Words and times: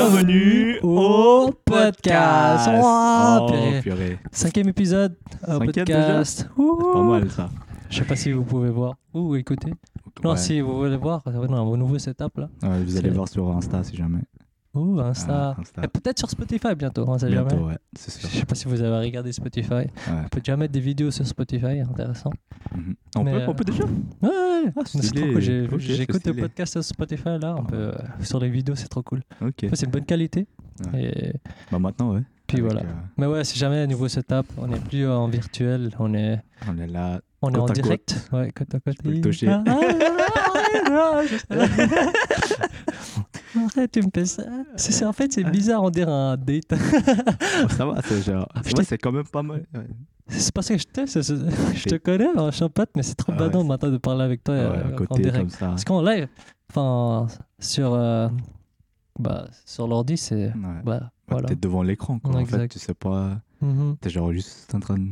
Bienvenue 0.00 0.78
au 0.82 1.50
podcast. 1.64 2.68
Oh, 2.70 3.46
purée. 3.48 3.80
purée. 3.80 4.18
Cinquième 4.30 4.68
épisode 4.68 5.16
au 5.48 5.52
Cinquième 5.52 5.72
podcast. 5.86 6.50
Ouh. 6.58 6.92
Pas 6.92 7.02
mal 7.02 7.30
ça. 7.30 7.48
Je 7.88 7.96
sais 7.96 8.04
pas 8.04 8.14
si 8.14 8.30
vous 8.30 8.44
pouvez 8.44 8.68
voir 8.68 8.96
ou 9.14 9.34
écouter. 9.36 9.72
Non, 10.22 10.32
Ouais. 10.32 10.36
si 10.36 10.60
vous 10.60 10.76
voulez 10.76 10.98
voir, 10.98 11.22
on 11.24 11.50
a 11.50 11.56
un 11.58 11.76
nouveau 11.78 11.98
setup 11.98 12.36
là. 12.36 12.50
Ouais, 12.62 12.82
vous 12.84 12.90
C'est- 12.90 12.98
allez 12.98 13.08
voir 13.08 13.26
sur 13.26 13.48
Insta 13.56 13.82
si 13.84 13.96
jamais. 13.96 14.20
Ouh, 14.76 15.00
Insta. 15.00 15.54
Ah, 15.56 15.60
Insta. 15.60 15.88
Peut-être 15.88 16.18
sur 16.18 16.30
Spotify 16.30 16.74
bientôt, 16.76 17.04
on 17.08 17.18
sait 17.18 17.28
Bientôt, 17.28 17.50
jamais. 17.56 17.62
ouais, 17.62 17.76
sûr. 17.98 18.28
Je 18.30 18.36
sais 18.38 18.44
pas 18.46 18.54
si 18.54 18.68
vous 18.68 18.80
avez 18.82 18.98
regardé 19.06 19.32
Spotify. 19.32 19.72
Ouais. 19.72 19.90
On 20.08 20.28
peut 20.28 20.40
déjà 20.40 20.56
mettre 20.56 20.72
des 20.72 20.80
vidéos 20.80 21.10
sur 21.10 21.26
Spotify, 21.26 21.80
intéressant. 21.80 22.30
Mhm. 22.74 22.94
On, 23.16 23.24
Mais, 23.24 23.32
peut, 23.32 23.38
euh, 23.40 23.46
on 23.48 23.54
peut 23.54 23.64
déjà 23.64 23.84
Ouais, 23.84 24.28
ouais, 24.28 24.72
Ah, 24.76 24.80
c'est 24.84 25.14
trop 25.14 25.26
cool. 25.32 25.40
J'écoute 25.80 26.26
le 26.26 26.34
podcast 26.34 26.72
sur 26.74 26.84
Spotify 26.84 27.38
là, 27.40 27.56
on 27.58 27.64
peut, 27.64 27.76
euh, 27.76 27.92
sur 28.20 28.38
les 28.40 28.50
vidéos, 28.50 28.74
c'est 28.74 28.88
trop 28.88 29.02
cool. 29.02 29.22
Ok. 29.40 29.64
Après, 29.64 29.76
c'est 29.76 29.86
une 29.86 29.92
bonne 29.92 30.04
qualité. 30.04 30.46
Ouais. 30.92 31.04
Et 31.04 31.32
Bah 31.72 31.78
maintenant, 31.78 32.12
ouais. 32.12 32.20
puis 32.46 32.58
Avec, 32.58 32.70
voilà. 32.72 32.86
euh, 32.86 32.92
Mais 33.16 33.26
ouais, 33.26 33.44
si 33.44 33.58
jamais 33.58 33.78
un 33.78 33.86
nouveau 33.86 34.08
setup, 34.08 34.44
on 34.58 34.66
n'est 34.66 34.78
plus 34.78 35.08
en 35.08 35.26
virtuel, 35.28 35.90
on 35.98 36.12
est, 36.12 36.42
on 36.68 36.76
est 36.78 36.86
là. 36.86 37.20
on 37.40 37.50
est 37.50 37.56
en 37.58 37.64
à 37.64 37.68
côte. 37.68 37.76
direct. 37.76 38.28
Ouais, 38.32 38.50
côte 38.52 38.74
à 38.74 38.80
côte. 38.80 38.96
peux 39.02 39.10
le 39.10 39.20
toucher. 39.22 39.48
Ah, 39.48 39.64
ah, 39.66 40.35
ah, 40.90 41.22
je 41.26 41.36
sais. 41.36 41.46
Arrête, 43.56 43.90
tu 43.92 44.02
me 44.02 44.08
fais 44.14 44.26
ça. 44.26 44.42
C'est, 44.76 44.92
c'est- 44.92 45.04
en 45.04 45.12
fait, 45.12 45.32
c'est 45.32 45.44
bizarre, 45.44 45.82
on 45.82 45.90
dirait 45.90 46.10
un 46.12 46.36
date. 46.36 46.64
Oh, 46.72 47.68
ça 47.70 47.86
va, 47.86 48.02
c'est 48.04 48.22
genre. 48.22 48.46
Je 48.56 48.60
Ouais, 48.68 48.72
t'ai- 48.74 48.84
c'est 48.84 48.98
quand 48.98 49.12
même 49.12 49.26
pas 49.26 49.42
mal. 49.42 49.64
Ouais. 49.74 49.86
C'est 50.28 50.52
parce 50.52 50.68
que 50.68 50.76
je 50.76 50.84
te, 50.84 51.06
c'est- 51.06 51.22
c'est- 51.22 51.74
je 51.74 51.84
te 51.84 51.94
connais, 51.96 52.26
hein, 52.36 52.50
je 52.50 52.56
suis 52.56 52.64
un 52.64 52.68
pote, 52.68 52.90
mais 52.96 53.02
c'est 53.02 53.14
trop 53.14 53.32
Ah 53.32 53.40
ouais, 53.40 53.46
badant 53.46 53.62
c'est- 53.62 53.68
maintenant 53.68 53.90
de 53.90 53.96
parler 53.98 54.24
avec 54.24 54.44
toi 54.44 54.54
Ouais, 54.54 54.60
euh, 54.60 54.92
en 54.92 54.96
côté 54.96 55.22
direct. 55.22 55.38
comme 55.38 55.50
ça. 55.50 55.66
Parce 55.68 55.84
qu'en 55.84 56.02
live, 56.02 56.28
enfin, 56.70 57.28
sur, 57.58 57.94
euh, 57.94 58.28
bah, 59.18 59.46
sur 59.64 59.88
l'ordi, 59.88 60.16
c'est. 60.16 60.46
Ouais. 60.46 60.52
Bah, 60.84 61.00
Bah, 61.00 61.10
voilà. 61.28 61.48
T'es 61.48 61.56
devant 61.56 61.82
l'écran, 61.82 62.18
quoi. 62.18 62.32
En 62.32 62.44
fait, 62.44 62.54
Exact. 62.56 62.72
tu 62.72 62.78
sais 62.78 62.94
pas. 62.94 63.40
Mhm. 63.62 63.96
T'es 64.00 64.10
genre 64.10 64.32
juste 64.32 64.72
en 64.74 64.80
train 64.80 64.98
de 64.98 65.08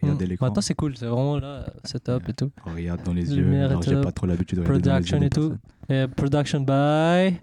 regarder 0.00 0.24
Mm. 0.26 0.28
l'écran. 0.28 0.46
Maintenant, 0.46 0.62
c'est 0.62 0.74
cool, 0.74 0.96
c'est 0.96 1.06
vraiment 1.06 1.38
là, 1.38 1.66
setup 1.84 2.28
et 2.28 2.32
tout. 2.34 2.50
On 2.66 2.74
regarde 2.74 3.02
dans 3.02 3.12
les 3.12 3.34
yeux. 3.34 3.62
Alors, 3.64 3.82
j'ai 3.82 4.00
pas 4.00 4.12
trop 4.12 4.26
l'habitude 4.26 4.58
de 4.58 4.62
regarder 4.64 4.88
dans 4.88 4.96
les 4.98 5.04
yeux 5.10 5.18
Production 5.18 5.22
et 5.22 5.30
tout. 5.30 5.56
Et 5.92 6.06
production 6.08 6.60
by. 6.60 7.38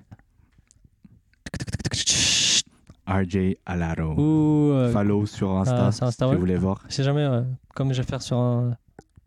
RJ 3.07 3.55
Alaro. 3.65 4.13
Ou. 4.19 4.71
euh, 4.73 4.91
Follow 4.91 5.25
sur 5.25 5.51
Insta, 5.51 5.77
ah, 5.85 5.87
Insta, 5.87 6.11
si 6.11 6.23
ouais. 6.25 6.33
vous 6.33 6.39
voulez 6.39 6.57
voir. 6.57 6.83
Je 6.89 6.93
sais 6.95 7.03
jamais, 7.03 7.21
euh, 7.21 7.41
comme 7.73 7.93
je 7.93 8.01
vais 8.01 8.07
faire 8.07 8.21
sur, 8.21 8.37
un- 8.37 8.75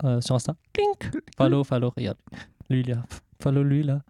euh, 0.04 0.20
sur 0.20 0.34
Insta. 0.34 0.54
Clink. 0.74 1.10
Follow, 1.38 1.64
follow, 1.64 1.90
regarde. 1.96 2.18
Lui, 2.68 2.80
il 2.80 2.92
a. 2.92 3.02
Follow 3.42 3.62
lui, 3.62 3.82
là. 3.82 4.02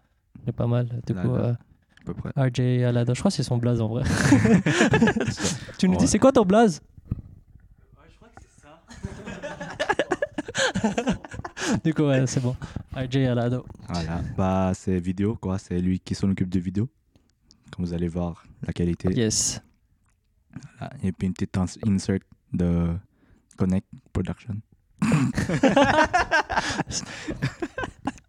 Il 0.43 0.49
est 0.49 0.53
pas 0.53 0.67
mal. 0.67 0.89
Du 1.07 1.13
Là, 1.13 1.21
coup, 1.21 1.35
là. 1.35 1.41
euh, 1.41 1.53
À 1.53 2.03
peu 2.05 2.13
près. 2.13 2.31
RJ 2.35 2.83
Alado. 2.83 3.13
Je 3.13 3.19
crois 3.19 3.31
que 3.31 3.35
c'est 3.37 3.43
son 3.43 3.57
blaze 3.57 3.79
en 3.79 3.87
vrai. 3.87 4.03
tu 5.77 5.87
nous 5.87 5.93
Ouais. 5.93 5.99
dis, 5.99 6.07
c'est 6.07 6.19
quoi 6.19 6.33
ton 6.33 6.43
blaze? 6.43 6.81
Du 11.83 11.93
coup, 11.93 12.03
ouais, 12.03 12.25
c'est 12.27 12.39
bon. 12.41 12.55
RJ 12.95 13.15
Alado. 13.17 13.65
Voilà. 13.89 14.21
Bah, 14.37 14.71
c'est 14.73 14.99
vidéo, 14.99 15.35
quoi. 15.39 15.57
C'est 15.57 15.79
lui 15.79 15.99
qui 15.99 16.15
s'en 16.15 16.29
occupe 16.29 16.49
de 16.49 16.59
vidéo. 16.59 16.89
Comme 17.75 17.85
vous 17.85 17.93
allez 17.93 18.07
voir, 18.07 18.43
la 18.65 18.73
qualité. 18.73 19.09
Yes. 19.13 19.61
Voilà. 20.79 20.93
Et 21.03 21.11
puis 21.11 21.27
une 21.27 21.33
petite 21.33 21.57
ins- 21.57 21.77
insert 21.87 22.19
de 22.53 22.89
Connect 23.57 23.87
Production. 24.11 24.55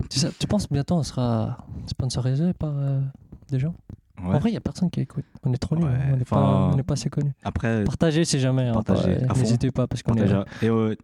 Tu, 0.09 0.19
sais, 0.19 0.31
tu 0.39 0.47
penses 0.47 0.69
bientôt 0.70 0.97
on 0.97 1.03
sera 1.03 1.56
sponsorisé 1.87 2.53
par 2.53 2.72
euh, 2.77 3.00
des 3.48 3.59
gens? 3.59 3.75
Ouais. 4.22 4.34
En 4.34 4.38
vrai, 4.38 4.50
il 4.50 4.53
n'y 4.53 4.59
a 4.59 4.60
personne 4.60 4.91
qui 4.91 5.00
écoute. 5.00 5.25
On 5.43 5.53
est 5.54 5.56
trop 5.56 5.75
nuls. 5.75 5.87
Ouais, 5.87 5.91
hein. 5.91 6.10
On 6.12 6.16
n'est 6.19 6.25
pas, 6.25 6.69
enfin, 6.69 6.93
assez 6.93 7.09
connus. 7.09 7.32
Après, 7.43 7.82
Partagez 7.84 8.25
si 8.27 8.38
jamais. 8.38 8.69
hein, 8.69 8.72
partagez. 8.75 9.21
N'hésitez 9.37 9.71
pas 9.71 9.87
parce 9.87 10.03
qu'on 10.03 10.15
est. 10.16 10.31
Et 10.62 10.69
euh, 10.69 10.94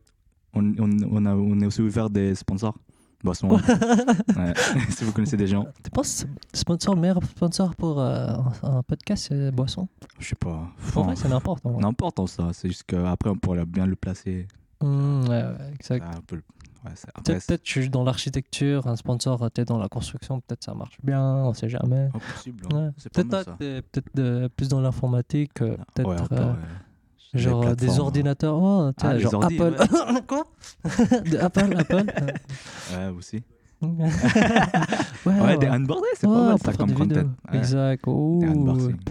on, 0.58 0.72
on, 0.84 0.90
on, 1.10 1.26
a, 1.26 1.34
on 1.34 1.60
est 1.60 1.66
aussi 1.66 1.82
ouvert 1.82 2.10
des 2.10 2.34
sponsors. 2.34 2.76
Boissons. 3.24 3.48
Ouais. 4.36 4.54
si 4.90 5.02
vous 5.04 5.12
connaissez 5.12 5.36
des 5.36 5.48
gens. 5.48 5.66
Tu 5.82 5.90
penses 5.90 6.24
sponsor, 6.54 6.94
le 6.94 7.00
meilleur 7.00 7.22
sponsor 7.24 7.74
pour 7.74 7.98
euh, 8.00 8.28
un 8.62 8.76
un 8.76 8.82
podcast, 8.84 9.26
c'est 9.28 9.50
Boisson? 9.50 9.88
Je 10.20 10.28
sais 10.28 10.34
pas. 10.36 10.68
En 10.94 11.02
vrai, 11.02 11.16
c'est 11.16 11.28
n'importe. 11.28 11.64
N'importe 11.64 12.24
ça. 12.28 12.50
C'est 12.52 12.68
juste 12.68 12.84
qu'après, 12.86 13.30
on 13.30 13.36
pourrait 13.36 13.64
bien 13.66 13.86
le 13.86 13.96
placer. 13.96 14.46
Mmh, 14.80 15.22
ouais, 15.22 15.28
ouais, 15.42 15.72
exact. 15.74 16.04
Un 16.06 16.20
peu 16.24 16.36
le- 16.36 16.42
ouais, 16.84 16.92
c'est- 16.94 17.08
après, 17.08 17.22
Peut-être 17.24 17.46
peut-être 17.48 17.62
je 17.64 17.70
suis 17.80 17.90
dans 17.90 18.04
l'architecture, 18.04 18.86
un 18.86 18.94
sponsor, 18.94 19.42
euh, 19.42 19.48
t'es 19.48 19.64
dans 19.64 19.78
la 19.78 19.88
construction, 19.88 20.40
peut-être 20.40 20.62
ça 20.62 20.74
marche 20.74 20.98
bien, 21.02 21.20
on 21.20 21.52
sait 21.54 21.68
jamais. 21.68 22.10
impossible. 22.14 22.68
hein. 22.72 22.92
Peut-être 23.12 23.56
peut-être 23.56 24.14
de- 24.14 24.48
plus 24.56 24.68
dans 24.68 24.80
l'informatique, 24.80 25.60
euh, 25.62 25.76
peut-être 25.96 26.28
euh, 26.34 26.52
genre 27.34 27.62
euh, 27.62 27.70
des 27.70 27.76
plateformes. 27.86 28.00
ordinateurs, 28.06 28.62
oh, 28.62 28.90
tu 28.98 29.06
Ah, 29.06 29.18
genre 29.18 29.34
ordi, 29.34 29.58
Apple. 29.60 29.76
Quoi 30.26 30.44
De 31.30 31.38
Apple, 31.38 31.74
Apple. 31.76 32.04
Ouais, 32.96 33.08
aussi. 33.16 33.42
ouais, 33.82 35.40
Ouais, 35.40 35.56
des 35.58 35.66
unboardés, 35.66 36.08
c'est 36.14 36.26
Ouais, 36.26 36.34
pas 36.34 36.48
mal 36.48 36.58
ça 36.58 36.72
comme 36.72 36.92
content. 36.94 37.14
Ouais. 37.52 37.58
Exact. 37.58 38.02
Oh, 38.06 38.40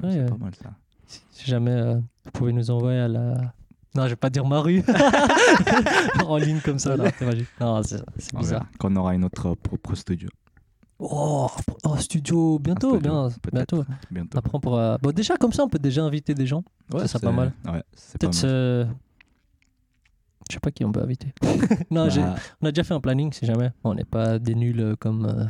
c'est 0.01 0.05
euh, 0.19 0.27
pas 0.27 0.37
mal 0.37 0.55
ça. 0.55 0.71
si 1.07 1.45
jamais 1.49 1.71
euh, 1.71 1.95
vous 2.25 2.31
pouvez 2.31 2.51
nous 2.53 2.69
envoyer 2.71 2.99
à 2.99 3.07
la. 3.07 3.53
Non, 3.95 4.03
je 4.03 4.09
vais 4.09 4.15
pas 4.17 4.29
dire 4.29 4.45
ma 4.45 4.59
rue. 4.59 4.83
en 6.25 6.37
ligne 6.37 6.59
comme 6.59 6.79
ça, 6.79 6.97
là, 6.97 7.05
magique. 7.21 7.47
Non, 7.61 7.81
c'est 7.83 8.03
bizarre. 8.35 8.65
Quand 8.77 8.91
on 8.91 8.95
aura 8.97 9.15
une 9.15 9.23
autre 9.23 9.55
propre 9.55 9.95
studio. 9.95 10.29
Oh, 10.99 11.47
studio, 11.99 12.57
bientôt, 12.59 12.95
studio, 12.95 12.99
bien, 12.99 13.29
bientôt. 13.53 13.85
Bientôt. 14.09 14.37
Après, 14.39 14.51
on 14.55 14.59
pourra- 14.59 14.97
Bon, 14.97 15.11
déjà, 15.11 15.37
comme 15.37 15.53
ça, 15.53 15.63
on 15.63 15.69
peut 15.69 15.77
déjà 15.79 16.03
inviter 16.03 16.33
des 16.33 16.47
gens. 16.47 16.63
ça 16.91 17.07
serait 17.07 17.19
pas 17.27 17.31
mal. 17.31 17.53
Ouais, 17.65 17.83
c'est 17.95 18.19
pas 18.19 18.27
Peut-être. 18.27 18.43
mal. 18.43 18.51
euh, 18.51 18.85
Je 20.49 20.53
sais 20.53 20.59
pas 20.59 20.71
qui 20.71 20.85
on 20.85 20.91
peut 20.91 21.01
inviter. 21.03 21.33
non, 21.91 22.09
j'ai- 22.09 22.21
Bah, 22.21 22.35
on 22.61 22.67
a 22.67 22.71
déjà 22.71 22.83
fait 22.83 22.93
un 22.93 22.99
planning, 23.01 23.31
si 23.33 23.45
jamais. 23.45 23.69
On 23.83 23.93
n'est 23.93 24.05
pas 24.05 24.39
des 24.39 24.55
nuls 24.55 24.79
euh, 24.79 24.95
comme, 24.97 25.25
euh, 25.25 25.45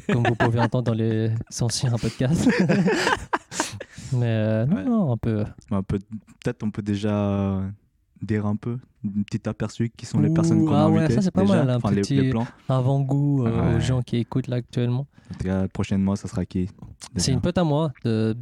comme 0.12 0.22
vous 0.24 0.34
pouvez 0.36 0.60
entendre 0.60 0.84
dans 0.84 0.94
les 0.94 1.32
anciens 1.60 1.96
podcasts. 1.98 2.46
Mais 4.12 4.26
euh, 4.26 4.66
non, 4.66 4.76
Ouais. 4.76 4.84
non, 4.84 5.12
on 5.12 5.16
peut. 5.16 5.44
bah, 5.70 5.78
on 5.78 5.82
peut- 5.82 5.98
Peut-être 6.44 6.62
on 6.62 6.70
peut 6.70 6.82
déjà 6.82 7.62
dire 8.22 8.46
un 8.46 8.56
peu, 8.56 8.78
un 9.04 9.22
petit 9.22 9.48
aperçu 9.48 9.90
qui 9.96 10.06
sont 10.06 10.20
les 10.20 10.28
Ouh, 10.30 10.34
personnes 10.34 10.64
qu'on 10.64 10.72
a 10.74 10.82
ah 10.84 10.88
ouais, 10.90 11.00
invitées. 11.00 11.14
ça, 11.14 11.22
c'est 11.22 11.30
pas 11.30 11.42
déjà. 11.42 11.56
mal, 11.56 11.70
un 11.70 11.76
Enfin, 11.76 11.92
petit- 11.94 12.14
les, 12.20 12.30
plans. 12.30 12.46
Avant-goût 12.68 13.46
euh, 13.46 13.50
aux 13.50 13.74
Ouais. 13.74 13.80
gens 13.80 14.00
qui 14.02 14.16
écoutent 14.18 14.46
là 14.48 14.56
actuellement. 14.56 15.06
Cas, 15.42 15.66
prochainement, 15.68 16.14
ça 16.14 16.28
sera 16.28 16.44
qui 16.44 16.68
C'est 17.16 17.32
une 17.32 17.40
pote 17.40 17.56
à 17.56 17.64
moi. 17.64 17.92
Euh, 18.06 18.34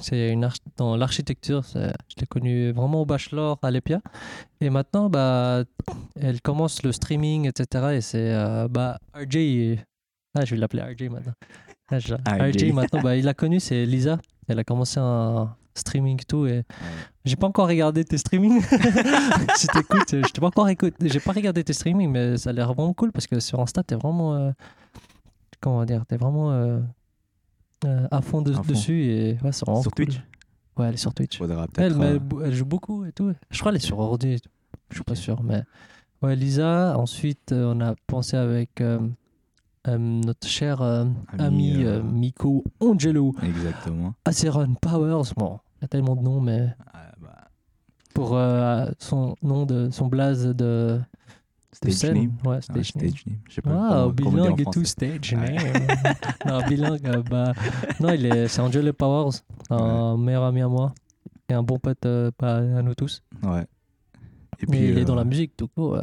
c'est 0.00 0.30
une 0.30 0.48
dans 0.76 0.96
l'architecture. 0.96 1.62
Je 1.74 1.80
l'ai 2.20 2.26
connue 2.28 2.70
vraiment 2.72 3.02
au 3.02 3.06
bachelor 3.06 3.58
à 3.62 3.70
l'EPIA. 3.70 4.00
Et 4.60 4.70
maintenant, 4.70 5.10
bah, 5.10 5.64
elle 6.14 6.40
commence 6.40 6.82
le 6.84 6.92
streaming, 6.92 7.48
etc. 7.48 7.96
Et 7.96 8.00
c'est 8.00 8.32
euh, 8.34 8.68
bah, 8.68 8.98
RJ. 9.14 9.78
Ah, 10.34 10.44
je 10.44 10.54
vais 10.54 10.60
l'appeler 10.60 10.82
RJ 10.82 11.10
maintenant. 11.10 11.32
Ah, 11.90 11.98
je- 11.98 12.14
RJ. 12.14 12.56
RJ 12.66 12.72
maintenant, 12.72 13.00
bah, 13.02 13.16
il 13.16 13.26
a 13.28 13.34
connu, 13.34 13.58
c'est 13.58 13.84
Lisa. 13.84 14.18
Elle 14.48 14.58
a 14.60 14.64
commencé 14.64 15.00
un 15.00 15.54
streaming 15.74 16.20
et 16.20 16.24
tout. 16.24 16.46
Et 16.46 16.64
j'ai 17.24 17.36
pas 17.36 17.46
encore 17.46 17.68
regardé 17.68 18.04
tes 18.04 18.18
streamings. 18.18 18.60
si 19.56 19.66
t'écoutes, 19.68 20.10
je 20.10 20.32
t'ai 20.32 20.40
pas 20.40 20.48
encore 20.48 20.68
écouté. 20.68 21.08
J'ai 21.08 21.20
pas 21.20 21.32
regardé 21.32 21.64
tes 21.64 21.72
streamings, 21.72 22.10
mais 22.10 22.36
ça 22.36 22.50
a 22.50 22.52
l'air 22.52 22.72
vraiment 22.74 22.94
cool 22.94 23.12
parce 23.12 23.26
que 23.26 23.40
sur 23.40 23.60
Insta, 23.60 23.82
t'es 23.82 23.94
vraiment. 23.94 24.34
euh, 24.34 24.50
comment 25.60 25.84
dire 25.84 26.04
T'es 26.06 26.16
vraiment 26.16 26.52
euh, 26.52 26.80
euh, 27.84 28.06
à 28.10 28.20
fond, 28.22 28.42
de- 28.42 28.52
À 28.52 28.56
fond. 28.56 28.62
dessus. 28.62 29.02
Et 29.04 29.38
ouais, 29.42 29.52
Sur 29.52 29.66
cool. 29.66 29.92
Twitch 29.92 30.20
Ouais, 30.76 30.86
elle 30.88 30.94
est 30.94 30.98
sur 30.98 31.12
Twitch. 31.12 31.36
Faudra 31.36 31.66
Elle, 31.76 31.94
mais 31.96 32.16
elle, 32.44 32.54
joue 32.54 32.64
beaucoup 32.64 33.04
et 33.04 33.12
tout. 33.12 33.32
Je 33.50 33.58
crois 33.60 33.72
qu'elle 33.72 33.80
est 33.80 33.84
sur 33.84 33.98
ordi. 33.98 34.38
Je 34.88 34.94
suis 34.94 35.04
pas 35.04 35.14
sûr, 35.14 35.42
mais. 35.42 35.62
Ouais, 36.22 36.34
Lisa. 36.34 36.96
Ensuite, 36.98 37.52
on 37.52 37.80
a 37.80 37.94
pensé 38.06 38.36
avec 38.36 38.82
euh, 39.88 39.98
notre 39.98 40.46
cher 40.46 40.80
euh, 40.82 41.04
ami, 41.38 41.72
Ami, 41.72 41.84
euh, 41.84 42.02
Miko 42.02 42.64
Angelo. 42.80 43.34
Exactement. 43.42 44.14
Aceron 44.24 44.74
Powers. 44.80 45.32
Bon, 45.36 45.58
il 45.78 45.82
y 45.82 45.84
a 45.84 45.88
tellement 45.88 46.16
de 46.16 46.22
noms, 46.22 46.40
mais 46.40 46.68
Ah, 46.92 47.12
bah, 47.20 47.48
pour 48.14 48.38
son 48.98 49.34
nom 49.42 49.66
de 49.66 49.90
son 49.90 50.06
blaze 50.06 50.46
de, 50.46 50.52
de 50.54 51.00
stage 51.72 51.92
scène. 51.94 52.14
name. 52.14 52.32
Ouais, 52.44 52.56
Ah, 52.58 52.62
stage 52.62 52.94
name. 52.94 53.08
stage 53.08 53.26
name. 53.26 53.38
Je 53.48 53.54
sais 53.54 53.62
pas. 53.62 53.70
Ah, 53.72 54.08
comment- 54.16 54.30
bilingue 54.32 54.60
et 54.60 54.64
tout, 54.66 54.84
stage 54.84 55.32
Ouais. 55.32 55.38
name. 55.54 55.86
non, 56.46 56.60
bilingue, 56.68 57.22
bah, 57.28 57.52
non, 58.00 58.10
il 58.12 58.26
est, 58.26 58.48
c'est 58.48 58.60
Angelo 58.60 58.92
Powers, 58.92 59.32
un 59.70 60.16
meilleur 60.16 60.44
ami 60.44 60.62
à 60.62 60.68
moi 60.68 60.94
et 61.48 61.54
un 61.54 61.62
bon 61.62 61.78
pote 61.78 62.06
bah, 62.38 62.56
à 62.56 62.82
nous 62.82 62.94
tous. 62.94 63.22
Ouais. 63.42 63.66
Et 64.60 64.64
Et 64.64 64.66
puis, 64.66 64.78
il 64.90 64.98
est 64.98 65.04
dans 65.04 65.16
la 65.16 65.24
musique, 65.24 65.56
coup, 65.66 65.94
euh, 65.94 66.02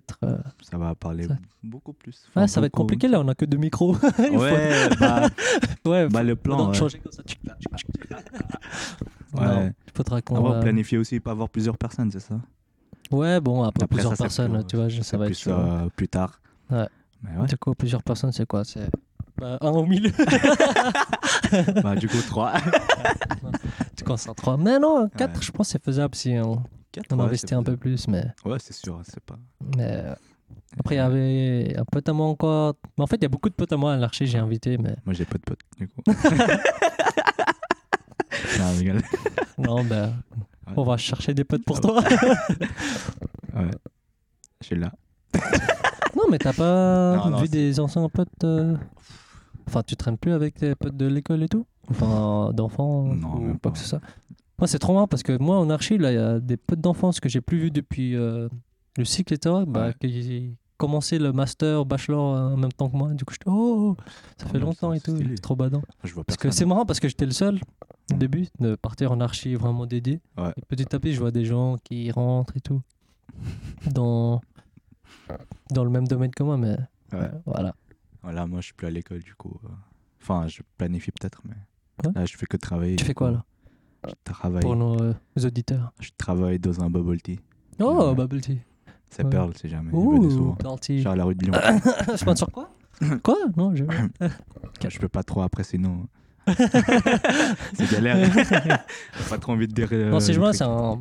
peut-être. 0.00 0.18
euh, 0.24 0.38
ça 0.62 0.76
va 0.78 0.94
parler 0.94 1.26
Ça- 1.28 1.38
beaucoup 1.62 1.92
plus. 1.92 2.26
Ah, 2.34 2.46
ça 2.48 2.60
va 2.60 2.66
être 2.66 2.72
compliqué 2.72 3.08
là, 3.08 3.20
on 3.20 3.28
a 3.28 3.34
que 3.34 3.44
deux 3.44 3.56
micros. 3.58 3.96
Bah, 4.18 5.28
ouais, 5.86 6.08
bah, 6.08 6.22
le 6.22 6.34
faut 6.34 6.40
plan. 6.42 6.68
ouais. 6.68 6.74
changer 6.74 6.98
comme 6.98 7.12
ça. 7.12 7.22
Ouais. 9.34 9.72
Faudra 9.94 10.20
qu'on. 10.22 10.36
Avoir 10.36 10.60
planifié 10.60 10.98
aussi, 10.98 11.20
pas 11.20 11.32
avoir 11.32 11.48
plusieurs 11.48 11.76
personnes, 11.78 12.10
c'est 12.10 12.20
ça? 12.20 12.36
Ouais, 13.10 13.40
bon, 13.40 13.62
après, 13.62 13.84
Après, 13.84 13.96
plusieurs 13.96 14.16
ça, 14.16 14.24
personnes, 14.24 14.52
plus- 14.52 14.64
tu 14.66 14.76
vois, 14.76 14.88
ça 14.90 15.16
va 15.18 15.24
être 15.26 15.32
plus 15.32 15.38
chaud. 15.42 15.50
euh, 15.50 15.88
plus 15.94 16.08
tard. 16.08 16.40
Ouais. 16.70 16.86
Mais 17.22 17.36
ouais. 17.40 17.46
Du 17.46 17.56
coup, 17.56 17.74
plusieurs 17.74 18.02
personnes, 18.02 18.32
c'est 18.32 18.46
quoi? 18.46 18.64
C'est 18.64 18.88
Bah, 19.38 19.58
un 19.60 19.70
au 19.70 19.84
milieu. 19.86 20.10
bah, 21.82 21.94
du 21.96 22.08
coup, 22.08 22.16
3. 22.26 22.52
tu 23.96 24.04
commences 24.04 24.28
à 24.28 24.34
3. 24.34 24.56
Mais 24.56 24.78
non, 24.78 25.08
4, 25.16 25.42
je 25.42 25.50
pense 25.52 25.66
que 25.68 25.72
c'est 25.72 25.84
faisable 25.84 26.14
si 26.14 26.34
on, 26.42 26.62
on 27.10 27.18
investit 27.20 27.54
un 27.54 27.62
peu 27.62 27.76
plus. 27.76 28.08
Mais, 28.08 28.24
Ouais, 28.44 28.58
c'est 28.58 28.72
sûr, 28.74 29.00
c'est 29.04 29.20
pas. 29.24 29.36
mais 29.76 29.90
euh, 29.90 30.14
après, 30.78 30.94
il 30.96 30.98
y 30.98 31.00
avait 31.00 31.74
un 31.78 31.84
pote 31.84 32.08
à 32.08 32.12
moi 32.12 32.26
encore. 32.26 32.74
Mais 32.96 33.04
en 33.04 33.06
fait, 33.06 33.16
il 33.16 33.22
y 33.22 33.26
a 33.26 33.28
beaucoup 33.28 33.48
de 33.48 33.54
potes 33.54 33.72
à 33.72 33.76
moi 33.76 33.94
à 33.94 33.96
l'archer, 33.96 34.26
j'ai 34.26 34.38
invité. 34.38 34.78
Mais 34.78 34.96
Moi, 35.04 35.14
j'ai 35.14 35.24
pas 35.24 35.38
de 35.38 35.42
potes, 35.42 35.60
du 35.78 35.88
coup. 35.88 36.02
non, 36.06 36.14
mais 38.58 38.78
rigole. 38.78 39.02
non, 39.58 39.84
bah, 39.84 40.10
Ouais. 40.66 40.72
on 40.78 40.82
va 40.84 40.96
chercher 40.96 41.34
des 41.34 41.44
potes 41.44 41.62
pour 41.64 41.76
Ah 41.76 41.80
toi. 41.80 42.02
Ouais. 43.54 43.70
Je 44.62 44.66
suis 44.66 44.76
là. 44.76 44.90
non, 46.16 46.24
mais 46.30 46.38
t'as 46.38 46.54
pas 46.54 47.16
Non, 47.16 47.30
non, 47.30 47.36
vu 47.42 47.48
des 47.48 47.78
anciens 47.80 48.08
potes. 48.08 48.28
euh, 48.44 48.74
Enfin, 49.68 49.82
tu 49.86 49.94
traînes 49.96 50.16
plus 50.18 50.32
avec 50.32 50.54
tes 50.54 50.74
potes 50.74 50.96
de 50.96 51.06
l'école 51.06 51.42
et 51.42 51.48
tout? 51.48 51.66
Enfin, 51.90 52.50
d'enfants 52.54 53.02
Non, 53.14 53.34
ou 53.36 53.40
même 53.40 53.58
pas 53.58 53.70
que 53.70 53.78
c'est 53.78 53.86
ça. 53.88 54.00
Moi, 54.58 54.68
c'est 54.68 54.78
trop 54.78 54.94
marrant 54.94 55.08
parce 55.08 55.22
que 55.22 55.36
moi, 55.38 55.58
en 55.58 55.68
archi, 55.70 55.98
là, 55.98 56.12
il 56.12 56.14
y 56.14 56.18
a 56.18 56.38
des 56.40 56.56
potes 56.56 56.80
d'enfance 56.80 57.20
que 57.20 57.28
j'ai 57.28 57.40
plus 57.40 57.58
vus 57.58 57.70
depuis 57.70 58.14
euh, 58.16 58.48
le 58.96 59.04
cycle, 59.04 59.34
etc. 59.34 59.64
Bah, 59.66 59.88
Ouais. 59.88 59.94
qui 60.00 60.56
commencé 60.76 61.18
le 61.18 61.32
master, 61.32 61.84
bachelor 61.86 62.34
euh, 62.36 62.52
en 62.54 62.56
même 62.56 62.72
temps 62.72 62.88
que 62.90 62.96
moi. 62.96 63.12
Du 63.14 63.24
coup, 63.24 63.32
je 63.34 63.38
oh, 63.46 63.96
ça 64.36 64.46
Ah 64.46 64.52
fait 64.52 64.58
non, 64.58 64.66
longtemps 64.66 64.92
et 64.92 65.00
tout. 65.00 65.16
c'est 65.16 65.40
trop 65.40 65.56
badant. 65.56 65.82
Je 66.02 66.12
vois 66.14 66.24
Parce 66.24 66.36
que 66.36 66.50
c'est 66.50 66.64
marrant 66.66 66.84
parce 66.84 67.00
que 67.00 67.08
j'étais 67.08 67.26
le 67.26 67.32
seul 67.32 67.56
au 68.10 68.14
Mm. 68.14 68.18
début 68.18 68.46
de 68.60 68.74
partir 68.74 69.12
en 69.12 69.20
archi 69.20 69.54
vraiment 69.54 69.86
dédié. 69.86 70.20
Ouais. 70.36 70.52
Et 70.56 70.62
petit 70.68 70.94
à 70.94 70.98
petit, 71.00 71.14
je 71.14 71.20
vois 71.20 71.30
des 71.30 71.44
gens 71.46 71.76
qui 71.82 72.10
rentrent 72.10 72.54
et 72.56 72.60
tout 72.60 72.82
dans, 73.92 74.40
dans 75.70 75.84
le 75.84 75.90
même 75.90 76.06
domaine 76.06 76.30
que 76.30 76.42
moi, 76.42 76.56
mais 76.58 76.76
Ouais. 77.12 77.30
voilà. 77.46 77.74
Voilà, 78.22 78.46
moi, 78.46 78.60
je 78.60 78.66
suis 78.66 78.74
plus 78.74 78.86
à 78.86 78.90
l'école, 78.90 79.20
du 79.20 79.34
coup. 79.34 79.58
euh. 79.64 79.68
Enfin, 80.20 80.46
je 80.48 80.62
planifie 80.76 81.12
peut-être, 81.12 81.40
mais. 81.48 81.54
Là, 82.14 82.24
je 82.26 82.36
fais 82.36 82.46
que 82.46 82.56
travailler. 82.56 82.96
Tu 82.96 83.04
fais 83.04 83.14
quoi 83.14 83.28
coup. 83.28 83.34
là? 83.34 83.44
Je 84.08 84.14
travaille. 84.32 84.62
pour 84.62 84.76
nos 84.76 85.00
euh, 85.00 85.14
auditeurs 85.42 85.92
Je 86.00 86.10
travaille 86.16 86.58
dans 86.58 86.80
un 86.82 86.90
bubble 86.90 87.20
tea. 87.20 87.40
Oh, 87.80 88.14
bubble 88.14 88.40
tea. 88.40 88.58
C'est 89.10 89.22
Ouais. 89.24 89.30
Pearl, 89.30 89.52
si 89.56 89.68
jamais. 89.68 89.92
Ouh. 89.92 90.54
Pearl 90.58 90.78
tea. 90.80 91.00
Genre 91.02 91.12
à 91.12 91.16
la 91.16 91.24
rue 91.24 91.34
de 91.34 91.44
Lyon. 91.46 91.54
Sponsor 92.16 92.50
quoi? 92.50 92.70
Quoi? 93.22 93.36
Non, 93.56 93.74
je. 93.74 93.84
je 94.88 94.98
peux 94.98 95.08
pas 95.08 95.22
trop 95.22 95.42
après, 95.42 95.64
sinon. 95.64 96.06
c'est 96.46 97.90
galère. 97.90 98.16
J'ai 99.18 99.28
pas 99.30 99.38
trop 99.38 99.52
envie 99.52 99.66
de 99.68 99.72
dire. 99.72 99.88
euh, 99.92 100.10
non, 100.10 100.20
si 100.20 100.32
je 100.34 100.38
vois, 100.40 100.52
c'est 100.52 100.64
un, 100.64 101.00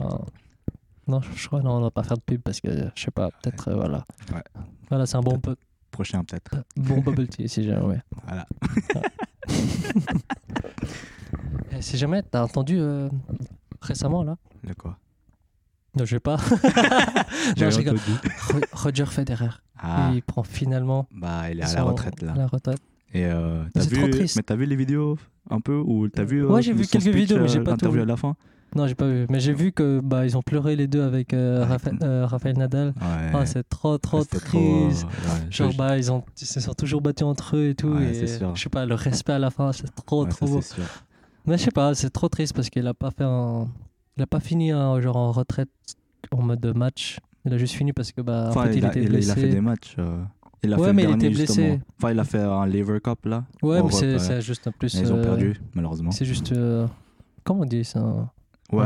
un- 0.00 0.20
Non, 1.06 1.20
je 1.20 1.28
je 1.36 1.46
crois, 1.46 1.60
non, 1.62 1.76
on 1.76 1.80
va 1.80 1.90
pas 1.90 2.02
faire 2.02 2.16
de 2.16 2.22
pub 2.22 2.40
parce 2.42 2.60
que 2.60 2.68
je 2.94 3.00
sais 3.02 3.10
pas, 3.10 3.30
peut-être, 3.42 3.68
euh, 3.68 3.74
voilà. 3.76 4.04
Ouais. 4.34 4.42
Voilà, 4.88 5.06
c'est 5.06 5.16
un 5.16 5.20
bon, 5.20 5.36
bu- 5.38 5.54
Prochain, 5.92 6.24
peut-être. 6.24 6.56
bon 6.76 7.00
bubble 7.00 7.28
tea, 7.28 7.48
si 7.48 7.62
jamais, 7.64 7.84
ouais. 7.86 8.00
Voilà. 8.26 8.46
Si 11.80 11.96
jamais, 11.96 12.22
t'as 12.22 12.42
entendu 12.44 12.76
euh, 12.78 13.08
récemment, 13.80 14.22
là 14.22 14.36
De 14.64 14.72
quoi? 14.74 14.98
Non, 15.96 16.04
je 16.04 16.16
sais 16.16 16.20
pas. 16.20 16.36
non, 17.58 17.70
je 17.70 17.76
rigole. 17.78 17.98
Roger 18.72 19.06
Federer, 19.06 19.48
Ah, 19.78 20.10
il 20.14 20.22
prend 20.22 20.42
finalement. 20.42 21.06
bah, 21.12 21.50
il 21.50 21.58
est 21.60 21.64
à 21.64 21.74
la 21.74 21.82
retraite, 21.82 22.22
là. 22.22 22.34
la 22.36 22.46
retraite. 22.46 22.78
Et 23.12 23.24
euh, 23.26 23.64
t'as 23.74 23.80
C'est 23.82 23.90
trop 23.96 24.04
vu, 24.06 24.10
triste. 24.12 24.36
mais 24.36 24.42
t'as 24.42 24.54
vu 24.54 24.66
les 24.66 24.76
vidéos 24.76 25.18
un 25.50 25.60
peu 25.60 25.76
ou 25.84 26.08
t'as 26.08 26.22
vu 26.22 26.44
Ouais, 26.46 26.58
euh, 26.58 26.60
j'ai 26.60 26.72
vu 26.72 26.84
son 26.84 26.90
quelques 26.92 27.02
speech, 27.12 27.14
vidéos, 27.16 27.40
mais 27.40 27.48
j'ai 27.48 27.58
euh, 27.58 27.64
pas 27.64 27.76
tout 27.76 27.90
vu. 27.90 28.00
à 28.00 28.04
la 28.04 28.16
fin? 28.16 28.36
Non, 28.76 28.86
j'ai 28.86 28.94
pas 28.94 29.08
vu. 29.08 29.26
Mais 29.30 29.40
j'ai 29.40 29.52
vu 29.52 29.72
que 29.72 29.98
bah 30.00 30.24
ils 30.24 30.36
ont 30.36 30.42
pleuré 30.42 30.76
les 30.76 30.86
deux 30.86 31.02
avec 31.02 31.34
euh, 31.34 31.66
euh, 32.04 32.24
Raphaël 32.24 32.56
Nadal. 32.56 32.94
Ouais. 33.00 33.30
Ah, 33.34 33.44
c'est 33.46 33.68
trop, 33.68 33.98
trop 33.98 34.20
euh, 34.20 34.24
triste. 34.24 35.04
ouais, 35.06 35.50
Genre, 35.50 35.72
je- 35.72 35.76
bah, 35.76 35.98
ils, 35.98 36.12
ont, 36.12 36.22
ils 36.40 36.46
se 36.46 36.60
sont 36.60 36.74
toujours 36.74 37.00
battus 37.00 37.26
entre 37.26 37.56
eux 37.56 37.70
et 37.70 37.74
tout. 37.74 37.88
Ouais, 37.88 38.14
et. 38.14 38.26
Je 38.54 38.62
sais 38.62 38.68
pas, 38.70 38.86
le 38.86 38.94
respect 38.94 39.32
à 39.32 39.40
la 39.40 39.50
fin, 39.50 39.72
c'est 39.72 39.92
trop, 40.06 40.24
trop 40.24 40.46
beau. 40.46 40.60
Mais 41.46 41.56
je 41.58 41.64
sais 41.64 41.70
pas, 41.70 41.94
c'est 41.94 42.10
trop 42.10 42.28
triste 42.28 42.54
parce 42.54 42.70
qu'il 42.70 42.86
a 42.86 42.94
pas 42.94 43.10
fait 43.10 43.24
un. 43.24 43.66
Il 44.16 44.22
a 44.22 44.26
pas 44.26 44.40
fini 44.40 44.70
un, 44.72 45.00
genre 45.00 45.16
en 45.16 45.32
retraite 45.32 45.68
en 46.32 46.42
mode 46.42 46.60
de 46.60 46.72
match. 46.72 47.18
Il 47.46 47.54
a 47.54 47.58
juste 47.58 47.74
fini 47.74 47.92
parce 47.92 48.12
que, 48.12 48.20
bah, 48.20 48.46
en 48.46 48.50
Enfin, 48.50 48.64
fait, 48.64 48.72
il, 48.74 48.78
il, 48.78 48.84
a, 48.84 48.88
était 48.90 49.02
il 49.02 49.08
blessé. 49.08 49.26
il 49.28 49.30
a 49.30 49.34
fait 49.34 49.48
des 49.48 49.60
matchs. 49.60 49.96
euh, 49.98 50.22
il 50.62 50.74
a 50.74 50.76
Ouais, 50.76 50.82
fait 50.82 50.86
le 50.88 50.92
mais 50.94 51.02
il 51.04 51.08
dernier, 51.08 51.26
était 51.26 51.34
blessé. 51.34 51.46
justement. 51.62 51.80
Enfin, 51.98 52.10
il 52.12 52.18
a 52.18 52.24
fait 52.24 52.38
un 52.40 52.66
Lever 52.66 53.00
Cup 53.00 53.24
là. 53.24 53.44
Ouais, 53.62 53.82
mais 53.82 53.90
c'est 53.90 54.40
juste 54.42 54.66
un 54.66 54.72
plus. 54.72 54.94
Et 54.94 55.00
ils 55.00 55.12
ont 55.12 55.16
euh, 55.16 55.22
perdu, 55.22 55.60
malheureusement. 55.74 56.10
C'est 56.10 56.26
juste. 56.26 56.52
euh, 56.52 56.86
comment 57.44 57.60
on 57.62 57.64
dit 57.64 57.84
C'est 57.84 57.98
un, 57.98 58.28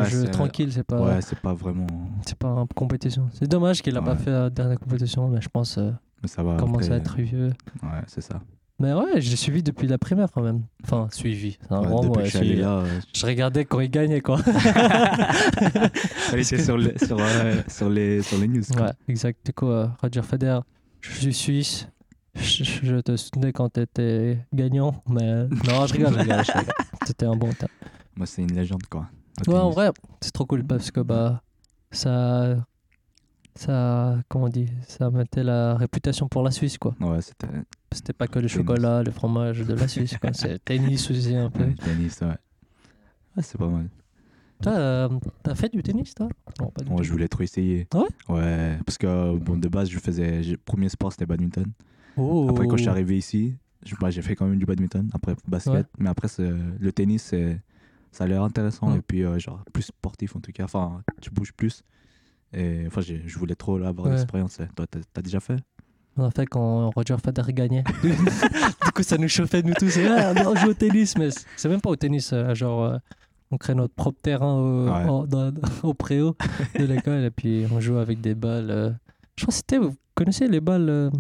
jeu 0.05 0.29
tranquille, 0.31 0.73
c'est 0.73 0.85
pas. 0.85 1.01
Ouais, 1.03 1.21
c'est 1.21 1.39
pas 1.41 1.53
vraiment. 1.55 1.87
C'est 2.25 2.39
pas 2.39 2.49
une 2.49 2.69
compétition. 2.69 3.29
C'est 3.33 3.49
dommage 3.49 3.83
qu'il 3.83 3.97
a 3.97 4.03
pas 4.03 4.15
fait 4.17 4.31
la 4.31 4.51
dernière 4.51 4.79
compétition, 4.79 5.29
mais 5.29 5.41
je 5.41 5.49
pense 5.49 5.77
Mais 6.23 6.29
ça 6.29 6.43
va. 6.45 6.57
commence 6.57 6.85
après, 6.85 6.95
à 6.95 6.97
être 6.99 7.17
vieux. 7.17 7.53
Ouais, 7.83 7.89
c'est 8.07 8.21
ça. 8.23 8.41
Mais 8.81 8.93
ouais, 8.93 9.21
je 9.21 9.31
l'ai 9.31 9.37
suivi 9.37 9.63
depuis 9.63 9.87
la 9.87 9.99
primaire 9.99 10.29
quand 10.35 10.43
même. 10.43 10.63
Enfin, 10.83 11.07
suivi. 11.13 11.57
C'est 11.63 11.73
un 11.73 11.81
Ouais, 11.81 11.87
grand 11.87 12.01
depuis 12.03 12.09
mot. 12.09 12.15
que 12.17 12.25
je 12.25 12.29
suis 12.31 12.39
allé 12.39 12.47
suivi. 12.49 12.63
là, 12.63 12.71
euh, 12.79 13.01
Je 13.15 13.27
regardais 13.27 13.65
quand 13.65 13.79
il 13.81 13.91
gagnait, 13.91 14.21
quoi. 14.21 14.39
elle 16.33 16.41
était 16.41 16.59
sur, 16.63 16.77
les, 16.77 16.99
sur, 16.99 17.17
euh, 17.21 17.63
sur, 17.69 17.89
les, 17.89 18.23
sur 18.23 18.39
les 18.39 18.49
news. 18.49 18.63
quoi. 18.73 18.87
ouais, 18.87 18.93
exact. 19.09 19.39
Du 19.47 19.53
coup, 19.53 19.69
euh, 19.69 19.87
Roger 20.03 20.23
Federer, 20.23 20.61
je 21.01 21.11
suis 21.13 21.35
suisse. 21.35 21.89
Je, 22.35 22.65
je- 22.65 22.81
je 22.83 22.97
te 22.97 23.17
soutenais 23.17 23.53
quand 23.53 23.69
t'étais 23.69 24.39
gagnant, 24.53 25.03
mais 25.09 25.45
non, 25.69 25.87
je 25.87 25.93
rigole, 25.93 26.15
je 26.15 26.19
rigole. 26.19 26.45
je 26.45 26.53
rigole. 26.53 26.75
C'était 27.07 27.27
un 27.27 27.37
bon 27.37 27.53
temps. 27.53 27.69
Moi, 28.17 28.27
c'est 28.27 28.43
une 28.43 28.53
légende, 28.55 28.83
quoi. 28.91 29.07
au 29.47 29.51
Ouais, 29.53 29.57
en 29.59 29.63
tennis. 29.71 29.75
vrai, 29.77 29.91
c'est 30.21 30.33
trop 30.33 30.45
cool 30.47 30.65
parce 30.65 30.91
que 30.91 30.99
bah, 31.01 31.43
ça, 31.93 32.57
ça, 33.57 34.19
comment 34.29 34.47
on 34.47 34.49
dit, 34.49 34.69
ça 34.87 35.11
mettait 35.11 35.45
la 35.45 35.77
réputation 35.77 36.29
pour 36.29 36.43
la 36.43 36.51
Suisse, 36.51 36.79
quoi. 36.79 36.95
Ouais, 37.01 37.23
c'était. 37.23 37.47
C'était 37.93 38.13
pas 38.13 38.27
que 38.27 38.41
le 38.41 38.49
Tennis. 38.49 38.53
chocolat, 38.67 39.03
le 39.05 39.13
fromage 39.13 39.61
de 39.61 39.75
la 39.75 39.87
Suisse, 39.87 40.17
quoi. 40.19 40.33
C'est 40.33 40.59
tennis 40.65 41.09
aussi 41.11 41.37
un 41.37 41.51
peu. 41.51 41.63
Ouais, 41.65 41.75
tennis, 41.75 42.21
ouais. 42.23 42.29
Ouais, 43.37 43.43
c'est 43.43 43.57
pas 43.59 43.69
mal. 43.69 43.89
Toi, 44.63 44.73
euh, 44.73 45.09
t'as 45.43 45.55
fait 45.55 45.73
du 45.73 45.83
tennis, 45.83 46.15
toi? 46.15 46.29
Non, 46.61 46.69
pas 46.71 46.83
du 46.83 46.91
Moi, 46.91 46.99
tout. 46.99 47.05
je 47.05 47.13
voulais 47.13 47.29
trop 47.29 47.43
essayer. 47.43 47.87
Ouais? 47.95 48.09
Ouais, 48.29 48.79
parce 48.85 48.99
que 48.99 49.37
bon, 49.37 49.57
de 49.57 49.69
base, 49.69 49.89
je 49.91 49.99
faisais. 49.99 50.43
Premier 50.65 50.89
sport, 50.89 51.13
c'était 51.13 51.27
badminton. 51.27 51.67
Oh. 52.17 52.49
Après, 52.51 52.67
quand 52.67 52.77
je 52.77 52.83
suis 52.83 52.91
arrivé 52.91 53.17
ici, 53.17 53.55
bah, 54.01 54.11
j'ai 54.11 54.23
fait 54.23 54.35
quand 54.35 54.47
même 54.47 54.59
du 54.59 54.67
badminton. 54.67 55.09
Après, 55.13 55.37
basket. 55.47 55.73
Ouais. 55.73 55.85
Mais 55.99 56.09
après, 56.09 56.29
le 56.39 56.93
tennis, 56.93 57.33
ça 58.11 58.25
a 58.25 58.27
l'air 58.27 58.43
intéressant. 58.43 58.97
Et 58.97 59.01
puis, 59.03 59.25
euh, 59.25 59.39
genre, 59.39 59.63
plus 59.73 59.83
sportif 59.85 60.35
en 60.35 60.41
tout 60.41 60.53
cas. 60.53 60.65
Enfin, 60.65 61.03
tu 61.21 61.31
bouges 61.31 61.53
plus. 61.53 61.83
Et 62.55 62.85
enfin, 62.87 63.01
je 63.01 63.39
voulais 63.39 63.55
trop 63.55 63.79
là, 63.79 63.89
avoir 63.89 64.07
Ouais. 64.09 64.15
l'expérience. 64.15 64.59
Toi, 64.77 64.87
t'as, 64.91 65.01
t'as 65.13 65.23
déjà 65.23 65.41
fait? 65.41 65.57
On 66.17 66.25
a 66.25 66.31
fait 66.31 66.47
quand 66.47 66.91
Roger 66.91 67.17
Federer 67.25 67.53
gagnait. 67.53 67.83
du 68.05 68.93
coup, 68.95 69.03
ça 69.03 69.19
nous 69.19 69.29
chauffait, 69.29 69.63
nous 69.63 69.75
tous. 69.75 69.97
Et, 69.97 70.07
ah, 70.07 70.33
on 70.47 70.55
joue 70.55 70.69
au 70.69 70.75
tennis, 70.75 71.17
mais 71.19 71.31
c'est 71.57 71.69
même 71.69 71.81
pas 71.81 71.91
au 71.91 71.97
tennis. 71.97 72.33
euh, 72.33 72.55
genre, 72.55 72.85
euh, 72.85 72.99
on 73.51 73.57
crée 73.59 73.75
notre 73.75 73.95
propre 73.95 74.19
terrain 74.23 74.55
au, 74.55 74.85
Ouais. 74.87 74.91
en- 75.09 75.27
dans- 75.27 75.53
au 75.83 75.93
préau 75.95 76.37
de 76.79 76.85
l'école 76.85 77.25
et 77.25 77.31
puis 77.31 77.67
on 77.73 77.81
joue 77.81 77.97
avec 77.99 78.21
des 78.21 78.35
balles. 78.37 78.71
euh, 78.71 78.91
je 79.37 79.43
crois 79.45 79.51
que 79.53 79.57
c'était, 79.57 79.79
vous 79.79 79.95
connaissez 80.15 80.47
les 80.47 80.61
balles 80.61 81.11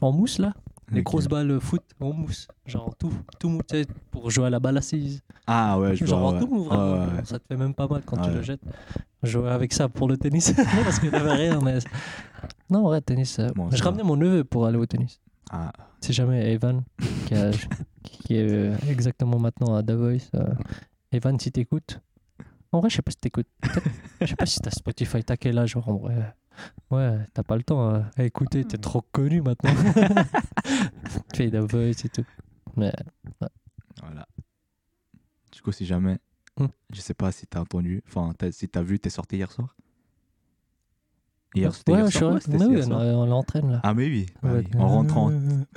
en 0.00 0.10
mousse 0.12 0.38
là? 0.38 0.52
Les 0.92 1.02
grosses 1.02 1.26
balles 1.26 1.50
euh, 1.50 1.60
foot 1.60 1.82
en 2.00 2.12
mousse. 2.12 2.46
Genre 2.64 2.94
tout, 2.96 3.12
tout 3.40 3.48
mou, 3.48 3.60
tu 3.68 3.76
sais, 3.76 3.86
pour 4.10 4.30
jouer 4.30 4.46
à 4.46 4.50
la 4.50 4.60
balle 4.60 4.76
assise. 4.78 5.20
Ah 5.46 5.78
ouais, 5.78 5.96
je 5.96 6.06
Genre 6.06 6.20
vois. 6.20 6.32
ouais. 6.34 6.38
tout 6.40 6.46
mou, 6.46 6.64
vraiment. 6.64 6.92
Ouais, 6.92 6.98
ouais, 6.98 7.14
ouais. 7.16 7.24
Ça 7.24 7.38
te 7.38 7.44
fait 7.48 7.56
même 7.56 7.74
pas 7.74 7.88
mal 7.88 8.02
quand 8.06 8.16
tu 8.18 8.28
Ouais. 8.28 8.34
le 8.36 8.42
jettes. 8.42 8.60
Je 9.22 9.30
jouais 9.32 9.50
avec 9.50 9.72
ça 9.72 9.88
pour 9.88 10.06
le 10.08 10.16
tennis 10.16 10.52
parce 10.84 10.98
qu'il 11.00 11.14
avait 11.14 11.32
rien. 11.32 11.58
Mais... 11.60 11.78
Non, 12.70 12.80
en 12.80 12.88
vrai, 12.88 13.00
tennis. 13.00 13.38
euh, 13.40 13.48
Bon, 13.54 13.68
je 13.70 13.82
ramenais 13.82 14.02
mon 14.04 14.16
neveu 14.16 14.44
pour 14.44 14.66
aller 14.66 14.78
au 14.78 14.86
tennis. 14.86 15.20
Ah, 15.50 15.72
Si 16.00 16.12
jamais 16.12 16.52
Evan, 16.52 16.82
qui, 17.26 17.34
a- 17.34 17.50
qui 18.02 18.36
est 18.36 18.48
euh, 18.50 18.76
exactement 18.88 19.38
maintenant 19.38 19.74
à 19.74 19.82
Davos, 19.82 20.18
Evan, 21.12 21.38
si 21.38 21.50
t'écoutes. 21.52 22.00
En 22.72 22.80
vrai, 22.80 22.90
je 22.90 22.96
sais 22.96 23.02
pas 23.02 23.10
si 23.12 23.16
t'écoutes. 23.18 23.46
Je 24.20 24.26
sais 24.26 24.36
pas 24.36 24.46
si 24.46 24.60
t'as 24.60 24.70
Spotify, 24.70 25.22
t'as 25.24 25.36
quel 25.36 25.56
âge 25.58 25.76
en 25.76 25.96
vrai. 25.96 26.34
Ouais, 26.90 27.18
t'as 27.34 27.42
pas 27.42 27.56
le 27.56 27.62
temps 27.62 27.90
euh, 27.94 28.00
à 28.16 28.24
écouter, 28.24 28.64
t'es 28.64 28.78
trop 28.78 29.02
connu 29.12 29.40
maintenant. 29.42 29.70
tu 31.32 31.36
fais 31.36 31.50
Davos 31.50 31.78
et 31.90 31.94
tout. 31.94 32.24
Mais 32.76 32.92
voilà. 34.02 34.26
Du 35.52 35.60
coup, 35.62 35.72
si 35.72 35.86
jamais, 35.86 36.18
Hmm. 36.58 36.68
je 36.90 37.00
sais 37.02 37.12
pas 37.12 37.32
si 37.32 37.46
t'as 37.46 37.60
entendu, 37.60 38.02
enfin, 38.08 38.32
si 38.50 38.66
t'as 38.68 38.82
vu, 38.82 38.98
t'es 38.98 39.10
sorti 39.10 39.36
hier 39.36 39.52
soir? 39.52 39.76
Hier, 41.54 41.74
c'était 41.74 41.92
ouais, 41.92 41.98
hier 41.98 42.10
je 42.10 42.18
soir 42.18 42.32
Ouais, 42.34 42.40
mais 42.48 42.64
oui, 42.64 42.74
hier 42.76 42.84
on, 42.84 42.88
soir. 42.88 43.00
on 43.02 43.26
l'entraîne 43.26 43.70
là. 43.72 43.80
Ah, 43.82 43.92
mais 43.94 44.06
oui. 44.06 44.26
bah 44.42 44.52
Ouais. 44.54 44.64
oui. 44.72 44.80
En 44.80 44.88
rentrant, 44.88 45.32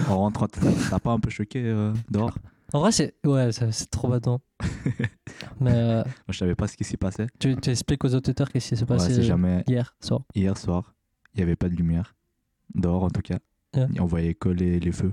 en 0.07 0.17
rentrant, 0.17 0.47
t'as 0.47 0.61
t'as 0.89 0.99
pas 0.99 1.11
un 1.11 1.19
peu 1.19 1.29
choqué 1.29 1.63
euh, 1.65 1.93
dehors? 2.09 2.37
En 2.73 2.79
vrai, 2.81 2.91
c'est 2.91 3.15
ouais, 3.25 3.51
c'est 3.51 3.89
trop 3.89 4.07
badant. 4.09 4.41
Mais 5.59 5.73
euh, 5.73 6.03
Moi, 6.03 6.13
je 6.29 6.37
savais 6.37 6.55
pas 6.55 6.67
ce 6.67 6.77
qui 6.77 6.83
s'y 6.83 6.97
passait. 6.97 7.27
tu, 7.39 7.55
tu 7.57 7.69
expliques 7.71 8.03
aux 8.05 8.13
auditeurs 8.13 8.49
qu'est-ce 8.51 8.69
qui 8.69 8.75
s'est 8.77 8.83
Ouais, 8.83 8.97
passé 8.97 9.21
jamais, 9.23 9.63
hier 9.67 9.95
soir. 9.99 10.21
hier 10.35 10.55
soir, 10.57 10.93
il 11.33 11.39
y 11.39 11.43
avait 11.43 11.55
pas 11.55 11.67
de 11.69 11.75
lumière. 11.75 12.15
Dehors, 12.75 13.03
en 13.03 13.09
tout 13.09 13.21
cas. 13.21 13.39
Ouais. 13.75 13.87
Et 13.95 13.99
on 13.99 14.05
voyait 14.05 14.35
que 14.35 14.49
les, 14.49 14.79
les 14.79 14.91
feux. 14.91 15.11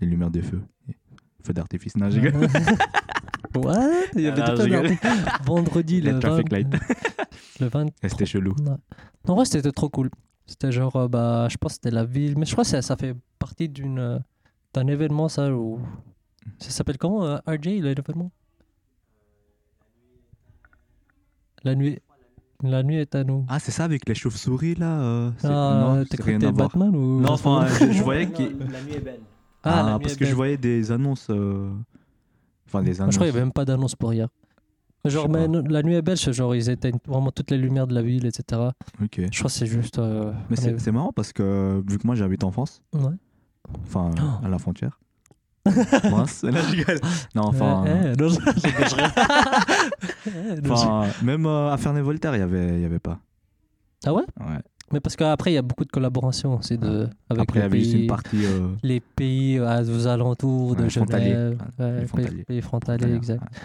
Les 0.00 0.06
lumières 0.06 0.30
des 0.30 0.42
feux. 0.42 0.62
Feux 1.44 1.52
d'artifice. 1.52 1.96
Non, 1.96 2.10
je 2.10 2.20
rigole. 2.20 2.46
What? 3.56 3.90
Il 4.14 4.22
y 4.22 4.26
avait 4.28 4.42
Ah, 4.42 4.50
des 4.54 4.56
je 4.56 4.62
rigole. 4.62 4.96
Vendredi, 5.44 6.00
Les 6.00 6.10
le 6.10 6.14
20... 6.14 6.20
traffic 6.20 6.52
lights. 6.52 6.74
Le 7.60 7.68
20... 7.68 7.86
Et 8.02 8.08
C'était 8.08 8.26
chelou. 8.26 8.52
Ouais. 8.64 8.74
En 9.28 9.34
vrai, 9.36 9.44
c'était 9.44 9.70
trop 9.70 9.88
cool. 9.88 10.10
C'était 10.46 10.72
genre, 10.72 10.94
euh, 10.96 11.08
bah, 11.08 11.46
je 11.50 11.56
pense 11.56 11.72
que 11.72 11.74
c'était 11.84 11.94
la 11.94 12.04
ville. 12.04 12.36
Mais 12.36 12.46
je 12.46 12.52
crois 12.52 12.64
que 12.64 12.70
ça, 12.70 12.82
ça 12.82 12.96
fait 12.96 13.14
partie 13.38 13.68
d'une 13.68 13.98
euh, 13.98 14.18
T'as 14.72 14.80
un 14.80 14.88
événement, 14.88 15.28
ça, 15.28 15.52
où... 15.54 15.78
Ça 16.58 16.70
s'appelle 16.70 16.98
comment, 16.98 17.24
euh, 17.24 17.38
RJ, 17.46 17.66
l'événement 17.82 18.30
La 21.64 21.74
nuit... 21.74 21.98
La 22.62 22.82
nuit 22.82 22.96
est 22.96 23.14
à 23.14 23.24
nous. 23.24 23.44
Ah, 23.48 23.58
c'est 23.58 23.72
ça 23.72 23.84
avec 23.84 24.08
les 24.08 24.14
chauves-souris 24.14 24.76
là 24.76 25.00
euh, 25.00 25.30
c'est- 25.38 25.48
Ah, 25.48 25.80
Non, 25.96 26.04
t'as 26.04 26.08
c'est 26.12 26.16
cru 26.18 26.38
que. 26.38 26.50
Batman 26.50 26.94
ou... 26.96 27.20
Non, 27.20 27.32
enfin, 27.32 27.66
je, 27.80 27.92
je 27.92 28.02
voyais 28.02 28.30
que. 28.30 28.42
La 28.42 28.80
nuit 28.82 28.94
est 28.94 29.00
belle. 29.00 29.20
Ah, 29.62 29.94
Ah, 29.94 29.98
parce 30.00 30.14
que 30.16 30.24
je 30.24 30.34
voyais 30.34 30.56
des 30.56 30.90
annonces. 30.90 31.26
euh, 31.30 31.70
Enfin, 32.66 32.82
des 32.82 33.00
annonces. 33.00 33.14
je 33.14 33.18
crois 33.18 33.26
qu'il 33.26 33.34
n'y 33.34 33.38
avait 33.38 33.44
même 33.44 33.52
pas 33.52 33.64
d'annonce 33.66 33.94
pour 33.96 34.14
hier. 34.14 34.28
Genre, 35.04 35.28
mais 35.28 35.46
la 35.68 35.82
nuit 35.82 35.94
est 35.94 36.00
belle, 36.02 36.16
c'est 36.16 36.32
genre, 36.32 36.54
ils 36.54 36.70
éteignent 36.70 36.96
vraiment 37.06 37.30
toutes 37.30 37.50
les 37.50 37.58
lumières 37.58 37.86
de 37.86 37.94
la 37.94 38.00
ville, 38.02 38.24
etc. 38.24 38.62
Ok. 39.02 39.20
Je 39.30 39.38
crois 39.38 39.50
que 39.50 39.56
c'est 39.56 39.66
juste. 39.66 39.98
euh, 39.98 40.32
Mais 40.48 40.58
on 40.58 40.62
c'est 40.62 40.70
est- 40.70 40.78
c'est 40.78 40.92
marrant 40.92 41.12
parce 41.12 41.32
que 41.34 41.82
vu 41.86 41.98
que 41.98 42.06
moi 42.06 42.14
j'habite 42.14 42.44
en 42.44 42.50
France, 42.50 42.80
Ouais. 42.94 43.10
enfin 43.84 44.10
Oh. 44.18 44.44
à 44.46 44.48
la 44.48 44.58
frontière. 44.58 44.98
Mince, 46.10 46.42
là 46.44 46.60
je 46.60 46.76
rigole. 46.76 47.00
Non, 47.34 47.44
enfin, 47.46 47.84
Eh, 47.86 47.90
eh, 48.12 48.16
non, 48.22 48.28
je- 48.28 48.38
Eh, 50.26 50.70
enfin 50.70 51.06
même 51.22 51.46
euh, 51.46 51.72
à 51.72 51.76
Ferney-Voltaire, 51.76 52.36
il 52.36 52.40
y 52.40 52.42
avait, 52.42 52.74
il 52.76 52.80
y 52.80 52.84
avait 52.84 52.98
pas. 52.98 53.18
Ah 54.06 54.12
ouais? 54.12 54.22
Ouais. 54.40 54.58
Mais 54.92 55.00
parce 55.00 55.16
qu'après, 55.16 55.52
il 55.52 55.54
y 55.54 55.58
a 55.58 55.62
beaucoup 55.62 55.84
de 55.84 55.90
collaborations 55.90 56.56
aussi 56.58 56.76
de, 56.76 57.08
avec 57.30 57.42
Après, 57.42 57.60
il 57.60 57.66
y 57.66 57.68
les 57.70 57.80
juste 57.80 57.92
pays, 57.92 58.00
une 58.02 58.06
partie. 58.06 58.44
euh, 58.44 58.68
les 58.82 59.00
pays 59.00 59.58
euh, 59.58 59.82
aux 59.84 60.06
alentours 60.06 60.76
de 60.76 60.82
Ouais. 60.84 60.90
Genève. 60.90 61.58
Ouais, 61.78 61.84
Ouais, 61.84 61.92
les 61.92 61.96
pays, 62.00 62.06
frontaliers. 62.08 62.44
pays 62.44 62.60
frontaliers, 62.60 63.14
exact. 63.14 63.40
ouais. 63.42 63.48
Mais 63.52 63.58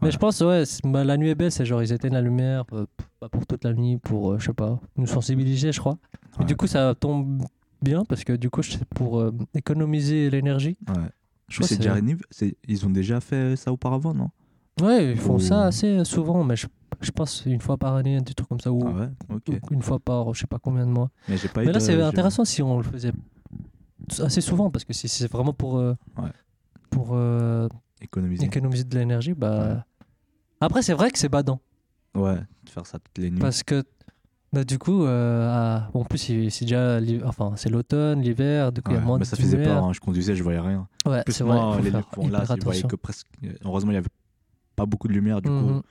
Voilà. 0.00 0.12
je 0.12 0.18
pense, 0.18 0.40
ouais, 0.42 0.64
bah, 0.84 1.04
la 1.04 1.16
nuit 1.16 1.30
est 1.30 1.34
belle, 1.34 1.50
c'est 1.50 1.64
genre, 1.64 1.82
ils 1.82 1.90
éteignent 1.90 2.12
la 2.12 2.20
lumière 2.20 2.64
euh, 2.74 2.84
bah, 3.20 3.28
pour 3.30 3.46
toute 3.46 3.64
la 3.64 3.72
nuit, 3.72 3.96
pour, 3.96 4.32
euh, 4.32 4.38
je 4.38 4.44
sais 4.46 4.52
pas, 4.52 4.78
nous 4.98 5.06
sensibiliser, 5.06 5.72
je 5.72 5.80
crois. 5.80 5.96
Et 6.36 6.40
Ouais. 6.40 6.44
du 6.44 6.54
coup, 6.56 6.66
ça 6.66 6.94
tombe 6.94 7.42
bien 7.80 8.04
parce 8.04 8.22
que 8.22 8.34
du 8.34 8.50
coup, 8.50 8.62
c'est 8.62 8.84
pour 8.84 9.20
euh, 9.20 9.32
économiser 9.54 10.28
l'énergie. 10.28 10.76
Je 11.48 11.60
crois 11.62 11.68
que 11.76 12.54
Ils 12.68 12.86
ont 12.86 12.90
déjà 12.90 13.20
fait 13.20 13.56
ça 13.56 13.72
auparavant, 13.72 14.12
non? 14.14 14.30
Ouais, 14.82 15.12
ils 15.12 15.18
font 15.18 15.36
Ou- 15.36 15.40
ça 15.40 15.64
assez 15.66 16.04
souvent, 16.04 16.44
mais 16.44 16.56
je, 16.56 16.66
je 17.00 17.10
pense 17.10 17.44
une 17.46 17.60
fois 17.60 17.76
par 17.78 17.94
année, 17.94 18.20
des 18.20 18.34
trucs 18.34 18.48
comme 18.48 18.60
ça, 18.60 18.70
ou, 18.72 18.80
Ah 18.86 18.90
ouais, 18.92 19.08
ou 19.48 19.72
une 19.72 19.80
fois 19.82 19.98
par 19.98 20.34
je 20.34 20.40
sais 20.40 20.46
pas 20.46 20.58
combien 20.58 20.84
de 20.86 20.90
mois. 20.90 21.10
Mais 21.28 21.36
pas 21.52 21.62
là, 21.64 21.80
c'est 21.80 22.00
intéressant 22.02 22.44
si 22.44 22.62
on 22.62 22.76
le 22.78 22.82
faisait 22.82 23.12
assez 24.20 24.40
souvent, 24.40 24.70
parce 24.70 24.84
que 24.84 24.92
si 24.92 25.08
c'est 25.08 25.30
vraiment 25.30 25.52
pour, 25.54 25.78
euh, 25.78 25.94
Ouais. 26.18 26.28
pour 26.90 27.10
euh, 27.12 27.68
Économiser. 28.00 28.44
économiser 28.44 28.84
de 28.84 28.98
l'énergie, 28.98 29.32
bah. 29.34 29.68
Ouais. 29.74 29.80
Après, 30.60 30.82
c'est 30.82 30.94
vrai 30.94 31.10
que 31.10 31.18
c'est 31.18 31.28
badant, 31.28 31.60
Ouais, 32.14 32.36
de 32.64 32.70
faire 32.70 32.86
ça 32.86 32.98
toutes 32.98 33.18
les 33.18 33.30
nuits. 33.30 33.40
parce 33.40 33.62
que 33.62 33.82
bah, 34.52 34.64
du 34.64 34.78
coup, 34.78 35.04
euh, 35.04 35.80
en 35.92 36.04
plus, 36.04 36.18
c'est 36.18 36.50
c'est 36.50 36.64
déjà 36.64 36.98
l'hi- 37.00 37.22
enfin, 37.24 37.52
c'est 37.56 37.68
l'automne, 37.68 38.20
l'hiver, 38.22 38.72
du 38.72 38.80
coup, 38.82 38.90
il 38.92 38.94
y 38.94 38.96
a 38.96 39.00
Ouais, 39.00 39.06
moins 39.06 39.18
mais 39.18 39.24
de 39.24 39.28
ça 39.28 39.36
faisait 39.36 39.56
lumière. 39.56 39.74
peur, 39.76 39.84
hein, 39.84 39.92
je 39.92 40.00
conduisais, 40.00 40.34
je 40.34 40.42
voyais 40.42 40.60
rien. 40.60 40.88
Ouais, 41.06 41.22
Plus 41.24 41.32
c'est 41.34 41.44
vrai. 41.44 41.54
moi, 41.56 41.76
faut 41.76 41.82
les, 41.82 41.90
faire 41.90 42.04
bon, 42.16 42.28
là, 42.28 42.42
hyper 42.44 42.56
je 42.56 42.62
voyais 42.64 42.78
attention. 42.80 42.88
que 42.88 42.96
presque. 42.96 43.26
Heureusement, 43.64 43.90
il 43.90 43.94
y 43.94 43.98
avait 43.98 44.08
pas 44.76 44.86
beaucoup 44.86 45.08
de 45.08 45.12
lumière, 45.12 45.40
du 45.42 45.48
coup, 45.48 45.54
Mhm. 45.54 45.82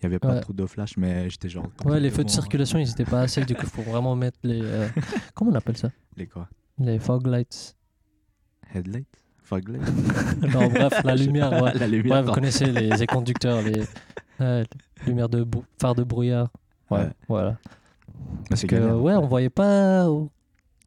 il 0.00 0.02
y 0.04 0.06
avait 0.06 0.18
pas 0.18 0.34
Ouais. 0.34 0.40
trop 0.40 0.52
de 0.52 0.66
flash, 0.66 0.96
mais 0.96 1.28
j'étais 1.28 1.48
genre. 1.48 1.66
Ouais, 1.84 2.00
les 2.00 2.10
feux 2.10 2.18
de 2.18 2.28
devant, 2.28 2.34
circulation, 2.34 2.78
ils 2.78 2.90
étaient 2.90 3.04
pas 3.04 3.20
assez, 3.22 3.44
du 3.44 3.54
coup, 3.54 3.62
il 3.64 3.68
faut 3.68 3.82
vraiment 3.82 4.14
mettre 4.16 4.38
les. 4.42 4.60
euh, 4.62 4.88
Comment 5.34 5.50
on 5.50 5.54
appelle 5.54 5.76
ça? 5.76 5.90
Les 6.16 6.26
quoi? 6.26 6.48
Les 6.78 6.98
fog 6.98 7.26
lights. 7.26 7.74
Headlight 8.74 9.06
Fog 9.42 9.66
light 9.68 9.82
Non, 10.54 10.68
bref, 10.68 11.00
la 11.04 11.14
lumière, 11.16 11.50
ouais. 11.52 11.72
La 11.74 11.80
Ouais, 11.80 11.88
lumière. 11.88 12.22
vous 12.22 12.32
connaissez 12.32 12.66
les, 12.66 12.90
les 12.90 13.06
conducteurs, 13.06 13.62
les, 13.62 13.82
lumières 15.06 15.28
de 15.28 15.42
brou- 15.42 15.64
phare 15.80 15.94
de 15.94 16.04
brouillard. 16.04 16.48
Ouais, 16.90 16.98
Ouais. 17.00 17.08
voilà. 17.28 17.56
C'est 18.54 18.66
Que, 18.66 18.76
galère. 18.76 19.00
ouais, 19.00 19.14
on 19.14 19.26
voyait 19.26 19.50
pas. 19.50 20.06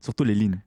Surtout 0.01 0.23
les 0.23 0.35
lignes. 0.35 0.59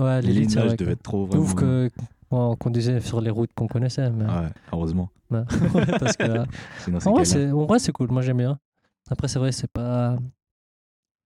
Ouais, 0.00 0.20
Les, 0.22 0.28
les 0.28 0.40
lignes, 0.40 0.48
lignes, 0.50 0.58
là, 0.68 0.76
que- 0.76 0.84
être 0.88 1.02
trop 1.02 1.26
vraiment. 1.26 1.42
Ouf 1.44 1.54
que 1.54 1.90
on 2.30 2.54
conduisait 2.56 3.00
sur 3.00 3.20
les 3.20 3.30
routes 3.30 3.50
qu'on 3.54 3.66
connaissait. 3.66 4.08
Mais... 4.10 4.24
Ouais, 4.24 4.48
heureusement. 4.72 5.10
Ouais, 5.30 5.42
parce 6.00 6.16
que, 6.16 6.22
euh, 6.24 6.44
Sinon, 6.78 6.98
en, 7.04 7.12
vrai, 7.22 7.50
en 7.52 7.64
vrai, 7.66 7.78
c'est 7.78 7.92
cool. 7.92 8.08
Moi, 8.10 8.22
j'aime 8.22 8.38
bien. 8.38 8.58
Après, 9.10 9.28
c'est 9.28 9.38
vrai, 9.38 9.52
c'est 9.52 9.70
pas. 9.70 10.16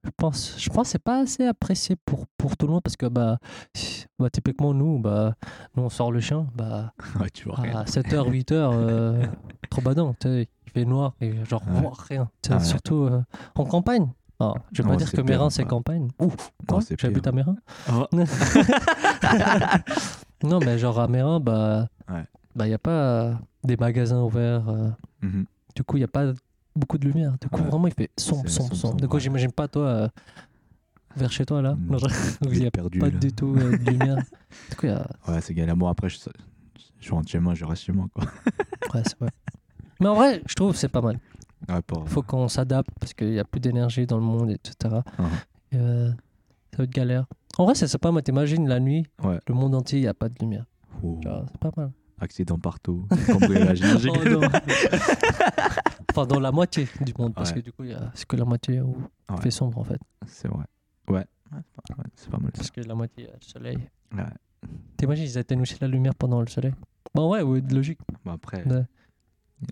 Je 0.02 0.10
pense, 0.16 0.56
je 0.58 0.68
pense 0.68 0.88
que 0.88 0.92
c'est 0.92 1.02
pas 1.02 1.20
assez 1.20 1.46
apprécié 1.46 1.96
pour, 2.04 2.26
pour 2.36 2.56
tout 2.58 2.66
le 2.66 2.72
monde 2.72 2.82
parce 2.82 2.96
que, 2.96 3.06
bah, 3.06 3.38
bah, 4.18 4.28
typiquement, 4.30 4.74
nous, 4.74 4.98
bah, 4.98 5.34
nous, 5.76 5.84
on 5.84 5.88
sort 5.88 6.12
le 6.12 6.20
chien. 6.20 6.46
Bah, 6.54 6.92
Ouais, 7.20 7.30
tu 7.32 7.48
vois 7.48 7.58
à 7.60 7.84
7h, 7.84 8.28
8h, 8.30 8.52
euh, 8.52 9.26
trop 9.70 9.80
badant. 9.80 10.14
Il 10.24 10.46
fait 10.72 10.84
noir 10.84 11.14
et 11.20 11.32
genre, 11.46 11.62
Ouais. 11.68 11.88
rien. 12.08 12.28
Ah. 12.50 12.60
Surtout 12.60 13.04
euh, 13.04 13.22
en 13.54 13.64
campagne. 13.64 14.08
Ah, 14.40 14.52
je 14.72 14.82
vais 14.82 14.88
pas 14.88 14.96
dire 14.96 15.10
que 15.12 15.20
Mérin, 15.20 15.46
hein, 15.46 15.50
c'est 15.50 15.64
campagne. 15.64 16.08
Ouh, 16.18 16.32
quoi 16.68 16.80
J'habite 16.98 17.26
à 17.26 17.32
Mérin 17.32 17.56
Oh. 17.92 18.06
Non, 20.42 20.58
mais 20.58 20.78
genre 20.78 20.98
à 21.00 21.08
Mérin, 21.08 21.40
bah, 21.40 21.88
Ouais. 22.10 22.24
bah, 22.54 22.68
y 22.68 22.74
a 22.74 22.78
pas 22.78 22.90
euh, 22.90 23.34
des 23.62 23.76
magasins 23.76 24.20
ouverts. 24.22 24.68
euh, 24.68 24.90
Mhm. 25.22 25.46
du 25.74 25.82
coup, 25.84 25.96
il 25.96 26.00
n'y 26.00 26.04
a 26.04 26.08
pas 26.08 26.32
beaucoup 26.76 26.98
de 26.98 27.06
lumière. 27.08 27.32
Du 27.40 27.48
coup, 27.48 27.60
Ouais. 27.62 27.68
vraiment, 27.68 27.86
il 27.86 27.94
fait 27.94 28.10
sombre, 28.18 28.48
sombre, 28.48 28.74
sombre. 28.74 28.96
Du 28.96 29.08
coup, 29.08 29.14
ouais. 29.16 29.20
j'imagine 29.20 29.52
pas 29.52 29.68
toi 29.68 29.86
euh, 29.86 30.08
vers 31.16 31.32
chez 31.32 31.46
toi 31.46 31.62
là. 31.62 31.74
Mm. 31.76 31.96
Il 32.52 32.58
n'y 32.60 32.66
a 32.66 32.70
perdu. 32.70 32.98
pas 32.98 33.08
là. 33.08 33.18
du 33.18 33.32
tout 33.32 33.54
euh, 33.56 33.78
de 33.78 33.90
lumière. 33.90 34.16
du 34.70 34.76
coup, 34.76 34.86
il 34.86 34.90
y 34.90 34.92
a... 34.92 35.06
Ouais, 35.28 35.40
c'est 35.40 35.54
galère. 35.54 35.76
Moi, 35.76 35.88
après, 35.90 36.08
je, 36.10 36.18
je 37.00 37.10
rentre 37.12 37.30
chez 37.30 37.38
moi, 37.38 37.54
je 37.54 37.64
reste 37.64 37.84
chez 37.84 37.92
moi. 37.92 38.06
Quoi. 38.12 38.24
ouais, 38.94 39.02
c'est 39.06 39.18
vrai. 39.18 39.30
Mais 40.00 40.08
en 40.08 40.14
vrai, 40.14 40.42
je 40.46 40.54
trouve 40.54 40.72
que 40.72 40.78
c'est 40.78 40.88
pas 40.88 41.00
mal. 41.00 41.18
Ouais, 41.68 41.82
pour... 41.82 42.02
Il 42.04 42.08
faut 42.08 42.22
qu'on 42.22 42.48
s'adapte 42.48 42.90
parce 43.00 43.14
qu'il 43.14 43.30
n'y 43.30 43.38
a 43.38 43.44
plus 43.44 43.60
d'énergie 43.60 44.06
dans 44.06 44.18
le 44.18 44.24
monde, 44.24 44.50
etc. 44.50 44.96
Et, 45.72 45.76
euh, 45.76 46.10
ça 46.70 46.78
va 46.78 46.84
être 46.84 46.90
galère. 46.90 47.26
En 47.58 47.64
vrai, 47.64 47.74
c'est 47.74 47.98
pas 47.98 48.10
mal. 48.12 48.22
T'imagines 48.22 48.68
la 48.68 48.80
nuit, 48.80 49.06
Ouais. 49.22 49.38
le 49.46 49.54
monde 49.54 49.74
entier, 49.74 49.98
il 49.98 50.02
n'y 50.02 50.08
a 50.08 50.14
pas 50.14 50.28
de 50.28 50.34
lumière. 50.40 50.66
Oh, 51.02 51.20
C'est 51.22 51.58
pas 51.60 51.70
mal. 51.76 51.92
accident 52.20 52.58
partout. 52.58 53.06
cambriolage. 53.26 53.80
Oh 53.82 54.40
enfin, 56.10 56.26
dans 56.26 56.40
la 56.40 56.52
moitié 56.52 56.86
du 57.00 57.12
monde, 57.18 57.34
parce 57.34 57.50
Ouais. 57.50 57.56
que 57.56 57.60
du 57.64 57.72
coup, 57.72 57.84
il 57.84 57.90
y 57.90 57.94
a- 57.94 58.10
c'est 58.14 58.26
que 58.26 58.36
la 58.36 58.44
moitié 58.44 58.80
où 58.80 58.96
il 59.30 59.40
fait 59.40 59.50
sombre 59.50 59.78
en 59.78 59.84
fait. 59.84 60.00
C'est 60.26 60.48
vrai. 60.48 60.64
Ouais. 61.08 61.24
C'est 62.16 62.30
pas- 62.30 62.38
mal 62.38 62.50
ça. 62.54 62.58
Parce 62.58 62.70
que 62.70 62.80
la 62.80 62.94
moitié, 62.94 63.24
il 63.24 63.26
y 63.26 63.30
a 63.30 63.34
le 63.34 63.40
soleil. 63.42 63.78
T'imagines, 64.96 65.24
ils 65.24 65.38
éteignent 65.38 65.60
aussi 65.60 65.76
la 65.80 65.88
lumière 65.88 66.14
pendant 66.14 66.40
le 66.40 66.46
soleil 66.46 66.72
Bon, 67.14 67.30
ouais, 67.30 67.42
ouais, 67.42 67.60
logique. 67.70 67.98
Bon, 68.24 68.32
après. 68.32 68.64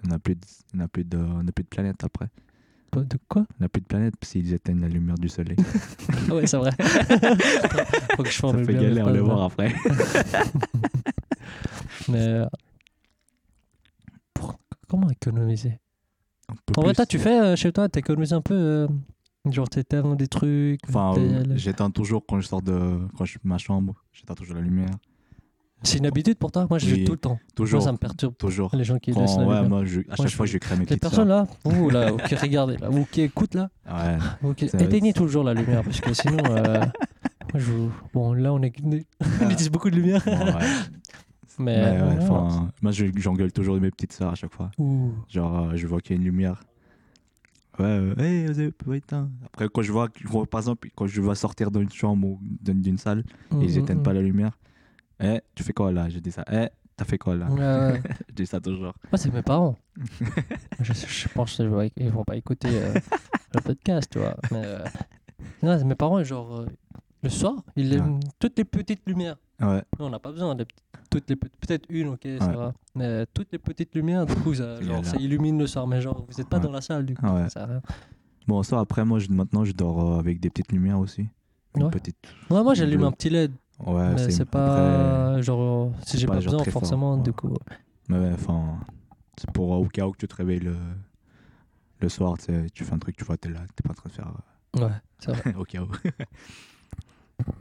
On 0.05 0.09
n'a 0.09 0.19
plus, 0.19 0.35
de... 0.35 0.41
on 0.77 0.81
a 0.81 0.89
plus, 0.89 1.05
de... 1.05 1.19
on 1.19 1.47
a 1.47 1.53
plus 1.53 1.63
de 1.65 1.69
planète 1.69 2.03
après. 2.05 2.29
De 2.95 3.19
quoi? 3.27 3.47
On 3.59 3.63
n'a 3.63 3.71
plus 3.71 3.81
de 3.81 3.87
planète 3.87 4.15
s'ils 4.23 4.53
éteignent 4.53 4.83
la 4.83 4.89
lumière 4.89 5.17
du 5.17 5.29
soleil. 5.29 5.57
Ah 6.31 6.35
ouais, 6.35 6.47
c'est 6.47 6.59
vrai. 6.59 6.73
Faut 8.17 8.23
que 8.23 8.29
je 8.29 8.35
ça 8.35 8.41
formule 8.41 8.67
fait 8.67 8.75
galère 8.75 9.07
de 9.07 9.13
phrases, 9.13 9.25
voir 9.25 9.43
après. 9.45 9.75
Mais 12.09 12.19
euh, 12.19 12.47
pour- 14.35 14.59
comment 14.89 15.09
économiser? 15.11 15.79
En 16.77 16.83
vrai, 16.83 16.93
toi, 16.93 17.07
tu 17.07 17.19
fais 17.19 17.41
euh, 17.41 17.57
chez 17.57 17.73
toi, 17.73 17.89
t'économises 17.89 18.33
un 18.35 18.43
peu, 18.43 18.55
euh, 18.55 18.89
genre 19.51 19.69
t'éteins 19.69 20.15
des 20.15 20.29
trucs. 20.29 20.81
Enfin, 20.89 21.15
euh, 21.19 21.45
j'éteins 21.57 21.91
toujours 21.91 22.25
quand 22.27 22.41
je 22.41 22.47
sors 22.47 22.63
de 22.63 22.99
quand 23.17 23.25
je 23.25 23.39
ma 23.45 23.59
chambre, 23.59 23.95
j'éteins 24.13 24.35
toujours 24.35 24.57
la 24.57 24.63
lumière. 24.63 24.91
C'est 25.85 25.99
une 25.99 26.07
habitude 26.07 26.37
pour 26.39 26.53
toi 26.53 26.67
Moi, 26.71 26.79
je 26.79 26.87
Oui, 26.87 27.01
joue 27.01 27.05
tout 27.07 27.13
le 27.13 27.19
temps. 27.19 27.39
Toujours. 27.55 27.81
Moi, 27.81 27.87
ça 27.87 27.93
me 27.93 27.99
perturbe. 27.99 28.37
Toujours. 28.37 28.71
Les 28.75 28.85
gens 28.85 28.99
qui 28.99 29.13
Quand- 29.13 29.21
laissent 29.21 29.37
la 29.37 29.45
ouais, 29.47 29.69
moi, 29.69 29.85
je, 29.85 30.01
à 30.11 30.17
chaque 30.17 30.29
je 30.29 30.37
fois, 30.37 30.47
je 30.47 30.59
crée 30.59 30.75
mes 30.75 30.81
Les 30.81 30.87
petites 30.87 31.01
personnes 31.03 31.29
là, 31.29 31.47
ou 31.65 31.91
là, 31.91 32.13
qui 32.29 32.35
regardent 32.37 32.77
là, 32.81 32.91
ou 32.91 33.05
qui 33.11 33.23
écoutent 33.23 33.55
là. 33.55 33.69
Ouais. 33.87 34.19
ou 34.49 34.55
qui- 34.55 34.67
éteignez 34.67 35.13
toujours 35.13 35.45
la 35.45 35.55
lumière 35.55 35.83
parce 35.83 36.01
que 36.01 36.13
sinon, 36.15 36.39
euh, 36.51 36.79
moi, 36.81 37.57
je 37.57 37.73
vous- 37.73 37.91
bon 38.15 38.33
là 38.33 38.53
on, 38.53 38.63
est... 38.63 38.73
on 38.85 38.93
utilise 39.51 39.71
beaucoup 39.71 39.91
de 39.91 39.97
lumière, 39.97 40.23
Bon, 40.25 40.33
ouais. 40.33 40.53
mais, 41.59 41.77
Mais 41.77 42.01
ouais, 42.03 42.19
enfin, 42.21 42.71
moi, 42.81 42.93
je- 42.93 43.07
j'engueule 43.17 43.53
toujours 43.53 43.79
mes 43.81 43.91
petites 43.91 44.13
sœurs 44.13 44.31
à 44.33 44.35
chaque 44.37 44.53
fois. 44.55 44.71
ouh, 44.79 45.11
Genre, 45.29 45.59
euh, 45.71 45.73
je 45.75 45.87
vois 45.87 46.01
qu'il 46.01 46.15
y 46.15 46.19
a 46.19 46.21
une 46.21 46.25
lumière. 46.25 46.63
Ouais, 47.79 47.87
euh, 47.87 48.15
hey, 48.19 48.47
vous 48.47 48.61
avez 48.61 48.73
éteint. 48.99 49.31
Après, 49.47 49.67
quand 49.73 49.81
je 49.83 49.91
vois, 49.93 50.09
je 50.15 50.29
vois, 50.29 50.45
par 50.47 50.61
exemple, 50.61 50.89
quand 50.95 51.07
je 51.07 51.21
vais 51.23 51.35
sortir 51.35 51.71
d'une 51.71 51.91
chambre 51.91 52.27
ou 52.29 52.39
d'une 52.63 52.99
salle 52.99 53.25
et 53.61 53.65
ils 53.65 53.77
mm, 53.79 53.83
éteignent 53.83 53.99
mm, 53.99 54.03
pas 54.03 54.13
la 54.13 54.21
lumière, 54.21 54.59
eh, 55.23 55.41
tu 55.55 55.63
fais 55.63 55.73
quoi 55.73 55.93
là? 55.93 56.09
Je 56.09 56.19
dis 56.19 56.33
ça. 56.33 56.45
Eh, 56.51 56.69
t'as 56.97 57.05
fait 57.05 57.19
quoi 57.19 57.35
là? 57.37 57.49
Ouais, 57.51 57.59
ouais. 57.93 58.03
Je 58.29 58.35
dis 58.35 58.47
ça 58.47 58.61
toujours. 58.61 58.93
Moi, 59.11 59.19
c'est 59.19 59.33
mes 59.33 59.43
parents. 59.43 59.77
je, 60.81 60.93
je 60.93 61.29
pense 61.29 61.57
qu'ils 61.57 61.91
ils 61.97 62.11
vont 62.11 62.25
pas 62.25 62.37
écouter 62.37 62.69
euh, 62.71 62.95
le 63.55 63.61
podcast, 63.61 64.11
tu 64.13 64.19
vois. 64.19 64.37
Mais, 64.51 64.63
euh, 64.65 64.85
non, 65.63 65.79
c'est 65.79 65.85
mes 65.85 65.95
parents, 65.95 66.23
genre, 66.25 66.61
euh, 66.61 66.67
le 67.23 67.29
soir, 67.31 67.55
ils 67.77 67.93
aiment 67.95 68.21
toutes 68.39 68.59
les 68.59 68.65
petites 68.65 69.03
lumières. 69.07 69.37
Ouais, 69.61 69.83
Nous, 69.99 70.07
on 70.07 70.11
n'a 70.11 70.19
pas 70.19 70.33
besoin 70.33 70.55
de 70.57 70.67
toutes 71.09 71.29
les 71.31 71.37
petites- 71.37 71.57
peut-être 71.61 71.87
une, 71.89 72.09
ok, 72.09 72.27
ça 72.41 72.49
va. 72.49 72.73
Mais 72.97 73.27
toutes 73.33 73.53
les 73.53 73.59
petites 73.59 73.95
lumières, 73.95 74.27
du 74.27 74.35
coup, 74.35 74.55
ça, 74.55 74.81
genre, 74.83 75.05
ça 75.05 75.17
illumine 75.19 75.59
le 75.59 75.67
soir. 75.69 75.87
Mais 75.87 76.01
genre, 76.01 76.27
vous 76.29 76.37
n'êtes 76.37 76.49
pas 76.49 76.59
dans 76.59 76.71
la 76.73 76.81
salle, 76.81 77.07
du 77.07 77.15
coup. 77.15 77.27
Ouais. 77.27 77.49
Ça. 77.49 77.69
Bon, 78.49 78.63
ça, 78.65 78.81
après, 78.81 79.05
moi, 79.05 79.21
je, 79.21 79.29
maintenant, 79.31 79.65
je 79.65 79.73
dors 79.73 80.15
euh, 80.15 80.19
avec 80.19 80.41
des 80.41 80.51
petites 80.51 80.73
lumières 80.73 80.99
aussi. 80.99 81.29
Petite. 81.91 82.17
Ouais, 82.51 82.63
moi, 82.63 82.75
j'allume 82.75 83.05
un 83.05 83.13
petit 83.13 83.31
LED. 83.31 83.53
Ouais, 83.87 84.17
c'est 84.19 84.43
après- 84.43 84.45
pas. 84.47 85.41
Genre, 85.43 85.93
si 86.07 86.19
j'ai 86.19 86.27
pas 86.27 86.35
pas 86.35 86.41
genre 86.41 86.53
besoin, 86.53 86.65
fort, 86.65 86.73
forcément, 86.83 87.17
ouais. 87.17 87.23
du 87.23 87.33
coup. 87.33 87.55
Mais 88.09 88.19
ouais, 88.19 88.33
enfin, 88.35 88.79
c'est 89.39 89.51
pour 89.51 89.71
au 89.71 89.87
cas 89.87 90.07
où 90.07 90.13
que 90.13 90.19
tu 90.19 90.29
te 90.29 90.35
réveilles 90.37 90.61
le, 90.61 90.77
le 92.01 92.09
soir, 92.09 92.37
tu 92.39 92.85
fais 92.85 92.93
un 92.95 92.99
truc, 92.99 93.17
tu 93.17 93.25
vois, 93.25 93.37
t'es 93.37 93.49
là, 93.49 93.61
t'es 93.75 93.83
pas 93.83 93.91
en 93.91 93.95
train 93.95 94.09
de 94.09 94.15
faire 94.15 94.33
Ouais, 94.77 94.89
c'est 95.19 95.33
vrai. 95.33 95.53
euh, 95.55 95.59
au 95.61 95.65
cas 95.65 95.83
où. 95.83 95.89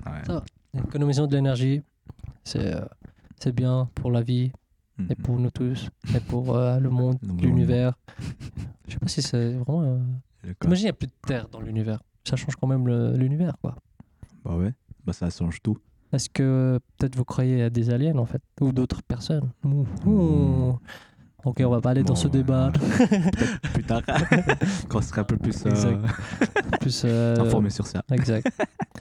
ouais. 0.05 0.23
Ça 0.25 0.33
va. 0.33 0.43
De 1.27 1.35
l'énergie, 1.35 1.81
c'est 2.43 2.75
euh, 2.75 2.85
c'est 3.39 3.51
bien 3.53 3.89
pour 3.95 4.11
la 4.11 4.21
vie 4.21 4.51
et 5.09 5.15
pour 5.15 5.39
nous 5.39 5.49
tous 5.49 5.89
et 6.15 6.19
pour 6.19 6.55
euh, 6.55 6.79
le 6.79 6.89
monde, 6.89 7.17
l'univers. 7.41 7.93
Je 8.87 8.93
sais 8.93 8.99
pas 8.99 9.07
si 9.07 9.21
c'est 9.21 9.53
vraiment. 9.53 9.81
euh. 9.83 9.99
Imagine, 10.63 10.83
il 10.83 10.85
n'y 10.85 10.89
a 10.89 10.93
plus 10.93 11.07
de 11.07 11.13
terre 11.25 11.47
dans 11.49 11.59
l'univers. 11.59 12.01
Ça 12.23 12.35
change 12.35 12.55
quand 12.55 12.67
même 12.67 12.87
l'univers, 13.17 13.55
quoi. 13.61 13.75
Bah 14.45 14.55
ouais, 14.55 14.73
bah 15.05 15.13
ça 15.13 15.29
change 15.29 15.61
tout. 15.61 15.77
Est-ce 16.13 16.29
que 16.29 16.79
peut-être 16.97 17.15
vous 17.15 17.23
croyez 17.25 17.63
à 17.63 17.69
des 17.69 17.89
aliens, 17.89 18.17
en 18.17 18.25
fait 18.25 18.41
Ou 18.59 18.71
d'autres 18.71 19.01
personnes 19.03 19.49
ouh. 19.63 20.77
Ok, 21.43 21.61
on 21.65 21.69
va 21.69 21.81
pas 21.81 21.91
aller 21.91 22.03
dans 22.03 22.15
ce 22.15 22.25
ouais, 22.25 22.31
débat. 22.33 22.71
Peut-être 22.71 23.61
plus 23.73 23.83
tard, 23.83 24.01
quand 24.89 24.99
on 24.99 25.01
sera 25.01 25.21
un 25.21 25.23
peu 25.23 25.37
plus 25.37 25.65
euh. 25.65 25.97
Plus, 26.79 27.01
euh, 27.05 27.35
informé 27.39 27.69
sur 27.71 27.87
ça. 27.87 28.03
Exact. 28.11 28.47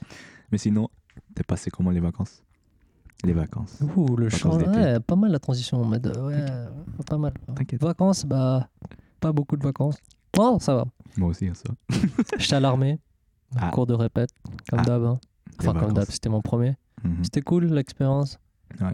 Mais 0.51 0.57
sinon, 0.57 0.87
t'es 1.35 1.43
passé 1.43 1.69
comment 1.69 1.91
les 1.91 1.99
vacances? 1.99 2.41
Les 3.23 3.33
vacances. 3.33 3.77
Ouh, 3.95 4.15
le 4.15 4.29
d'été. 4.29 4.69
Ouais, 4.71 4.99
pas 4.99 5.15
mal 5.15 5.31
la 5.31 5.37
transition 5.37 5.81
en 5.81 5.85
mode. 5.85 6.07
euh, 6.17 6.27
Ouais, 6.69 7.03
pas 7.05 7.17
mal. 7.19 7.33
T'inquiète. 7.55 7.79
Vacances, 7.81 8.25
bah. 8.25 8.67
Pas 9.19 9.31
beaucoup 9.31 9.55
de 9.55 9.63
vacances. 9.63 9.97
Oh, 10.39 10.57
ça 10.59 10.73
va. 10.73 10.85
Moi 11.17 11.29
aussi, 11.29 11.47
hein, 11.47 11.53
ça. 11.53 11.69
J'étais 12.39 12.55
à 12.55 12.59
l'armée. 12.59 12.97
Ah. 13.55 13.69
Cours 13.69 13.85
de 13.85 13.93
répète, 13.93 14.31
comme 14.69 14.79
Ah. 14.79 14.83
d'hab. 14.85 15.03
hein. 15.03 15.19
Enfin, 15.59 15.73
comme 15.79 15.93
d'hab, 15.93 16.05
c'était 16.09 16.29
mon 16.29 16.41
premier. 16.41 16.75
Mhm. 17.03 17.23
C'était 17.23 17.41
cool 17.41 17.65
l'expérience. 17.65 18.39
Ouais. 18.79 18.93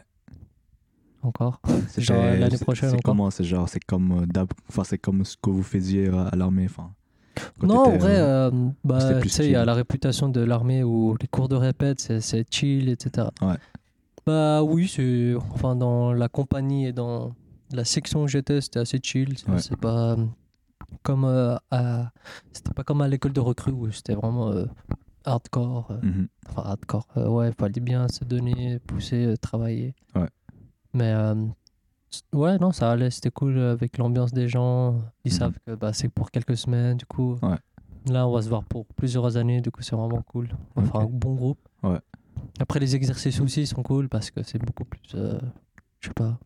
Encore. 1.23 1.59
C'était- 1.89 2.01
genre, 2.03 2.23
l'année 2.23 2.57
c'est- 2.57 2.63
prochaine 2.63 2.89
C'est 2.91 3.01
comment 3.01 3.29
C'est 3.31 3.43
genre, 3.43 3.67
c'est 3.67 3.83
comme 3.83 4.23
euh, 4.35 4.45
enfin, 4.69 4.83
c'est 4.83 4.97
comme 4.97 5.25
ce 5.25 5.35
que 5.41 5.49
vous 5.49 5.63
faisiez 5.63 6.07
euh, 6.09 6.25
à 6.31 6.35
l'armée. 6.35 6.65
Enfin, 6.65 6.91
non, 7.61 7.79
en 7.79 7.97
vrai, 7.97 8.17
euh, 8.17 8.49
euh, 8.51 8.69
bah, 8.83 9.19
tu 9.21 9.29
sais, 9.29 9.45
il 9.45 9.51
y 9.51 9.55
a 9.55 9.63
la 9.65 9.73
réputation 9.73 10.29
de 10.29 10.39
l'armée 10.41 10.83
où 10.83 11.15
les 11.21 11.27
cours 11.27 11.47
de 11.49 11.55
répète, 11.55 11.99
c'est, 11.99 12.21
c'est 12.21 12.45
chill, 12.51 12.89
etc. 12.89 13.27
Ouais. 13.41 13.55
Bah 14.25 14.63
oui, 14.63 14.87
c'est, 14.87 15.35
enfin, 15.53 15.75
dans 15.75 16.13
la 16.13 16.29
compagnie 16.29 16.87
et 16.87 16.93
dans 16.93 17.33
la 17.71 17.83
section 17.85 18.23
où 18.23 18.27
j'étais, 18.27 18.61
c'était 18.61 18.79
assez 18.79 18.99
chill. 19.01 19.37
C'est, 19.37 19.49
Ouais. 19.49 19.59
c'est 19.59 19.77
pas 19.77 20.15
comme 21.03 21.25
euh, 21.25 21.55
à, 21.69 22.11
c'était 22.53 22.73
pas 22.73 22.83
comme 22.83 23.01
à 23.01 23.07
l'école 23.07 23.33
de 23.33 23.39
recrue 23.39 23.71
où 23.71 23.91
c'était 23.91 24.15
vraiment 24.15 24.49
euh, 24.51 24.65
hardcore. 25.27 25.91
euh, 25.91 25.99
mhm. 26.01 26.27
enfin, 26.49 26.61
hardcore. 26.63 27.07
euh, 27.17 27.27
ouais, 27.29 27.51
fallait 27.57 27.79
bien 27.81 28.07
se 28.07 28.23
donner, 28.23 28.79
pousser, 28.79 29.25
euh, 29.25 29.35
travailler. 29.37 29.93
Ouais. 30.15 30.27
Mais 30.93 31.13
ouais, 32.33 32.57
non, 32.57 32.71
ça 32.71 32.91
allait, 32.91 33.09
c'était 33.09 33.31
cool 33.31 33.57
avec 33.59 33.97
l'ambiance 33.97 34.33
des 34.33 34.47
gens. 34.47 35.01
Ils 35.25 35.31
Mhm. 35.31 35.37
savent 35.37 35.57
que 35.65 35.75
bah, 35.75 35.93
c'est 35.93 36.09
pour 36.09 36.31
quelques 36.31 36.57
semaines, 36.57 36.97
du 36.97 37.05
coup. 37.05 37.37
Ouais. 37.41 37.57
Là, 38.09 38.27
on 38.27 38.31
va 38.33 38.41
se 38.41 38.49
voir 38.49 38.63
pour 38.63 38.85
plusieurs 38.85 39.35
années, 39.37 39.59
du 39.61 39.69
coup, 39.69 39.81
c'est 39.81 39.95
vraiment 39.95 40.21
cool. 40.21 40.49
On 40.75 40.81
va 40.81 40.87
faire 40.87 41.01
un 41.01 41.05
bon 41.05 41.35
groupe. 41.35 41.59
Ouais. 41.83 41.99
Après, 42.59 42.79
les 42.79 42.95
exercices 42.95 43.39
aussi 43.41 43.67
sont 43.67 43.83
cool 43.83 44.07
parce 44.09 44.31
que 44.31 44.41
c'est 44.43 44.59
beaucoup 44.59 44.85
plus. 44.85 45.01
je 45.11 46.07
sais 46.07 46.13
pas. 46.13 46.37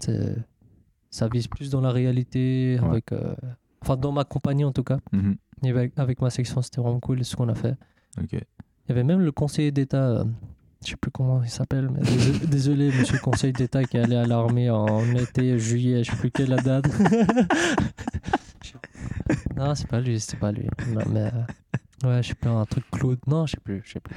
c'est- 0.00 0.36
Ça 1.10 1.28
vise 1.28 1.48
plus 1.48 1.70
dans 1.70 1.80
la 1.80 1.90
réalité. 1.92 2.78
Ouais. 2.82 2.88
Avec, 2.88 3.10
euh, 3.12 3.34
enfin, 3.80 3.96
dans 3.96 4.12
ma 4.12 4.24
compagnie 4.24 4.64
en 4.64 4.72
tout 4.72 4.84
cas. 4.84 4.98
Et 5.64 5.70
avec, 5.70 5.98
avec 5.98 6.20
ma 6.20 6.28
section, 6.30 6.60
c'était 6.60 6.80
vraiment 6.82 7.00
cool 7.00 7.24
ce 7.24 7.34
qu'on 7.34 7.48
a 7.48 7.54
fait. 7.54 7.74
Il 8.32 8.40
y 8.88 8.92
avait 8.92 9.04
même 9.04 9.20
le 9.20 9.32
conseiller 9.32 9.72
d'État, 9.72 10.06
euh, 10.08 10.24
je 10.84 10.90
sais 10.90 10.96
plus 10.96 11.10
comment 11.10 11.42
il 11.42 11.50
s'appelle, 11.50 11.88
mais 11.90 12.00
désolé, 12.00 12.38
désolé, 12.46 12.92
monsieur 12.98 13.18
conseiller 13.18 13.52
d'État 13.52 13.84
qui 13.84 13.96
est 13.96 14.00
allé 14.00 14.16
à 14.16 14.24
l'armée 14.24 14.70
en 14.70 15.04
été, 15.16 15.58
juillet, 15.58 16.04
je 16.04 16.10
sais 16.12 16.16
plus 16.16 16.30
quelle 16.30 16.50
la 16.50 16.56
date. 16.56 16.86
non, 19.56 19.74
c'est 19.74 19.88
pas 19.88 20.00
lui, 20.00 20.18
c'était 20.20 20.36
pas 20.38 20.52
lui. 20.52 20.66
Non, 20.92 21.02
mais 21.10 21.30
euh, 22.04 22.08
ouais, 22.08 22.22
je 22.22 22.28
sais 22.28 22.34
plus, 22.34 22.50
un 22.50 22.64
truc 22.66 22.84
Claude. 22.90 23.18
Non, 23.26 23.46
je 23.46 23.52
sais 23.52 23.60
plus, 23.62 23.82
je 23.84 23.92
sais 23.92 24.00
plus. 24.00 24.14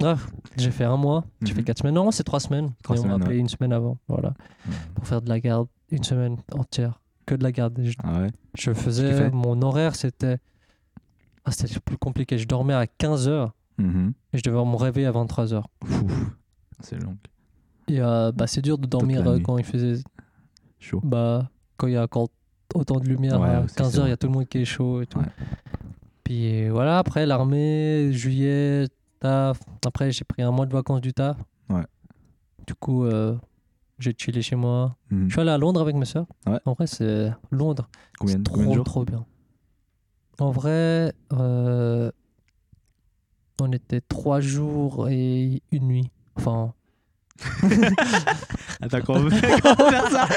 j'ai 0.56 0.70
fait 0.70 0.84
un 0.84 0.96
mois, 0.96 1.24
j'ai 1.42 1.52
fait 1.52 1.60
Mhm. 1.60 1.64
quatre 1.64 1.78
semaines. 1.78 1.94
Non, 1.94 2.10
c'est 2.10 2.24
trois 2.24 2.40
semaines. 2.40 2.72
Trois 2.82 2.96
Mais 2.96 3.00
on 3.00 3.04
m'a 3.06 3.10
semaines, 3.14 3.22
appelé 3.22 3.38
une 3.38 3.48
semaine 3.48 3.72
avant, 3.72 3.98
voilà, 4.08 4.34
pour 4.94 5.06
faire 5.06 5.22
de 5.22 5.28
la 5.28 5.40
garde, 5.40 5.68
une 5.90 6.04
semaine 6.04 6.36
entière, 6.52 7.00
que 7.26 7.34
de 7.34 7.42
la 7.42 7.52
garde. 7.52 7.78
Je, 7.82 7.92
Ah 8.02 8.20
ouais 8.20 8.30
je 8.56 8.72
faisais, 8.72 9.30
mon 9.30 9.60
horaire, 9.62 9.96
c'était. 9.96 10.38
Ah, 11.44 11.50
c'était 11.52 11.78
plus 11.80 11.98
compliqué. 11.98 12.38
Je 12.38 12.46
dormais 12.46 12.74
à 12.74 12.86
15h. 12.86 13.50
Mhm. 13.78 14.12
Et 14.32 14.38
je 14.38 14.42
devais 14.42 14.56
me 14.64 14.76
réveiller 14.76 15.06
à 15.06 15.12
23h. 15.12 15.62
Ouf, 15.82 16.30
C'est 16.80 17.02
long. 17.02 17.16
Et 17.88 18.00
euh, 18.00 18.32
bah, 18.32 18.46
c'est 18.46 18.62
dur 18.62 18.78
de 18.78 18.86
dormir 18.86 19.26
euh, 19.26 19.38
quand 19.40 19.58
il 19.58 19.64
faisait. 19.64 20.02
Chaud. 20.78 21.00
Bah, 21.04 21.50
quand 21.76 21.86
il 21.86 21.94
y 21.94 21.96
a 21.96 22.06
autant 22.74 22.98
de 23.00 23.08
lumière. 23.08 23.40
Ouais, 23.40 23.48
à 23.48 23.60
aussi, 23.62 23.74
15h, 23.74 23.90
c'est 23.90 24.00
il 24.02 24.08
y 24.08 24.12
a 24.12 24.16
tout 24.16 24.26
le 24.28 24.32
monde 24.32 24.48
qui 24.48 24.58
est 24.58 24.64
chaud 24.64 25.02
et 25.02 25.06
tout. 25.06 25.18
Ouais. 25.18 25.26
Puis 26.22 26.68
voilà, 26.68 26.98
après 26.98 27.26
l'armée, 27.26 28.10
juillet, 28.12 28.86
taf. 29.20 29.60
Après, 29.84 30.10
j'ai 30.12 30.24
pris 30.24 30.42
un 30.42 30.50
mois 30.50 30.66
de 30.66 30.72
vacances 30.72 31.00
du 31.02 31.12
taf. 31.12 31.36
Ouais. 31.68 31.84
Du 32.66 32.74
coup, 32.74 33.04
euh, 33.04 33.36
j'ai 33.98 34.14
chillé 34.16 34.40
chez 34.40 34.56
moi. 34.56 34.96
Mhm. 35.10 35.28
Je 35.28 35.32
suis 35.32 35.40
allé 35.40 35.50
à 35.50 35.58
Londres 35.58 35.80
avec 35.80 35.94
mes 35.96 36.06
soeurs. 36.06 36.26
Ouais. 36.46 36.58
En 36.64 36.72
vrai, 36.72 36.86
c'est 36.86 37.30
Londres. 37.50 37.88
Combien, 38.18 38.36
c'est 38.36 38.42
trop, 38.42 38.54
combien 38.54 38.70
de 38.70 38.74
jours 38.74 38.84
trop 38.84 39.04
bien. 39.04 39.26
En 40.40 40.50
vrai, 40.50 41.12
euh, 41.32 42.10
on 43.60 43.70
était 43.72 44.00
trois 44.00 44.40
jours 44.40 45.08
et 45.08 45.62
une 45.70 45.86
nuit. 45.86 46.10
Enfin, 46.36 46.72
Attends, 48.80 49.00
comment 49.04 49.28
comment 49.62 49.90
faire 49.90 50.10
ça 50.10 50.28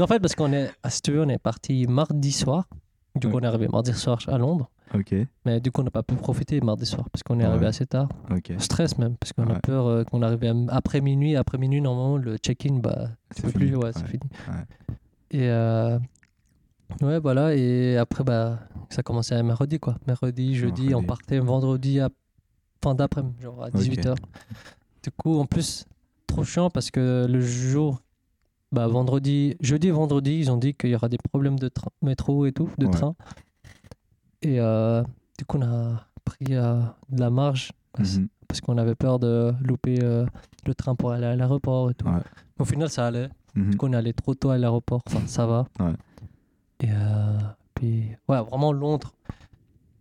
en 0.00 0.06
fait, 0.06 0.18
parce 0.20 0.34
qu'on 0.34 0.52
est, 0.52 0.70
si 0.88 1.02
tu 1.02 1.12
veux, 1.12 1.22
on 1.22 1.28
est 1.28 1.38
parti 1.38 1.86
mardi 1.86 2.32
soir. 2.32 2.66
Du 3.14 3.28
coup, 3.28 3.34
Ouais. 3.34 3.40
on 3.42 3.44
est 3.44 3.46
arrivé 3.48 3.68
mardi 3.68 3.92
soir 3.92 4.18
à 4.26 4.38
Londres. 4.38 4.70
Ok, 4.94 5.14
Mais 5.46 5.60
du 5.60 5.70
coup, 5.70 5.80
on 5.80 5.84
n'a 5.84 5.90
pas 5.90 6.02
pu 6.02 6.14
profiter 6.16 6.60
mardi 6.60 6.84
soir 6.86 7.08
parce 7.10 7.22
qu'on 7.22 7.38
est 7.40 7.44
arrivé 7.44 7.62
Ouais. 7.64 7.68
assez 7.68 7.86
tard. 7.86 8.08
ok. 8.30 8.52
Stress 8.58 8.98
même, 8.98 9.16
parce 9.16 9.32
qu'on 9.32 9.48
a 9.48 9.58
peur 9.60 9.86
euh, 9.86 10.04
qu'on 10.04 10.22
arrive 10.22 10.42
à- 10.44 10.74
après 10.76 11.00
minuit. 11.00 11.36
Après 11.36 11.58
minuit, 11.58 11.80
normalement, 11.80 12.16
le 12.16 12.36
check-in, 12.38 12.76
bah, 12.78 13.08
C'est 13.36 13.52
plus. 13.52 13.74
Ouais, 13.76 13.90
c'est 13.94 14.06
fini. 14.06 14.22
Et 15.30 15.48
euh, 15.48 15.98
ouais, 17.00 17.18
voilà. 17.20 17.54
Et 17.54 17.96
après, 17.96 18.24
bah, 18.24 18.58
ça 18.90 19.02
commençait 19.02 19.34
à 19.34 19.42
mercredi, 19.42 19.78
quoi. 19.78 19.96
Mercredi, 20.06 20.54
jeudi, 20.54 20.94
on 20.94 21.02
partait 21.02 21.38
vendredi 21.38 22.00
à 22.00 22.08
fin 22.82 22.94
d'après-midi, 22.94 23.40
genre 23.42 23.62
à 23.64 23.70
18h. 23.70 24.14
Du 25.02 25.10
coup, 25.10 25.38
en 25.38 25.46
plus, 25.46 25.84
trop 26.26 26.44
chiant 26.44 26.70
parce 26.70 26.90
que 26.90 27.26
le 27.28 27.40
jour, 27.40 28.00
bah, 28.72 28.86
vendredi, 28.86 29.56
jeudi 29.60 29.88
et 29.88 29.90
vendredi, 29.92 30.38
ils 30.38 30.50
ont 30.50 30.56
dit 30.56 30.74
qu'il 30.74 30.90
y 30.90 30.94
aura 30.94 31.08
des 31.08 31.18
problèmes 31.18 31.58
de 31.58 31.68
train, 31.68 31.90
métro 32.02 32.46
et 32.46 32.52
tout, 32.52 32.70
de 32.78 32.86
Ouais. 32.86 32.92
train. 32.92 33.14
Et 34.42 34.60
euh, 34.60 35.02
du 35.38 35.44
coup, 35.44 35.58
on 35.58 35.62
a 35.62 36.06
pris 36.24 36.46
euh, 36.56 36.80
de 37.10 37.20
la 37.20 37.30
marge 37.30 37.72
parce, 37.92 38.16
Mhm. 38.16 38.28
parce 38.48 38.60
qu'on 38.60 38.78
avait 38.78 38.94
peur 38.94 39.18
de 39.18 39.52
louper 39.62 39.98
euh, 40.02 40.26
le 40.66 40.74
train 40.74 40.94
pour 40.94 41.12
aller 41.12 41.26
à 41.26 41.36
l'aéroport 41.36 41.90
et 41.90 41.94
tout. 41.94 42.06
Ouais. 42.06 42.20
Au 42.58 42.64
final, 42.64 42.88
ça 42.90 43.06
allait. 43.06 43.28
Mhm. 43.54 43.70
Du 43.70 43.76
coup, 43.76 43.86
on 43.86 43.92
est 43.92 43.96
allé 43.96 44.12
trop 44.12 44.34
tôt 44.34 44.50
à 44.50 44.58
l'aéroport. 44.58 45.02
Enfin, 45.06 45.20
ça 45.26 45.46
va. 45.46 45.66
Ouais. 45.80 45.92
Et 46.82 46.88
euh, 46.90 47.38
puis, 47.74 48.08
ouais, 48.28 48.40
vraiment 48.42 48.72
Londres, 48.72 49.14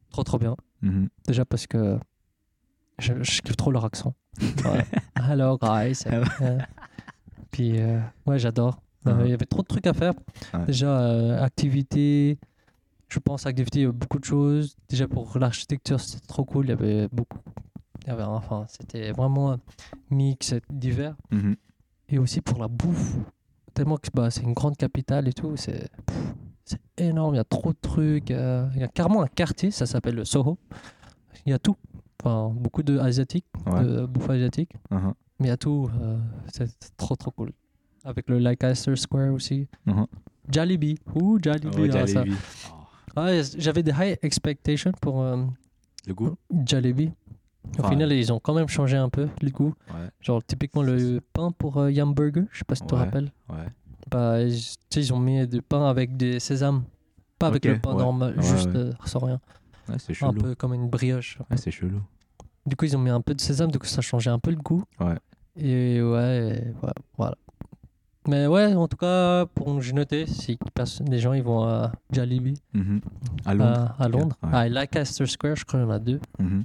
trop 0.10 0.24
trop 0.24 0.38
bien. 0.40 0.56
Mhm. 0.82 1.10
Déjà 1.28 1.46
parce 1.46 1.68
que 1.68 2.00
je, 3.00 3.14
je 3.24 3.42
kiffe 3.42 3.56
trop 3.56 3.72
leur 3.72 3.86
accent. 3.86 4.14
Ouais. 4.66 4.86
Hello 5.30 5.58
guys. 5.62 6.04
Euh, 6.08 6.58
puis, 7.52 7.80
euh, 7.80 8.00
ouais, 8.26 8.40
j'adore. 8.40 8.82
Euh, 9.08 9.12
Il 9.20 9.24
Ouais. 9.24 9.30
y 9.30 9.34
avait 9.34 9.46
trop 9.46 9.62
de 9.62 9.68
trucs 9.68 9.88
à 9.88 9.94
faire. 9.94 10.14
Ouais. 10.54 10.66
Déjà, 10.66 10.88
euh, 11.00 11.42
activité. 11.44 12.40
Je 13.10 13.20
pense 13.20 13.46
activité, 13.46 13.80
il 13.80 13.84
y 13.84 13.86
a 13.86 13.92
beaucoup 13.92 14.20
de 14.20 14.24
choses. 14.26 14.76
Déjà 14.90 15.08
pour 15.08 15.38
l'architecture, 15.38 16.00
c'était 16.00 16.26
trop 16.28 16.46
cool. 16.46 16.66
Il 16.66 16.70
y 16.70 16.72
avait 16.74 17.08
beaucoup. 17.10 17.40
Il 18.04 18.08
y 18.08 18.12
avait, 18.12 18.24
enfin, 18.24 18.66
c'était 18.68 19.12
vraiment 19.12 19.58
mix, 20.10 20.56
divers. 20.72 21.16
Mhm. 21.32 21.56
Et 22.10 22.18
aussi 22.20 22.42
pour 22.42 22.60
la 22.60 22.68
bouffe. 22.68 23.16
Tellement 23.74 23.98
que 23.98 24.08
bah, 24.14 24.30
c'est 24.32 24.42
une 24.44 24.54
grande 24.54 24.78
capitale 24.78 25.28
et 25.28 25.34
tout. 25.34 25.56
C'est 25.58 25.90
c'est 26.66 26.80
énorme. 26.98 27.34
Il 27.36 27.38
y 27.38 27.42
a 27.42 27.44
trop 27.44 27.72
de 27.74 27.78
trucs. 27.82 28.32
euh, 28.32 28.68
Il 28.76 28.82
y 28.82 28.84
a 28.84 28.88
carrément 28.88 29.22
un 29.22 29.28
quartier, 29.28 29.72
ça 29.72 29.86
s'appelle 29.86 30.16
le 30.16 30.26
Soho. 30.26 30.58
Il 31.46 31.52
y 31.52 31.54
a 31.54 31.60
tout. 31.60 31.76
Enfin, 32.24 32.54
beaucoup 32.56 32.84
de 32.84 33.00
asiatiques, 33.00 33.46
Ouais. 33.66 33.84
de 33.84 34.06
bouffe 34.06 34.30
asiatique. 34.30 34.72
Mhm. 34.92 35.14
Mais 35.40 35.48
il 35.48 35.50
y 35.50 35.52
a 35.54 35.58
tout. 35.58 35.90
euh, 36.02 36.20
c'est 36.54 36.70
trop 36.98 37.16
trop 37.16 37.32
cool. 37.32 37.52
Avec 38.04 38.30
le 38.30 38.38
Leicester 38.40 38.96
Square 38.96 39.34
aussi. 39.34 39.68
Jollibee. 40.52 40.98
Ouh, 41.16 41.40
Jollibee. 41.42 41.70
Oh, 41.78 41.88
ah. 41.94 42.06
Jollibee. 42.06 42.36
Ah, 43.16 43.28
J'avais 43.58 43.84
des 43.84 43.92
high 43.92 44.18
expectations 44.22 44.92
pour 45.02 45.22
euh, 45.22 45.46
Le 46.08 46.14
goût? 46.14 46.36
Jollibee. 46.66 47.12
Au 47.78 47.80
Enfin, 47.82 47.90
final, 47.90 48.12
ils 48.12 48.34
ont 48.34 48.40
quand 48.40 48.54
même 48.56 48.68
changé 48.68 48.98
un 48.98 49.10
peu 49.10 49.30
le 49.42 49.50
goût. 49.52 49.74
Ouais, 49.90 50.10
Genre, 50.20 50.44
typiquement, 50.44 50.82
le 50.82 51.22
pain 51.34 51.52
pour 51.52 51.78
euh, 51.78 51.92
Yum 51.92 52.14
Burger, 52.14 52.44
je 52.52 52.60
sais 52.60 52.64
pas 52.66 52.74
si 52.76 52.82
tu 52.82 52.88
te 52.88 52.96
rappelles. 52.96 53.32
ouais. 53.50 53.68
Bah, 54.10 54.42
ils- 54.42 55.14
ont 55.14 55.20
mis 55.20 55.48
du 55.48 55.62
pain 55.62 55.88
avec 55.90 56.18
des 56.18 56.40
sésames. 56.40 56.84
Pas 57.40 57.48
avec 57.48 57.66
Ok, 57.66 57.72
le 57.72 57.80
pain 57.80 57.94
ouais. 57.94 58.00
normal, 58.04 58.36
Ouais, 58.38 58.44
juste 58.44 58.68
ouais. 58.70 58.76
euh, 58.78 58.92
sans 59.06 59.20
rien. 59.20 59.40
Ouais, 59.90 59.96
c'est 60.00 60.12
Un 60.12 60.16
chelou. 60.16 60.34
peu 60.42 60.56
comme 60.56 60.74
une 60.74 60.90
brioche. 60.90 61.38
Ouais, 61.50 61.58
c'est 61.58 61.72
chelou. 61.72 62.02
Du 62.66 62.76
coup, 62.76 62.86
ils 62.86 62.96
ont 62.96 63.00
mis 63.00 63.10
un 63.10 63.22
peu 63.22 63.34
de 63.34 63.42
sésame, 63.42 63.72
du 63.72 63.80
coup, 63.80 63.88
ça 63.88 64.02
changeait 64.02 64.30
un 64.30 64.38
peu 64.40 64.52
le 64.52 64.58
goût. 64.58 64.84
Ouais. 65.00 65.16
Et 65.58 66.02
ouais, 66.02 66.74
voilà. 67.18 67.36
Mais 68.28 68.46
ouais, 68.46 68.76
en 68.76 68.88
tout 68.88 68.98
cas, 68.98 69.48
pour 69.48 69.82
j'ai 69.82 69.94
noté, 69.94 70.28
si 70.28 70.60
les 71.10 71.18
gens 71.20 71.34
ils 71.34 71.42
vont 71.42 71.64
à 71.64 71.92
Jollibee, 72.12 72.62
Mhm. 72.74 73.02
À 73.46 73.54
Londres. 73.56 73.96
à, 73.98 74.04
à 74.04 74.08
Londres, 74.08 74.38
Ouais. 74.44 74.50
à 74.54 74.70
Leicester 74.70 75.26
Square, 75.26 75.56
je 75.56 75.66
crois 75.66 75.80
qu'il 75.80 75.90
y 75.90 75.92
en 75.92 75.96
a 75.96 76.00
deux. 76.00 76.20
Mhm. 76.38 76.64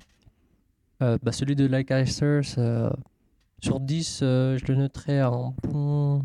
Euh, 1.02 1.18
bah, 1.22 1.32
celui 1.32 1.56
de 1.56 1.64
Leicester, 1.66 2.40
c'est, 2.42 2.58
euh, 2.60 2.90
Sur 3.62 3.80
10, 3.80 4.20
euh, 4.22 4.58
je 4.58 4.66
le 4.70 4.74
noterais 4.78 5.20
un 5.20 5.54
bon. 5.62 6.22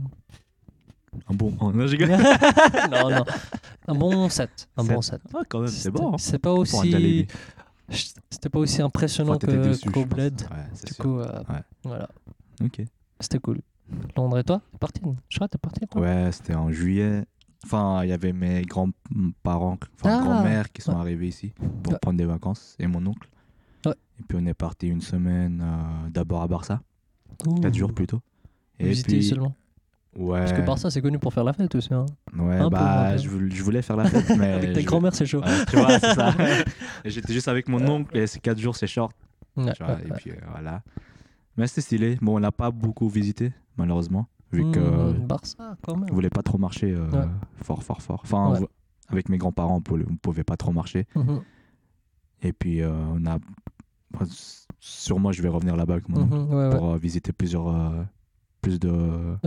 Un 1.29 1.33
bon. 1.33 1.53
oh, 1.59 1.71
non, 1.71 1.87
j'ai 1.87 1.97
gagné. 1.97 2.17
non, 2.89 3.09
non. 3.09 3.25
Un 3.87 3.95
bon 3.95 4.29
7. 4.29 4.69
Un 4.77 4.83
bon 4.83 5.01
7. 5.01 5.21
Ah, 5.33 5.39
quand 5.49 5.59
même, 5.59 5.67
c'est 5.69 5.91
bon. 5.91 6.17
C'est 6.17 6.39
pas 6.39 6.51
aussi. 6.53 7.27
C'était 8.29 8.49
pas 8.49 8.59
aussi 8.59 8.81
impressionnant 8.81 9.35
Enfin, 9.35 9.47
que 9.47 9.89
qu'au. 9.91 10.05
Bled. 10.05 10.41
Ouais, 10.49 10.57
Du 10.85 10.93
sûr. 10.93 11.03
coup, 11.03 11.19
euh, 11.19 11.39
Ouais. 11.49 11.61
voilà. 11.83 12.07
Ok. 12.63 12.81
C'était 13.19 13.39
cool. 13.39 13.59
Londres 14.15 14.39
et 14.39 14.43
toi 14.45 14.61
T'es 14.71 14.77
parti 14.77 15.01
Je 15.27 15.35
crois 15.37 15.47
que 15.49 15.51
t'es 15.51 15.57
parti 15.57 15.81
toi 15.87 16.01
Ouais, 16.01 16.29
c'était 16.31 16.55
en 16.55 16.71
juillet. 16.71 17.25
Enfin, 17.65 17.99
il 18.03 18.09
y 18.09 18.13
avait 18.13 18.31
mes 18.31 18.61
grands-parents, 18.63 19.77
enfin 19.99 20.17
Ah. 20.19 20.21
grand-mère 20.23 20.71
qui 20.71 20.81
sont 20.81 20.93
Ouais. 20.93 20.99
arrivés 20.99 21.27
ici 21.27 21.53
pour 21.83 21.99
prendre 21.99 22.17
des 22.17 22.25
vacances 22.25 22.75
et 22.79 22.87
mon 22.87 23.05
oncle. 23.05 23.27
Et 23.85 24.23
puis 24.27 24.37
on 24.39 24.45
est 24.45 24.53
parti 24.53 24.87
une 24.87 25.01
semaine 25.01 25.61
euh, 25.63 26.09
d'abord 26.11 26.43
à 26.43 26.47
Barça, 26.47 26.79
Ouh. 27.47 27.55
4 27.59 27.73
jours 27.73 27.91
plutôt. 27.93 28.21
Et 28.79 28.87
Visiter 28.89 29.13
puis, 29.17 29.23
seulement. 29.23 29.55
Ouais, 30.15 30.39
Parce 30.39 30.53
que 30.53 30.61
Barça, 30.61 30.89
c'est 30.91 31.01
connu 31.01 31.19
pour 31.19 31.33
faire 31.33 31.43
la 31.43 31.53
fête 31.53 31.73
aussi. 31.75 31.93
Hein. 31.93 32.05
ouais, 32.37 32.57
un 32.57 32.69
bah, 32.69 33.17
je, 33.17 33.29
voulais, 33.29 33.49
je 33.55 33.63
voulais 33.63 33.81
faire 33.81 33.95
la 33.97 34.05
fête, 34.09 34.35
mais 34.37 34.51
Avec 34.53 34.73
ta 34.73 34.81
grand-mère, 34.83 35.13
c'est 35.15 35.25
chaud. 35.25 35.41
Ouais, 35.41 35.65
tu 35.69 35.77
vois, 35.77 35.99
c'est 35.99 36.13
ça. 36.13 36.33
J'étais 37.05 37.33
juste 37.33 37.47
avec 37.47 37.67
mon 37.69 37.85
oncle 37.87 38.15
et 38.17 38.27
ces 38.27 38.39
4 38.39 38.59
jours, 38.59 38.75
c'est 38.75 38.87
short. 38.87 39.15
Ouais, 39.57 39.73
vois, 39.79 39.97
et 40.05 40.11
puis 40.17 40.31
euh, 40.31 40.35
voilà. 40.51 40.81
Mais 41.57 41.67
c'était 41.67 41.81
stylé. 41.81 42.17
Bon, 42.21 42.37
on 42.37 42.39
n'a 42.39 42.51
pas 42.51 42.71
beaucoup 42.71 43.09
visité, 43.09 43.51
malheureusement, 43.77 44.27
vu 44.51 44.63
que 44.71 44.79
Mmh, 44.79 45.27
Barça, 45.27 45.75
quand 45.81 45.95
même. 45.97 46.07
on 46.09 46.13
voulait 46.13 46.29
pas 46.29 46.41
trop 46.43 46.57
marcher 46.57 46.91
euh, 46.93 47.07
fort, 47.63 47.83
fort, 47.83 48.01
fort. 48.01 48.21
Enfin, 48.23 48.57
on- 48.61 48.67
avec 49.11 49.27
mes 49.27 49.37
grands-parents, 49.37 49.75
on 49.77 49.81
pouvait, 49.81 50.05
on 50.09 50.15
pouvait 50.15 50.45
pas 50.45 50.55
trop 50.55 50.71
marcher. 50.71 51.05
Mhm, 51.15 51.41
Et 52.43 52.53
puis, 52.53 52.81
euh, 52.81 52.91
on 52.91 53.25
a. 53.25 53.37
enfin, 54.15 54.25
Sûrement, 54.79 55.31
je 55.31 55.41
vais 55.43 55.49
revenir 55.49 55.75
là-bas 55.75 55.93
avec 55.95 56.07
mon 56.09 56.21
oncle 56.23 56.33
mhm, 56.35 56.49
ouais, 56.49 56.55
ouais. 56.69 56.69
pour 56.77 56.91
euh, 56.93 56.97
visiter 56.97 57.33
plusieurs. 57.33 57.67
euh, 57.67 58.03
plus 58.61 58.79
de. 58.79 59.37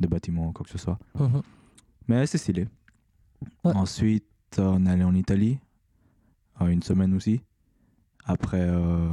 De 0.00 0.06
bâtiments, 0.06 0.52
quoi 0.52 0.64
que 0.64 0.70
ce 0.70 0.78
soit. 0.78 0.98
Mhm. 1.18 1.42
Mais 2.08 2.26
c'est 2.26 2.38
stylé. 2.38 2.68
Ouais. 3.64 3.72
Ensuite, 3.74 4.24
euh, 4.58 4.72
on 4.74 4.86
est 4.86 4.90
allé 4.90 5.04
en 5.04 5.14
Italie, 5.14 5.58
euh, 6.60 6.66
une 6.68 6.82
semaine 6.82 7.14
aussi. 7.14 7.40
Après, 8.24 8.60
euh, 8.60 9.08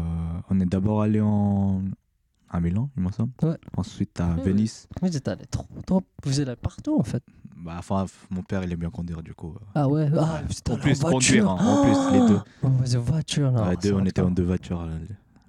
on 0.50 0.60
est 0.60 0.66
d'abord 0.66 1.02
allé 1.02 1.22
en... 1.22 1.82
à 2.50 2.60
Milan, 2.60 2.90
il 2.98 3.04
me 3.04 3.12
semble. 3.12 3.32
Ouais. 3.42 3.58
Ensuite 3.78 4.20
à 4.20 4.34
Ouais, 4.36 4.44
Venise. 4.44 4.88
Vous 5.02 5.16
êtes 5.16 5.28
allé 5.28 5.46
trop, 5.46 5.66
trop. 5.86 6.02
Vous 6.24 6.40
êtes 6.40 6.48
allé 6.48 6.56
partout 6.58 6.98
en 7.00 7.04
fait. 7.04 7.24
Bah, 7.58 7.76
enfin, 7.78 8.06
mon 8.30 8.42
père, 8.44 8.64
il 8.64 8.72
aime 8.74 8.80
bien 8.80 8.90
conduire, 8.90 9.22
du 9.24 9.34
coup. 9.34 9.56
Ah 9.76 9.88
ouais. 9.88 10.10
Ah, 10.18 10.42
Ouais. 10.42 10.74
En 10.74 10.78
plus, 10.78 11.00
conduire, 11.00 11.50
hein, 11.50 11.58
en 11.60 11.84
plus, 11.84 12.20
les 12.20 12.28
deux. 12.28 12.40
Oh, 12.64 12.68
vous 12.80 12.96
êtes 12.96 13.02
en 13.02 13.04
voiture 13.04 13.52
là. 13.52 13.76
Deux, 13.76 13.94
on 13.94 14.06
était 14.06 14.22
en 14.22 14.32
deux 14.32 14.44
voitures 14.44 14.86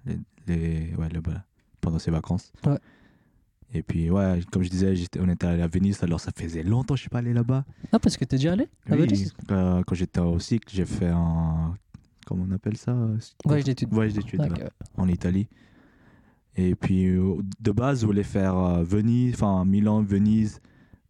les, 0.06 0.18
les- 0.46 0.94
ouais, 0.96 1.08
le- 1.08 1.20
voilà, 1.24 1.44
pendant 1.80 1.98
ses 1.98 2.10
vacances. 2.10 2.52
Ouais. 2.66 2.78
Et 3.76 3.82
puis, 3.82 4.08
ouais, 4.08 4.40
comme 4.52 4.62
je 4.62 4.70
disais, 4.70 4.94
on 5.18 5.28
était 5.28 5.46
allé 5.46 5.60
à 5.62 5.66
Venise, 5.66 6.00
alors 6.02 6.20
ça 6.20 6.30
faisait 6.34 6.62
longtemps 6.62 6.94
que 6.94 6.98
je 6.98 7.02
suis 7.02 7.10
pas 7.10 7.18
allé 7.18 7.32
là-bas. 7.32 7.64
Ah, 7.90 7.98
parce 7.98 8.16
que 8.16 8.24
t'es 8.24 8.36
déjà 8.36 8.52
allé 8.52 8.68
à 8.88 8.94
Oui, 8.94 9.00
Venise 9.00 9.34
euh, 9.50 9.82
quand 9.84 9.94
j'étais 9.96 10.20
au 10.20 10.38
cycle, 10.38 10.68
j'ai 10.72 10.86
fait 10.86 11.08
un. 11.08 11.74
Comment 12.24 12.46
on 12.48 12.52
appelle 12.52 12.76
ça 12.76 12.96
Voyage 13.44 13.64
d'études. 13.64 13.88
Voyage 13.90 14.14
d'études, 14.14 14.40
Ok, 14.40 14.50
ouais, 14.52 14.62
ouais. 14.62 14.70
en 14.96 15.08
Italie. 15.08 15.48
Et 16.56 16.74
puis, 16.76 17.06
euh, 17.08 17.34
de 17.60 17.72
base, 17.72 18.02
je 18.02 18.06
voulais 18.06 18.22
faire 18.22 18.56
euh, 18.56 18.84
Venise, 18.84 19.34
enfin 19.34 19.64
Milan, 19.64 20.02
Venise, 20.02 20.60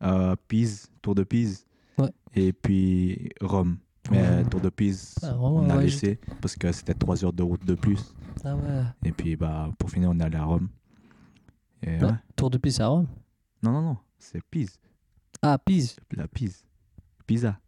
euh, 0.03 0.35
Pise, 0.49 0.89
Tour 1.03 1.15
de 1.15 1.23
Pise. 1.23 1.67
Ouais. 1.99 2.09
Et 2.35 2.53
puis 2.55 3.29
Rome. 3.43 3.77
Mais 4.11 4.21
Ouais. 4.23 4.45
Tour 4.51 4.61
de 4.61 4.69
Pise, 4.71 5.15
Ah, 5.23 5.29
vraiment, 5.33 5.57
on 5.57 5.71
a 5.71 5.77
ouais, 5.77 5.85
laissé 5.85 6.19
parce 6.41 6.57
que 6.57 6.73
c'était 6.73 6.95
3 6.95 7.25
heures 7.25 7.33
de 7.33 7.43
route 7.43 7.65
de 7.65 7.75
plus. 7.75 8.15
Ah 8.45 8.55
ouais. 8.57 8.83
Et 9.05 9.13
puis, 9.13 9.37
bah, 9.37 9.71
pour 9.79 9.91
finir, 9.91 10.11
on 10.11 10.19
est 10.19 10.25
allé 10.25 10.37
à 10.37 10.45
Rome. 10.45 10.69
Et 11.87 11.99
Ouais. 12.03 12.11
Tour 12.37 12.51
de 12.51 12.59
Pise 12.59 12.81
à 12.81 12.87
Rome. 12.89 13.07
Non, 13.63 13.73
non, 13.73 13.83
non, 13.83 13.97
c'est 14.19 14.43
Pise. 14.51 14.79
Ah, 15.43 15.59
Pise. 15.59 15.97
La 16.13 16.27
Pise. 16.29 16.65
Pisa. 17.27 17.59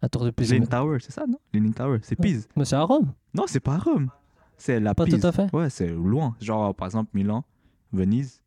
La 0.00 0.08
Tour 0.08 0.24
de 0.24 0.30
Pise. 0.30 0.52
Leaning 0.52 0.68
Tower, 0.68 0.98
c'est 1.00 1.12
ça, 1.12 1.24
non? 1.26 1.38
Leaning 1.52 1.72
Tower, 1.74 1.98
c'est. 2.02 2.16
Pise. 2.16 2.48
mais 2.56 2.64
c'est 2.64 2.76
à 2.76 2.82
Rome. 2.82 3.12
Non, 3.34 3.44
c'est 3.46 3.60
pas 3.60 3.74
à 3.74 3.78
Rome. 3.78 4.08
C'est 4.56 4.78
la 4.80 4.94
Pas 4.94 5.04
Pise. 5.04 5.20
tout 5.20 5.26
à 5.26 5.32
fait. 5.32 5.52
Ouais, 5.54 5.70
c'est 5.70 5.88
loin. 5.88 6.36
Genre, 6.40 6.74
par 6.74 6.86
exemple, 6.86 7.10
Milan, 7.14 7.44
Venise, 7.92 8.40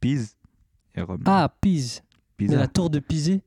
Pise 0.00 0.36
et 0.94 1.02
Rome. 1.02 1.22
Ah, 1.26 1.52
Pise. 1.60 2.02
Pisa. 2.36 2.52
Mais 2.54 2.58
la 2.60 2.68
Tour 2.68 2.90
de 2.90 2.98
Pise, 2.98 3.40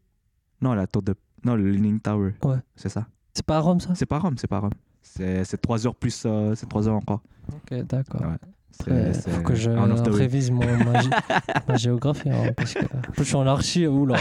Non, 0.62 0.73
la 0.73 0.88
tour 0.88 1.01
de. 1.01 1.15
Non, 1.43 1.55
le 1.55 1.69
Leaning 1.69 1.99
Tower. 1.99 2.34
Ouais. 2.43 2.58
C'est 2.75 2.89
ça. 2.89 3.08
c'est 3.34 3.45
pas 3.45 3.58
à 3.58 3.60
Rome 3.60 3.79
ça? 3.79 3.93
C'est 3.95 4.05
pas 4.05 4.19
Rome, 4.19 4.38
c'est 4.38 4.47
pas 4.47 4.60
Rome. 4.60 4.71
C'est 5.01 5.43
c'est 5.45 5.58
3 5.58 5.86
heures 5.86 5.95
plus. 5.95 6.23
euh, 6.25 6.55
c'est 6.55 6.67
3 6.67 6.88
heures 6.88 6.95
encore. 6.95 7.21
Ok, 7.53 7.73
d'accord. 7.84 8.21
Ouais. 8.21 8.38
C'est- 8.83 9.43
que 9.43 9.55
je 9.55 9.69
révise 10.11 10.51
mon, 10.51 10.59
ma, 10.65 10.99
gé- 11.01 11.09
ma 11.67 11.75
géographie. 11.77 12.29
hein, 12.29 12.51
parce 12.55 12.73
que 12.73 12.85
en 12.85 13.01
plus, 13.01 13.13
je 13.17 13.23
suis 13.23 13.35
en 13.35 13.47
archi. 13.47 13.88
Oula. 13.88 14.17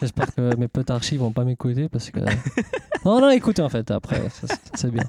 J'espère 0.00 0.34
que 0.34 0.56
mes 0.56 0.68
potes 0.68 0.90
archi 0.90 1.16
vont 1.16 1.32
pas 1.32 1.44
m'écouter 1.44 1.88
parce 1.88 2.10
que. 2.10 2.20
Non, 3.04 3.20
non, 3.20 3.30
écoutez 3.30 3.62
en 3.62 3.68
fait. 3.68 3.90
Après, 3.90 4.28
ça, 4.30 4.46
c'est- 4.74 4.90
bien. 4.90 5.02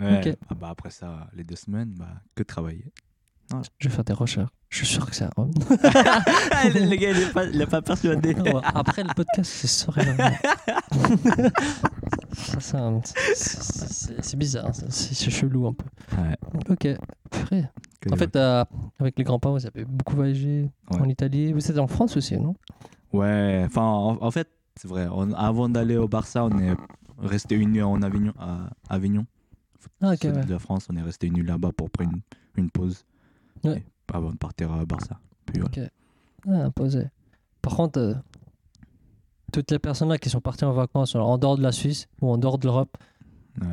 Ouais. 0.00 0.36
Ah 0.48 0.54
bah, 0.54 0.68
après 0.70 0.88
ça, 0.90 1.28
les 1.34 1.44
deux 1.44 1.56
semaines, 1.56 1.92
bah, 1.98 2.08
que 2.34 2.42
travailler. 2.42 2.90
Je 3.78 3.88
vais 3.88 3.94
faire 3.94 4.04
des 4.04 4.14
recherches. 4.14 4.48
Je 4.72 4.78
suis 4.78 4.86
sûr 4.86 5.04
que 5.04 5.14
c'est 5.14 5.24
à 5.24 5.30
Rome. 5.36 5.50
le 5.68 6.96
gars, 6.96 7.10
il 7.10 7.18
est 7.18 7.30
pas, 7.32 7.44
il 7.44 7.60
est 7.60 7.66
pas 7.66 7.82
persuadé. 7.82 8.34
Après 8.64 9.02
le 9.04 9.12
podcast, 9.14 9.52
c'est. 9.52 9.68
Ça, 12.32 12.60
c'est 12.60 12.76
un- 12.78 13.00
c'est- 13.04 13.62
c'est 13.92 14.24
c'est 14.24 14.36
bizarre. 14.38 14.70
C'est 14.74 14.90
c'est 14.90 15.30
chelou 15.30 15.66
un 15.66 15.74
peu. 15.74 15.84
Ouais. 16.16 16.34
Ok. 16.70 16.88
Purée. 17.30 17.68
En 18.10 18.16
fait, 18.16 18.34
euh, 18.34 18.64
avec 18.98 19.18
les 19.18 19.24
grands-parents, 19.24 19.54
vous 19.58 19.66
avez 19.66 19.84
beaucoup 19.84 20.16
voyagé 20.16 20.70
Ouais. 20.90 21.00
en 21.00 21.04
Italie. 21.08 21.52
Vous 21.52 21.70
êtes 21.70 21.78
en 21.78 21.86
France 21.86 22.16
aussi, 22.16 22.38
non? 22.38 22.54
Ouais, 23.12 23.62
enfin, 23.66 23.82
en, 23.82 24.16
en 24.22 24.30
fait, 24.30 24.48
c'est 24.76 24.88
vrai. 24.88 25.06
On- 25.12 25.32
avant 25.34 25.68
d'aller 25.68 25.98
au 25.98 26.08
Barça, 26.08 26.44
on 26.46 26.58
est 26.58 26.74
resté 27.18 27.56
une 27.56 27.72
nuit 27.72 27.82
en 27.82 28.00
Avignon. 28.00 28.32
À 28.38 28.70
Avignon. 28.88 29.26
Ah, 30.00 30.12
ok. 30.12 30.18
Sud 30.22 30.34
ouais. 30.36 30.44
de 30.46 30.50
la 30.52 30.58
France, 30.58 30.86
on 30.90 30.96
est 30.96 31.02
resté 31.02 31.26
une 31.26 31.34
nuit 31.34 31.44
là-bas 31.46 31.72
pour 31.76 31.90
prendre 31.90 32.12
une, 32.12 32.22
une 32.56 32.70
pause. 32.70 33.04
Ouais. 33.64 33.76
Et 33.76 33.82
avant 34.12 34.30
de 34.30 34.36
partir 34.36 34.72
à 34.72 34.84
Barça. 34.84 35.18
Puis 35.46 35.60
voilà. 35.60 36.64
Ah, 36.66 36.70
posé. 36.70 37.04
Par 37.60 37.76
contre, 37.76 37.98
euh, 38.00 38.14
toutes 39.52 39.70
les 39.70 39.78
personnes 39.78 40.08
là 40.08 40.18
qui 40.18 40.30
sont 40.30 40.40
parties 40.40 40.64
en 40.64 40.72
vacances 40.72 41.14
alors, 41.14 41.28
en 41.28 41.38
dehors 41.38 41.56
de 41.56 41.62
la 41.62 41.72
Suisse 41.72 42.08
ou 42.20 42.30
en 42.30 42.38
dehors 42.38 42.58
de 42.58 42.66
l'Europe, 42.66 42.96
Ouais. 43.60 43.66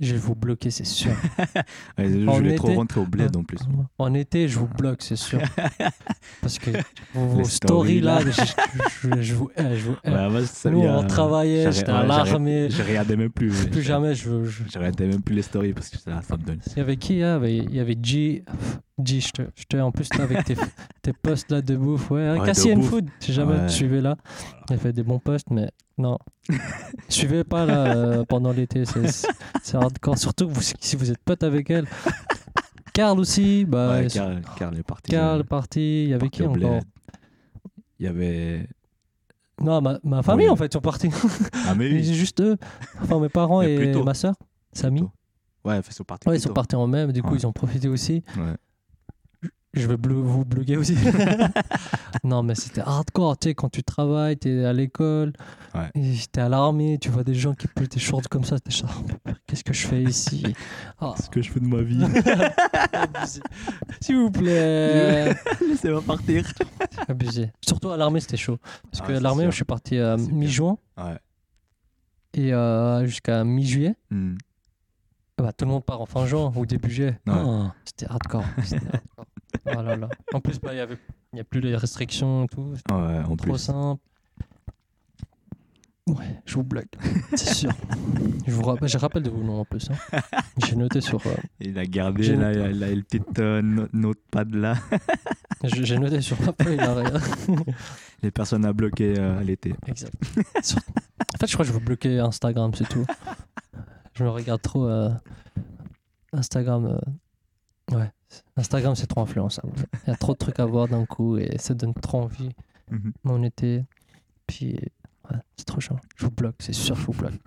je 0.00 0.12
vais 0.14 0.18
vous 0.18 0.34
bloquer, 0.34 0.70
c'est 0.70 0.84
sûr. 0.86 1.12
Ouais, 1.98 2.08
je 2.08 2.24
voulais 2.30 2.54
trop 2.54 2.72
rentrer 2.74 3.00
au 3.00 3.04
bled 3.06 3.36
en 3.36 3.42
plus. 3.44 3.58
En 3.98 4.14
été, 4.14 4.48
je 4.48 4.58
vous 4.58 4.66
bloque, 4.68 5.02
c'est 5.02 5.16
sûr. 5.16 5.40
Parce 6.40 6.58
que 6.58 6.70
vos, 7.14 7.44
stories 7.44 8.00
là, 8.00 8.22
là. 8.24 8.30
je, 8.30 9.08
je- 9.10 9.20
je 9.22 9.34
vous 9.34 9.50
hais, 9.56 9.76
je 9.76 9.84
vous 9.90 9.96
hais. 10.04 10.10
Ouais, 10.12 10.30
moi, 10.30 10.44
ça, 10.46 10.70
Nous, 10.70 10.80
on 10.80 11.06
travaillait, 11.06 11.64
j'ai- 11.64 11.72
j'étais 11.80 11.90
à 11.90 12.04
l'armée. 12.04 12.70
Je 12.70 12.82
regardais 12.82 13.16
même 13.16 13.30
plus. 13.30 13.50
ouais. 13.64 13.70
Plus 13.70 13.82
jamais, 13.82 14.14
je, 14.14 14.44
je... 14.44 14.62
Regardais 14.78 15.06
même 15.06 15.20
plus 15.22 15.34
les 15.34 15.42
stories 15.42 15.72
parce 15.74 15.88
que 15.90 15.98
ça, 15.98 16.22
ça 16.22 16.36
me 16.36 16.42
donne. 16.42 16.60
Il 16.74 16.78
y 16.78 16.80
avait 16.80 16.96
qui 16.96 17.22
hein? 17.22 17.40
Il 17.44 17.74
y 17.74 17.80
avait 17.80 17.98
G. 18.02 18.44
G, 19.04 19.20
je 19.20 19.30
te, 19.30 19.42
je 19.54 19.64
te- 19.64 19.76
en 19.76 19.92
plus, 19.92 20.08
là, 20.14 20.24
avec 20.24 20.44
tes, 20.44 20.56
tes 21.02 21.12
posts 21.12 21.50
là 21.52 21.62
de 21.62 21.76
bouffe. 21.76 22.10
Ouais, 22.10 22.36
Cassian 22.44 22.76
bouffe. 22.76 22.90
Food, 22.90 23.08
si 23.20 23.32
jamais 23.32 23.54
Ouais. 23.54 23.66
tu 23.66 23.74
suivais 23.74 24.00
là. 24.00 24.16
Il 24.70 24.78
fait 24.78 24.92
des 24.92 25.02
bons 25.04 25.18
posts, 25.20 25.50
mais 25.50 25.70
non. 25.98 26.18
Suivez 27.08 27.44
pas 27.44 27.64
là 27.64 27.96
euh, 27.96 28.24
pendant 28.24 28.52
l'été, 28.52 28.84
c'est 28.84 29.76
hardcore. 29.76 30.18
Surtout 30.18 30.48
vous, 30.48 30.62
si 30.80 30.96
vous 30.96 31.10
êtes 31.10 31.18
pote 31.24 31.42
avec 31.42 31.70
elle. 31.70 31.86
Carl 32.92 33.18
aussi, 33.20 33.64
bah, 33.64 33.90
ouais, 33.92 34.08
Karl 34.08 34.76
est 34.76 34.82
parti. 34.82 35.10
Karl 35.12 35.40
euh, 35.40 35.44
parti. 35.44 36.04
Il 36.04 36.08
y 36.10 36.14
avait 36.14 36.28
qui 36.28 36.42
encore? 36.42 36.80
Il 38.00 38.06
y 38.06 38.08
avait. 38.08 38.68
Non, 39.60 39.80
ma, 39.80 39.98
ma 40.04 40.22
famille 40.22 40.48
en 40.48 40.56
fait, 40.56 40.66
ils 40.66 40.72
sont 40.72 40.80
partis. 40.80 41.10
Ah, 41.68 41.74
mais 41.76 41.90
oui. 41.90 42.02
juste 42.14 42.40
eux. 42.40 42.56
Enfin, 43.02 43.18
mes 43.20 43.28
parents 43.28 43.62
et 43.62 43.76
plutôt. 43.76 44.02
ma 44.04 44.14
soeur, 44.14 44.34
Samy. 44.72 45.02
Ouais, 45.64 45.78
ils 45.86 45.92
sont 45.92 46.04
partis. 46.04 46.28
Ouais, 46.28 46.36
ils 46.36 46.40
sont 46.40 46.52
partis 46.52 46.76
en 46.76 46.86
même, 46.86 47.12
du 47.12 47.22
coup, 47.22 47.30
Ouais. 47.32 47.38
ils 47.38 47.46
ont 47.46 47.52
profité 47.52 47.88
aussi. 47.88 48.22
Ouais. 48.36 48.54
Je 49.74 49.86
vais 49.86 49.96
vous 49.96 50.44
bloguer 50.46 50.76
aussi. 50.78 50.96
non, 52.24 52.42
mais 52.42 52.54
c'était 52.54 52.80
hardcore, 52.80 53.38
tu 53.38 53.48
sais, 53.50 53.54
quand 53.54 53.68
tu 53.68 53.82
travailles, 53.82 54.36
t'es 54.38 54.64
à 54.64 54.72
l'école, 54.72 55.32
Ouais. 55.74 55.90
t'es 56.32 56.40
à 56.40 56.48
l'armée, 56.48 56.98
tu 56.98 57.10
vois 57.10 57.22
des 57.22 57.34
gens 57.34 57.54
qui 57.54 57.68
poussent 57.68 57.90
des 57.90 58.00
shorts 58.00 58.28
comme 58.30 58.44
ça, 58.44 58.58
t'es 58.58 58.70
genre, 58.70 59.02
qu'est-ce 59.46 59.62
que 59.62 59.74
je 59.74 59.86
fais 59.86 60.02
ici? 60.02 60.42
Ah, 61.00 61.14
Ce 61.22 61.28
que 61.28 61.42
je 61.42 61.50
fais 61.52 61.60
de 61.60 61.66
ma 61.66 61.82
vie? 61.82 62.02
S'il 64.00 64.16
vous 64.16 64.30
plaît, 64.30 65.34
Laissez-moi 65.68 66.02
partir. 66.02 66.44
abusé. 67.06 67.52
Surtout 67.60 67.90
à 67.90 67.96
l'armée, 67.96 68.20
c'était 68.20 68.36
chaud. 68.36 68.58
Parce 68.90 69.02
Ah, 69.02 69.06
que 69.06 69.12
à 69.12 69.20
l'armée, 69.20 69.44
je 69.46 69.50
suis 69.50 69.64
parti 69.64 69.94
bien. 69.96 70.16
mi-juin 70.16 70.78
Ouais. 70.96 71.18
et 72.34 72.52
euh, 72.52 73.04
jusqu'à 73.06 73.44
mi-juillet. 73.44 73.94
Hmm. 74.10 74.36
Bah, 75.36 75.52
tout 75.52 75.66
le 75.66 75.70
monde 75.70 75.84
part 75.84 76.00
en 76.00 76.06
fin 76.06 76.26
juin 76.26 76.52
ou 76.56 76.66
début 76.66 76.90
juillet. 76.90 77.20
Ouais. 77.26 77.34
Oh, 77.36 77.66
c'était 77.84 78.06
hardcore. 78.10 78.44
c'était 78.64 78.86
hardcore. 78.86 79.26
Oh 79.66 79.82
là 79.82 79.96
là. 79.96 80.08
En 80.34 80.40
plus, 80.40 80.58
bah, 80.60 80.72
il 80.72 80.76
y 80.78 80.80
avait- 80.80 80.98
il 81.32 81.36
n'y 81.36 81.40
a 81.40 81.44
plus 81.44 81.60
les 81.60 81.76
restrictions 81.76 82.44
et 82.44 82.48
tout. 82.48 82.72
Ouais, 82.90 82.94
en 83.18 83.36
Trop 83.36 83.52
plus. 83.52 83.58
simple. 83.58 84.00
Ouais, 86.06 86.40
je 86.46 86.54
vous 86.54 86.62
blague. 86.64 86.86
C'est 87.34 87.52
sûr. 87.52 87.70
Je 88.46 88.50
vous 88.52 88.62
rappelle, 88.62 88.88
je 88.88 88.96
rappelle 88.96 89.22
de 89.22 89.28
vos 89.28 89.42
noms 89.42 89.60
en 89.60 89.64
plus. 89.66 89.90
hein. 89.90 90.20
J'ai 90.66 90.74
noté 90.74 91.02
sur. 91.02 91.20
euh, 91.26 91.34
Il 91.60 91.78
a 91.78 91.84
gardé 91.84 92.22
J'ai 92.22 92.34
là, 92.36 92.54
noté. 92.54 92.70
il 92.70 92.82
a 92.82 92.94
le 92.94 93.02
petit 93.02 93.20
euh, 93.38 93.60
no- 93.60 93.88
notepad 93.92 94.54
là. 94.54 94.74
j'ai 95.64 95.98
noté 95.98 96.22
sur 96.22 96.38
feuille 96.38 96.76
là, 96.78 96.94
regarde. 96.94 97.20
Les 98.22 98.30
personnes 98.30 98.64
à 98.64 98.72
bloquer 98.72 99.16
euh, 99.18 99.42
l'été. 99.42 99.74
Exact. 99.86 100.14
Sur- 100.62 100.78
En 100.78 101.38
fait, 101.38 101.46
je 101.46 101.52
crois 101.52 101.66
que 101.66 101.72
je 101.72 101.76
veux 101.76 101.84
bloquer 101.84 102.20
Instagram, 102.20 102.70
c'est 102.74 102.88
tout. 102.88 103.04
Je 104.14 104.24
me 104.24 104.30
regarde 104.30 104.62
trop. 104.62 104.86
euh, 104.86 105.10
Instagram. 106.32 106.86
euh, 106.86 107.94
Ouais. 107.98 108.10
Instagram, 108.56 108.94
c'est 108.94 109.06
trop 109.06 109.20
influençable. 109.22 109.72
Il 110.06 110.10
y 110.10 110.12
a 110.12 110.16
trop 110.16 110.32
de 110.32 110.38
trucs 110.38 110.60
à 110.60 110.64
voir 110.66 110.88
d'un 110.88 111.04
coup 111.06 111.36
et 111.38 111.56
ça 111.58 111.74
donne 111.74 111.94
trop 111.94 112.22
envie. 112.22 112.50
Mhm. 112.90 113.12
Mon 113.24 113.42
été. 113.42 113.84
Puis, 114.46 114.78
ouais, 115.30 115.36
c'est 115.56 115.64
trop 115.66 115.80
chiant. 115.80 115.96
Je 116.16 116.24
vous 116.24 116.30
bloque, 116.30 116.56
c'est 116.60 116.72
sûr, 116.72 116.94
je 116.96 117.04
vous 117.06 117.12
bloque. 117.12 117.38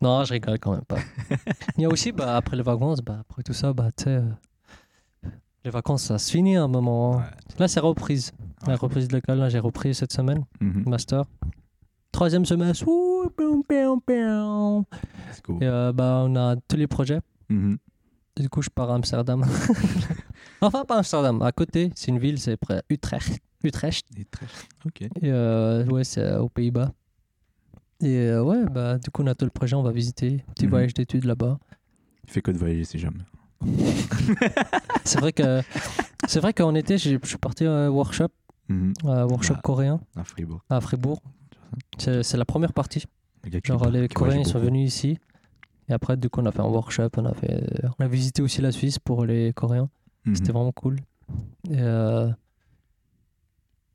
Non, 0.00 0.24
je 0.24 0.32
rigole 0.32 0.58
quand 0.58 0.72
même 0.72 0.84
pas. 0.84 0.98
Il 1.76 1.82
y 1.82 1.84
a 1.84 1.88
aussi, 1.88 2.10
bah, 2.12 2.36
après 2.36 2.56
les 2.56 2.62
vacances, 2.62 3.00
bah, 3.00 3.18
après 3.20 3.42
tout 3.42 3.52
ça, 3.52 3.72
bah, 3.72 3.90
tu 3.96 4.04
sais, 4.04 4.10
euh, 4.10 5.28
les 5.64 5.70
vacances, 5.70 6.02
ça 6.04 6.18
se 6.18 6.30
finit 6.30 6.56
à 6.56 6.64
un 6.64 6.68
moment. 6.68 7.18
Ouais. 7.18 7.24
Là, 7.58 7.68
c'est 7.68 7.80
reprise. 7.80 8.32
La 8.66 8.76
reprise 8.76 9.08
de 9.08 9.14
l'école, 9.14 9.38
là, 9.38 9.48
j'ai 9.48 9.58
repris 9.60 9.94
cette 9.94 10.12
semaine, 10.12 10.44
Mhm. 10.60 10.84
master. 10.88 11.24
Troisième 12.10 12.44
semestre, 12.44 12.86
ouh, 12.88 13.30
pium. 13.66 14.00
Let's 14.08 15.42
go. 15.42 15.58
Et 15.60 15.66
euh, 15.66 15.92
bah, 15.92 16.22
on 16.26 16.34
a 16.36 16.56
tous 16.56 16.76
les 16.76 16.86
projets. 16.86 17.20
Mhm. 17.48 17.78
Du 18.40 18.48
coup, 18.48 18.62
je 18.62 18.70
pars 18.70 18.90
à 18.90 18.94
Amsterdam. 18.94 19.44
enfin, 20.60 20.84
pas 20.84 20.96
Amsterdam, 20.98 21.42
à 21.42 21.52
côté, 21.52 21.90
c'est 21.94 22.08
une 22.10 22.18
ville, 22.18 22.38
c'est 22.40 22.56
près 22.56 22.82
Utrecht. 22.88 23.38
Utrecht. 23.62 24.06
Très- 24.30 24.46
Ok. 24.86 25.02
Et 25.02 25.10
euh, 25.24 25.84
ouais, 25.86 26.02
c'est 26.04 26.20
euh, 26.22 26.40
aux 26.40 26.48
Pays-Bas. 26.48 26.92
Et 28.00 28.16
euh, 28.16 28.42
ouais, 28.42 28.64
bah, 28.70 28.98
du 28.98 29.10
coup, 29.10 29.22
on 29.22 29.26
a 29.26 29.34
tout 29.34 29.44
le 29.44 29.50
projet, 29.50 29.76
on 29.76 29.82
va 29.82 29.92
visiter. 29.92 30.44
Petit 30.54 30.64
Mhm. 30.64 30.70
voyage 30.70 30.94
d'études 30.94 31.24
là-bas. 31.24 31.58
Il 32.24 32.30
fait 32.30 32.40
que 32.42 32.50
de 32.50 32.58
voyager, 32.58 32.84
c'est 32.84 32.98
jamais. 32.98 33.20
C'est 35.04 35.20
vrai 35.20 35.32
que 35.32 35.60
c'est 36.26 36.40
vrai 36.40 36.52
qu'en 36.52 36.74
été, 36.74 36.98
je 36.98 37.16
suis 37.22 37.38
parti 37.38 37.64
à 37.64 37.70
un 37.72 37.88
workshop, 37.90 38.28
Mhm. 38.68 38.92
un 39.04 39.24
workshop 39.26 39.54
Ah. 39.58 39.60
coréen 39.62 40.00
À 40.16 40.24
Fribourg. 40.24 40.62
à 40.70 40.80
Fribourg. 40.80 41.20
C'est 41.98 42.34
la 42.36 42.44
première 42.44 42.72
partie. 42.72 43.04
Genre, 43.64 43.88
les 43.90 44.08
Coréens 44.08 44.40
ils 44.40 44.46
sont 44.46 44.58
venus 44.58 44.92
ici. 44.92 45.18
Et 45.88 45.92
après, 45.92 46.16
du 46.16 46.30
coup, 46.30 46.40
on 46.40 46.46
a 46.46 46.52
fait 46.52 46.60
un 46.60 46.64
workshop. 46.68 47.08
On 47.16 47.24
a, 47.26 47.34
fait, 47.34 47.64
on 47.98 48.04
a 48.04 48.08
visité 48.08 48.40
aussi 48.42 48.60
la 48.62 48.72
Suisse 48.72 48.98
pour 48.98 49.24
les 49.24 49.52
Coréens. 49.52 49.88
Mhm. 50.24 50.34
C'était 50.36 50.52
vraiment 50.52 50.72
cool. 50.72 50.96
Et 51.68 51.80
euh, 51.80 52.28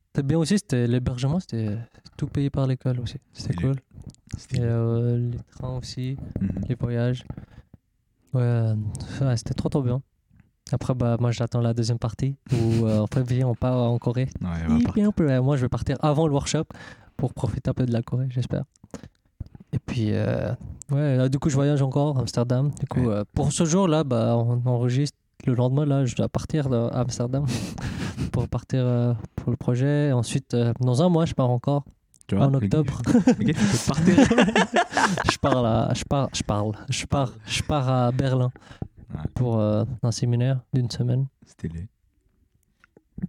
c'était 0.08 0.24
bien 0.28 0.38
aussi, 0.38 0.58
c'était 0.58 0.88
l'hébergement, 0.88 1.40
c'était 1.40 1.78
tout 2.18 2.28
payé 2.28 2.50
par 2.50 2.66
l'école 2.68 3.00
aussi. 3.00 3.18
C'était 3.34 3.54
cool. 3.62 3.76
Et 4.54 4.60
euh, 4.62 5.18
les 5.32 5.38
trains 5.52 5.78
aussi, 5.78 6.18
Mhm. 6.42 6.50
les 6.68 6.76
voyages. 6.76 7.24
Ouais, 8.34 8.42
euh, 8.42 8.76
ouais, 9.22 9.38
c'était 9.38 9.54
trop 9.54 9.70
trop 9.70 9.82
bien. 9.82 10.02
Après, 10.72 10.94
bah, 10.94 11.16
moi 11.20 11.32
j'attends 11.32 11.62
la 11.62 11.74
deuxième 11.74 11.98
partie 12.00 12.36
où 12.52 12.86
euh, 12.86 13.00
en 13.00 13.08
février 13.08 13.44
on 13.46 13.56
part 13.56 13.78
en 13.78 13.98
Corée. 14.00 14.28
Ouais, 14.42 14.48
on 14.68 14.80
va 15.26 15.42
moi 15.42 15.56
je 15.56 15.62
vais 15.62 15.70
partir 15.70 15.96
avant 16.02 16.28
le 16.28 16.34
workshop 16.34 16.66
pour 17.16 17.34
profiter 17.34 17.70
un 17.70 17.74
peu 17.74 17.86
de 17.86 17.94
la 17.94 18.02
Corée, 18.02 18.28
j'espère. 18.30 18.64
Et 19.74 19.80
puis, 19.80 20.08
euh, 20.12 20.52
ouais, 20.92 21.18
là, 21.18 21.30
du 21.30 21.40
coup 21.40 21.50
je 21.50 21.56
voyage 21.56 21.82
encore 21.82 22.18
à 22.18 22.22
Amsterdam. 22.22 22.72
Du 22.80 22.86
coup, 22.88 23.02
Ouais. 23.02 23.14
euh, 23.16 23.24
pour 23.34 23.52
ce 23.52 23.66
jour-là, 23.66 24.04
bah, 24.04 24.36
on 24.38 24.62
enregistre 24.66 25.18
le 25.46 25.54
lendemain, 25.54 25.86
là, 25.86 26.06
je 26.06 26.16
dois 26.16 26.30
partir 26.30 26.72
à 26.74 27.00
Amsterdam 27.02 27.46
pour 28.32 28.48
partir 28.48 28.80
euh, 28.84 29.14
pour 29.36 29.52
le 29.52 29.58
projet. 29.58 30.12
Ensuite, 30.12 30.54
euh, 30.54 30.74
dans 30.80 31.02
un 31.04 31.10
mois, 31.10 31.26
je 31.26 31.34
pars 31.34 31.50
encore. 31.50 31.84
Tu 32.28 32.36
vois, 32.36 32.46
en 32.48 32.50
le 32.50 32.60
gars- 32.60 32.80
octobre. 32.80 33.02
Le 33.38 33.44
gars, 33.46 33.54
je 35.32 35.38
pars 35.38 35.62
là, 35.62 35.92
je 35.96 36.04
pars, 36.04 36.30
je 36.34 36.44
parle, 36.44 36.72
je 36.90 37.06
pars, 37.06 37.32
je 37.46 37.64
pars 37.64 37.90
à 37.90 38.12
Berlin 38.12 38.52
Ouais. 39.14 39.22
pour 39.36 39.58
euh, 39.60 39.86
un 40.04 40.12
séminaire 40.12 40.60
d'une 40.74 40.90
semaine. 40.92 41.28
Stylé. 41.46 41.88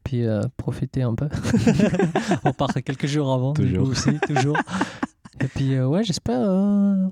Puis 0.03 0.27
euh, 0.27 0.43
profiter 0.57 1.03
un 1.03 1.15
peu. 1.15 1.29
On 2.45 2.53
part 2.53 2.75
quelques 2.85 3.07
jours 3.07 3.33
avant, 3.33 3.53
du 3.53 3.63
Toujours. 3.63 3.85
coup 3.85 3.91
aussi, 3.93 4.19
toujours. 4.27 4.57
Et 5.41 5.49
puis 5.49 5.75
euh, 5.75 5.87
ouais, 5.87 6.05
j'espère. 6.05 6.41
Euh, 6.41 7.07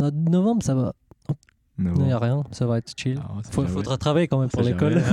en 0.00 0.10
novembre, 0.12 0.62
ça 0.62 0.74
va. 0.74 0.92
Il 1.78 1.84
n'y 1.92 2.12
a 2.12 2.18
rien, 2.18 2.42
ça 2.52 2.64
va 2.66 2.78
être 2.78 2.92
chill. 2.96 3.20
Ah, 3.22 3.32
Faut, 3.50 3.66
faudra 3.66 3.98
travailler 3.98 4.28
quand 4.28 4.38
même 4.40 4.48
pour 4.48 4.62
l'école. 4.62 5.02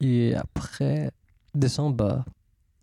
Et 0.00 0.34
après, 0.34 1.10
décembre, 1.54 1.96
bah. 1.96 2.24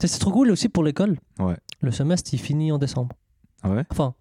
C'est 0.04 0.20
trop 0.20 0.32
cool 0.32 0.52
aussi 0.52 0.70
pour 0.70 0.84
l'école. 0.84 1.18
Ouais. 1.40 1.56
Le 1.82 1.92
semestre, 1.92 2.32
il 2.34 2.38
finit 2.40 2.72
en 2.72 2.78
décembre. 2.78 3.16
Ah 3.64 3.70
ouais? 3.72 3.84
Enfin, 3.90 4.14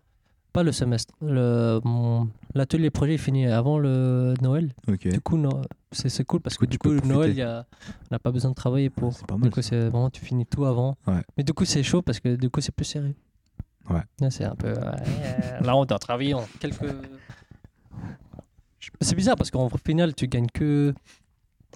pas 0.52 0.62
le 0.62 0.72
semestre. 0.72 1.12
Le, 1.20 1.80
mon- 1.84 2.28
l'atelier 2.54 2.90
projet 2.90 3.14
il 3.14 3.18
finit 3.18 3.46
avant 3.46 3.78
le 3.78 4.34
Noël. 4.40 4.72
Du 4.86 5.20
coup, 5.20 5.36
no- 5.36 5.60
c'est, 5.92 6.24
cool 6.24 6.40
parce 6.40 6.56
que 6.56 6.64
coup, 6.64 6.70
du 6.70 6.78
coup, 6.78 6.92
Noël, 7.06 7.34
y 7.34 7.42
a, 7.42 7.66
on 8.10 8.14
n'a 8.14 8.18
pas 8.20 8.30
besoin 8.30 8.50
de 8.50 8.54
travailler 8.54 8.88
pour. 8.88 9.12
C'est 9.12 9.26
pas 9.26 9.34
Du 9.34 9.42
mal. 9.42 9.50
coup, 9.50 9.62
ça. 9.62 9.70
c'est 9.70 9.88
vraiment, 9.88 10.10
tu 10.10 10.24
finis 10.24 10.46
tout 10.46 10.64
avant. 10.64 10.96
Ouais. 11.06 11.22
Mais 11.36 11.42
du 11.44 11.52
coup, 11.52 11.64
c'est 11.64 11.82
chaud 11.82 12.02
parce 12.02 12.20
que 12.20 12.36
du 12.36 12.48
coup, 12.48 12.60
c'est 12.60 12.74
plus 12.74 12.84
serré. 12.84 13.14
Ouais. 13.90 14.02
Là, 14.20 14.30
c'est 14.30 14.44
un 14.44 14.54
peu. 14.56 14.72
ouais, 14.72 15.60
là, 15.62 15.76
on 15.76 15.84
doit 15.84 15.98
travailler 15.98 16.34
en 16.34 16.44
quelques. 16.60 16.86
C'est 19.00 19.14
bizarre 19.14 19.36
parce 19.36 19.50
qu'en 19.50 19.68
final, 19.70 20.14
tu 20.14 20.26
gagnes 20.28 20.46
que. 20.52 20.94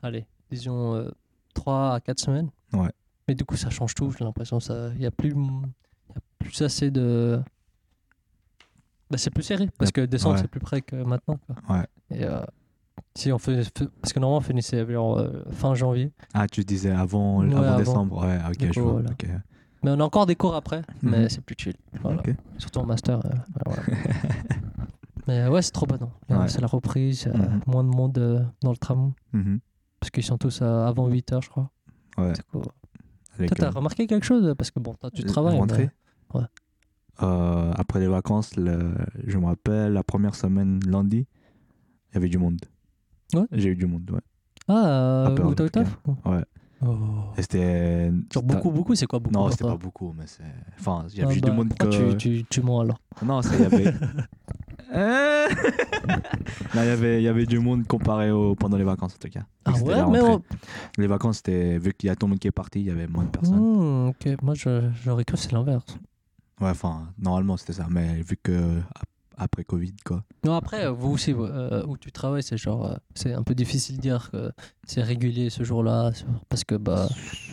Allez, 0.03 0.27
disons 0.51 1.11
3 1.55 1.95
à 1.95 2.01
4 2.01 2.19
semaines. 2.21 2.51
Ouais. 2.73 2.91
Mais 3.27 3.35
du 3.35 3.45
coup, 3.45 3.57
ça 3.57 3.71
change 3.71 3.95
tout. 3.95 4.11
J'ai 4.19 4.25
l'impression 4.25 4.61
ça. 4.61 4.91
Il 4.95 5.01
n'y 5.01 5.07
a 5.07 5.11
plus. 5.11 5.31
Y 5.35 6.17
a 6.17 6.21
plus 6.39 6.63
assez 6.63 6.91
de. 6.91 7.41
Bah, 9.11 9.17
c'est 9.17 9.31
plus 9.31 9.43
serré 9.43 9.69
parce 9.79 9.91
que 9.91 10.03
décembre, 10.03 10.35
Ouais. 10.37 10.41
c'est 10.43 10.49
plus 10.49 10.61
près 10.61 10.83
que 10.83 10.97
maintenant. 10.97 11.39
quoi. 11.47 11.77
Ouais. 11.77 11.87
Et 12.11 12.25
euh, 12.25 12.41
si 13.15 13.33
on 13.33 13.39
fait, 13.39 13.57
Parce 14.03 14.13
que 14.13 14.19
normalement, 14.21 14.39
on 14.39 14.43
finissait 14.43 14.85
euh, 14.87 15.45
fin 15.53 15.75
janvier. 15.75 16.13
Ah, 16.35 16.47
tu 16.47 16.63
disais 16.63 16.91
avant, 16.91 17.39
Ouais, 17.43 17.53
avant, 17.55 17.63
avant. 17.63 17.79
décembre. 17.79 18.27
Ouais, 18.27 18.39
ok, 18.51 18.73
je 18.73 18.81
vois. 18.81 18.93
voilà. 18.93 19.09
Mais 19.83 19.91
on 19.93 20.01
a 20.01 20.05
encore 20.05 20.27
des 20.27 20.35
cours 20.37 20.55
après, 20.55 20.83
Mhm. 21.03 21.11
mais 21.11 21.29
c'est 21.29 21.41
plus 21.41 21.55
chill. 21.59 21.75
Voilà. 22.03 22.23
Surtout 22.59 22.81
en 22.81 22.87
master. 22.87 23.25
euh, 23.25 23.31
voilà, 23.65 23.83
mais 25.27 25.41
euh, 25.41 25.51
ouais, 25.51 25.63
c'est 25.63 25.71
trop 25.73 25.87
bon. 25.87 25.99
non. 26.29 26.41
Ouais. 26.41 26.49
C'est 26.49 26.61
la 26.61 26.67
reprise, 26.67 27.27
euh, 27.27 27.33
Mhm. 27.37 27.61
moins 27.67 27.85
de 27.85 27.89
monde 27.89 28.19
euh, 28.19 28.43
dans 28.63 28.71
le 28.71 28.77
tram, 28.77 29.13
Mhm. 29.33 29.61
parce 30.01 30.11
qu'ils 30.11 30.25
sont 30.25 30.39
tous 30.39 30.61
euh, 30.63 30.87
avant 30.87 31.09
8h, 31.09 31.43
je 31.43 31.49
crois. 31.49 31.71
Ouais. 32.17 32.33
Avec, 33.37 33.51
Toi, 33.51 33.57
t'as 33.57 33.67
euh, 33.69 33.71
remarqué 33.71 34.07
quelque 34.09 34.25
chose 34.27 34.53
Parce 34.59 34.71
que 34.73 34.81
bon, 34.81 34.97
tu 35.15 35.23
travailles. 35.25 35.61
mais- 35.61 35.91
ouais. 36.35 36.47
Euh, 37.23 37.73
après 37.77 38.01
les 38.01 38.09
vacances, 38.09 38.57
le- 38.57 38.95
je 39.27 39.39
me 39.39 39.47
rappelle, 39.47 39.93
la 39.93 40.03
première 40.03 40.35
semaine, 40.35 40.81
lundi, 40.87 41.27
il 42.11 42.15
y 42.15 42.17
avait 42.17 42.29
du 42.29 42.39
monde. 42.39 42.61
Ouais. 43.35 43.45
J'ai 43.53 43.69
eu 43.71 43.77
du 43.77 43.87
monde, 43.87 44.11
ouais. 44.11 44.21
Ah, 44.69 44.87
euh, 44.87 45.55
cas. 45.55 45.69
taf 45.69 45.99
Ouais. 46.25 46.45
Oh. 46.81 46.97
Et 47.37 47.43
c'était. 47.43 48.11
Genre 48.33 48.43
beaucoup, 48.43 48.71
beaucoup, 48.71 48.95
c'est 48.95 49.07
quoi 49.07 49.19
beaucoup? 49.19 49.35
Non, 49.35 49.51
c'était 49.51 49.65
pas 49.65 49.77
beaucoup, 49.77 50.15
mais 50.17 50.25
c'est. 50.27 50.43
Enfin, 50.79 51.05
il 51.13 51.19
y 51.19 51.23
Ah 51.23 51.27
avait 51.27 51.35
du 51.35 51.41
bah, 51.41 51.53
monde 51.53 51.75
que. 51.75 51.87
tu, 52.13 52.17
tu, 52.17 52.45
tu 52.49 52.63
mens 52.63 52.81
alors? 52.83 52.99
Non, 53.25 53.43
ça, 53.43 53.51
il 53.55 53.63
y 53.63 53.65
avait. 53.65 53.95
Euh. 54.91 55.47
non, 56.75 56.83
il 56.83 56.87
y 56.87 56.89
avait, 56.89 57.21
il 57.21 57.23
y 57.25 57.29
avait 57.29 57.45
du 57.45 57.59
monde 57.59 57.87
comparé 57.87 58.31
au, 58.31 58.55
pendant 58.55 58.79
les 58.79 58.85
vacances, 58.85 59.17
en 59.17 59.19
tout 59.19 59.29
cas. 59.29 59.43
Ah 59.67 59.73
ouais, 59.73 60.03
mais 60.11 60.21
on- 60.23 60.43
Les 60.97 61.07
vacances, 61.07 61.37
c'était. 61.39 61.77
Vu 61.79 61.93
qu'il 61.93 62.07
y 62.07 62.11
a 62.11 62.17
tout 62.17 62.25
le 62.25 62.31
monde 62.31 62.39
qui 62.39 62.49
est 62.49 62.53
parti, 62.53 62.81
il 62.81 62.87
y 62.87 62.91
avait 62.91 63.07
moins 63.07 63.25
de 63.25 63.29
personnes. 63.29 63.59
Hmm, 63.61 64.09
ok, 64.09 64.41
moi 64.43 64.55
je- 64.55 64.89
j'aurais 65.05 65.27
cru 65.27 65.37
que 65.37 65.43
c'est 65.43 65.53
l'inverse. 65.53 65.99
Ouais, 66.61 66.71
enfin, 66.71 67.09
normalement, 67.19 67.59
c'était 67.59 67.75
ça. 67.75 67.87
Mais 67.91 68.23
vu 68.23 68.39
que. 68.43 68.81
Ap- 69.39 69.45
Après 69.45 69.65
Covid, 69.65 69.95
quoi. 70.05 70.25
Non, 70.45 70.55
après, 70.55 70.91
vous 70.91 71.11
aussi, 71.13 71.33
euh, 71.37 71.85
où 71.87 71.97
tu 71.97 72.11
travailles, 72.13 72.43
c'est 72.43 72.57
genre, 72.57 72.85
euh, 72.87 72.97
c'est 73.15 73.33
un 73.33 73.43
peu 73.43 73.55
difficile 73.55 73.97
de 73.97 74.01
dire 74.03 74.31
que 74.31 74.51
c'est 74.85 75.03
régulier 75.03 75.49
ce 75.51 75.63
jour-là, 75.63 76.11
parce 76.49 76.65
que 76.65 76.75
bah, 76.75 77.09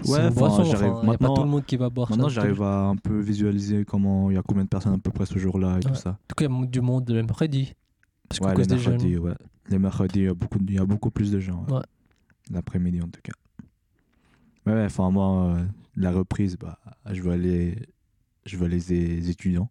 Ouais, 0.08 0.30
boisson, 0.32 0.64
j'arrive. 0.64 0.92
enfin, 0.92 1.12
y 1.12 1.14
a 1.16 1.18
pas 1.18 1.26
Maintenant, 1.26 1.34
tout 1.36 1.44
le 1.44 1.50
monde 1.50 1.66
qui 1.66 1.78
va 1.78 1.90
boire. 1.90 2.10
maintenant 2.10 2.28
j'arrive 2.30 2.62
à 2.62 2.86
un 2.88 2.96
peu 2.96 3.20
visualiser 3.20 3.86
comment. 3.86 4.30
Il 4.32 4.34
y 4.36 4.38
a 4.38 4.42
combien 4.44 4.64
de 4.64 4.70
personnes 4.70 4.94
à 4.94 4.98
peu 4.98 5.12
près 5.12 5.26
ce 5.26 5.38
jour-là 5.40 5.72
et 5.72 5.74
Ouais. 5.76 5.80
tout 5.82 5.96
ça. 5.96 6.10
En 6.12 6.18
tout 6.28 6.36
cas, 6.36 6.48
du 6.68 6.82
monde 6.82 7.10
le 7.10 7.22
mercredi, 7.24 7.74
parce 8.28 8.40
qu'à 8.40 8.48
Ouais, 8.48 8.56
les 8.56 8.64
jeunes. 8.78 8.94
mercredis, 8.94 9.18
ouais. 9.18 9.34
Les 9.70 9.80
mercredis, 9.80 10.20
il 10.20 10.26
y 10.26 10.28
a 10.28 10.34
beaucoup, 10.34 10.60
il 10.68 10.74
y 10.74 10.78
a 10.80 10.86
beaucoup 10.86 11.12
plus 11.12 11.32
de 11.32 11.40
gens. 11.40 11.66
ouais. 11.70 11.82
L'après-midi, 12.52 13.02
en 13.02 13.08
tout 13.08 13.22
cas. 13.24 13.34
Ouais, 14.66 14.74
ouais, 14.74 14.86
enfin, 14.86 15.10
moi, 15.12 15.56
euh, 15.56 15.64
la 15.96 16.12
reprise, 16.12 16.58
bah, 16.58 16.80
je 17.12 17.22
veux 17.22 17.32
aller, 17.32 17.76
je 18.46 18.58
veux 18.58 18.66
aller 18.66 18.80
les 18.90 19.30
étudiants. 19.30 19.70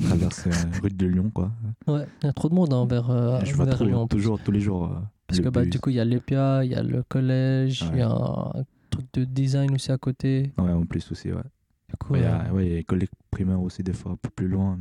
Traverser 0.00 0.50
euh, 0.50 0.80
rue 0.82 0.88
de 0.90 1.06
Lyon, 1.06 1.30
quoi. 1.34 1.52
Ouais, 1.86 2.06
il 2.22 2.26
y 2.26 2.28
a 2.28 2.32
trop 2.32 2.48
de 2.48 2.54
monde 2.54 2.72
hein, 2.72 2.86
vers, 2.86 3.10
euh, 3.10 3.40
je 3.44 3.54
vois 3.54 3.66
trop, 3.66 3.84
Lyon. 3.84 4.06
toujours, 4.06 4.40
tous 4.42 4.50
les 4.52 4.60
jours. 4.60 4.84
euh, 4.90 4.98
Parce 5.26 5.38
le 5.38 5.44
que 5.44 5.48
bah, 5.50 5.62
bus. 5.62 5.70
du 5.70 5.80
coup, 5.80 5.90
il 5.90 5.96
y 5.96 6.00
a 6.00 6.04
l'EPIA, 6.04 6.64
il 6.64 6.70
y 6.70 6.74
a 6.74 6.82
le 6.82 7.02
collège, 7.02 7.84
il 7.92 7.98
y 7.98 8.00
a 8.02 8.08
Ouais. 8.08 8.60
un 8.60 8.64
truc 8.90 9.06
de 9.12 9.24
design 9.24 9.74
aussi 9.74 9.92
à 9.92 9.98
côté. 9.98 10.52
Ouais, 10.58 10.72
en 10.72 10.84
plus 10.86 11.10
aussi, 11.12 11.30
ouais. 11.32 11.42
Du 11.88 11.96
coup, 11.98 12.14
Ouais, 12.14 12.20
Il 12.20 12.22
y 12.22 12.26
a 12.26 12.52
ouais, 12.52 12.66
il 12.66 12.70
y 12.70 12.74
a 12.74 12.76
les 12.78 12.84
collègues 12.84 13.10
primaires 13.30 13.60
aussi, 13.60 13.82
des 13.82 13.92
fois, 13.92 14.12
un 14.12 14.16
peu 14.16 14.30
plus 14.30 14.48
loin. 14.48 14.78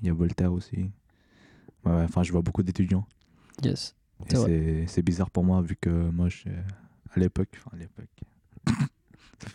Il 0.00 0.06
y 0.08 0.10
a 0.10 0.14
Voltaire 0.14 0.52
aussi. 0.52 0.90
Ouais, 1.84 1.92
ouais, 1.92 2.02
enfin, 2.04 2.22
je 2.22 2.32
vois 2.32 2.42
beaucoup 2.42 2.62
d'étudiants. 2.62 3.06
yes. 3.62 3.94
C'est 4.86 5.02
bizarre 5.02 5.30
pour 5.30 5.44
moi, 5.44 5.60
vu 5.62 5.76
que 5.76 5.90
moi, 5.90 6.28
je, 6.28 6.48
à 7.14 7.18
l'époque, 7.20 7.48
enfin, 7.56 7.76
à 7.76 7.78
l'époque, 7.78 8.08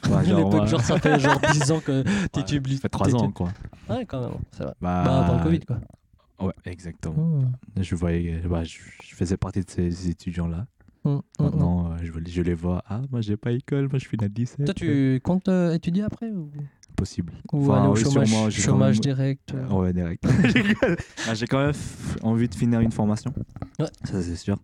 Ouais, 0.09 0.21
Les 0.23 0.29
genre, 0.29 0.49
bugs, 0.49 0.59
ouais. 0.61 0.67
genre, 0.67 0.81
ça 0.81 0.99
fait 0.99 1.19
genre 1.19 1.39
10 1.53 1.71
ans 1.71 1.79
que 1.79 2.03
Ouais, 2.03 2.27
t'étudies. 2.31 2.75
Ça 2.75 2.81
fait 2.83 2.89
3 2.89 3.15
ans, 3.15 3.31
quoi. 3.31 3.49
Ouais, 3.89 4.05
quand 4.05 4.21
même, 4.21 4.31
c'est 4.51 4.63
vrai. 4.63 4.73
Bah, 4.81 5.03
Bah, 5.05 5.25
avant 5.25 5.37
le 5.37 5.43
Covid, 5.43 5.59
quoi. 5.61 5.79
Ouais, 6.39 6.53
exactement. 6.65 7.15
Mmh. 7.15 7.81
Je 7.81 7.95
voyais, 7.95 8.41
bah, 8.47 8.63
je, 8.63 8.77
je 9.03 9.15
faisais 9.15 9.37
partie 9.37 9.61
de 9.61 9.69
ces 9.69 10.09
étudiants-là. 10.09 10.67
Mmh, 11.03 11.09
mmh, 11.09 11.13
mmh. 11.15 11.43
Maintenant, 11.43 11.91
euh, 11.91 11.97
je, 12.03 12.11
je 12.29 12.41
les 12.41 12.53
vois. 12.53 12.83
Ah, 12.87 13.01
moi, 13.11 13.21
j'ai 13.21 13.37
pas 13.37 13.51
école, 13.51 13.87
moi, 13.89 13.97
je 13.97 14.07
à 14.23 14.27
17. 14.27 14.65
Toi, 14.65 14.73
tu 14.73 15.19
comptes 15.23 15.47
euh, 15.47 15.73
étudier 15.73 16.03
après 16.03 16.29
ou, 16.31 16.51
Possible. 16.95 17.33
ou 17.53 17.63
Enfin, 17.63 17.79
aller 17.81 17.87
au 17.89 17.95
oui, 17.95 18.03
chômage, 18.03 18.27
sûrement, 18.27 18.49
j'ai 18.49 18.61
quand 18.61 18.65
chômage 18.71 18.95
même- 18.95 19.01
direct 19.01 19.53
euh, 19.55 19.67
Ouais, 19.69 19.93
direct. 19.93 20.23
Ah, 21.27 21.33
j'ai 21.33 21.45
quand 21.47 21.59
même 21.65 21.73
envie 22.23 22.49
de 22.49 22.55
finir 22.55 22.79
une 22.81 22.91
formation. 22.91 23.33
Ouais. 23.79 23.85
Ça, 24.03 24.21
c'est 24.21 24.35
sûr. 24.35 24.57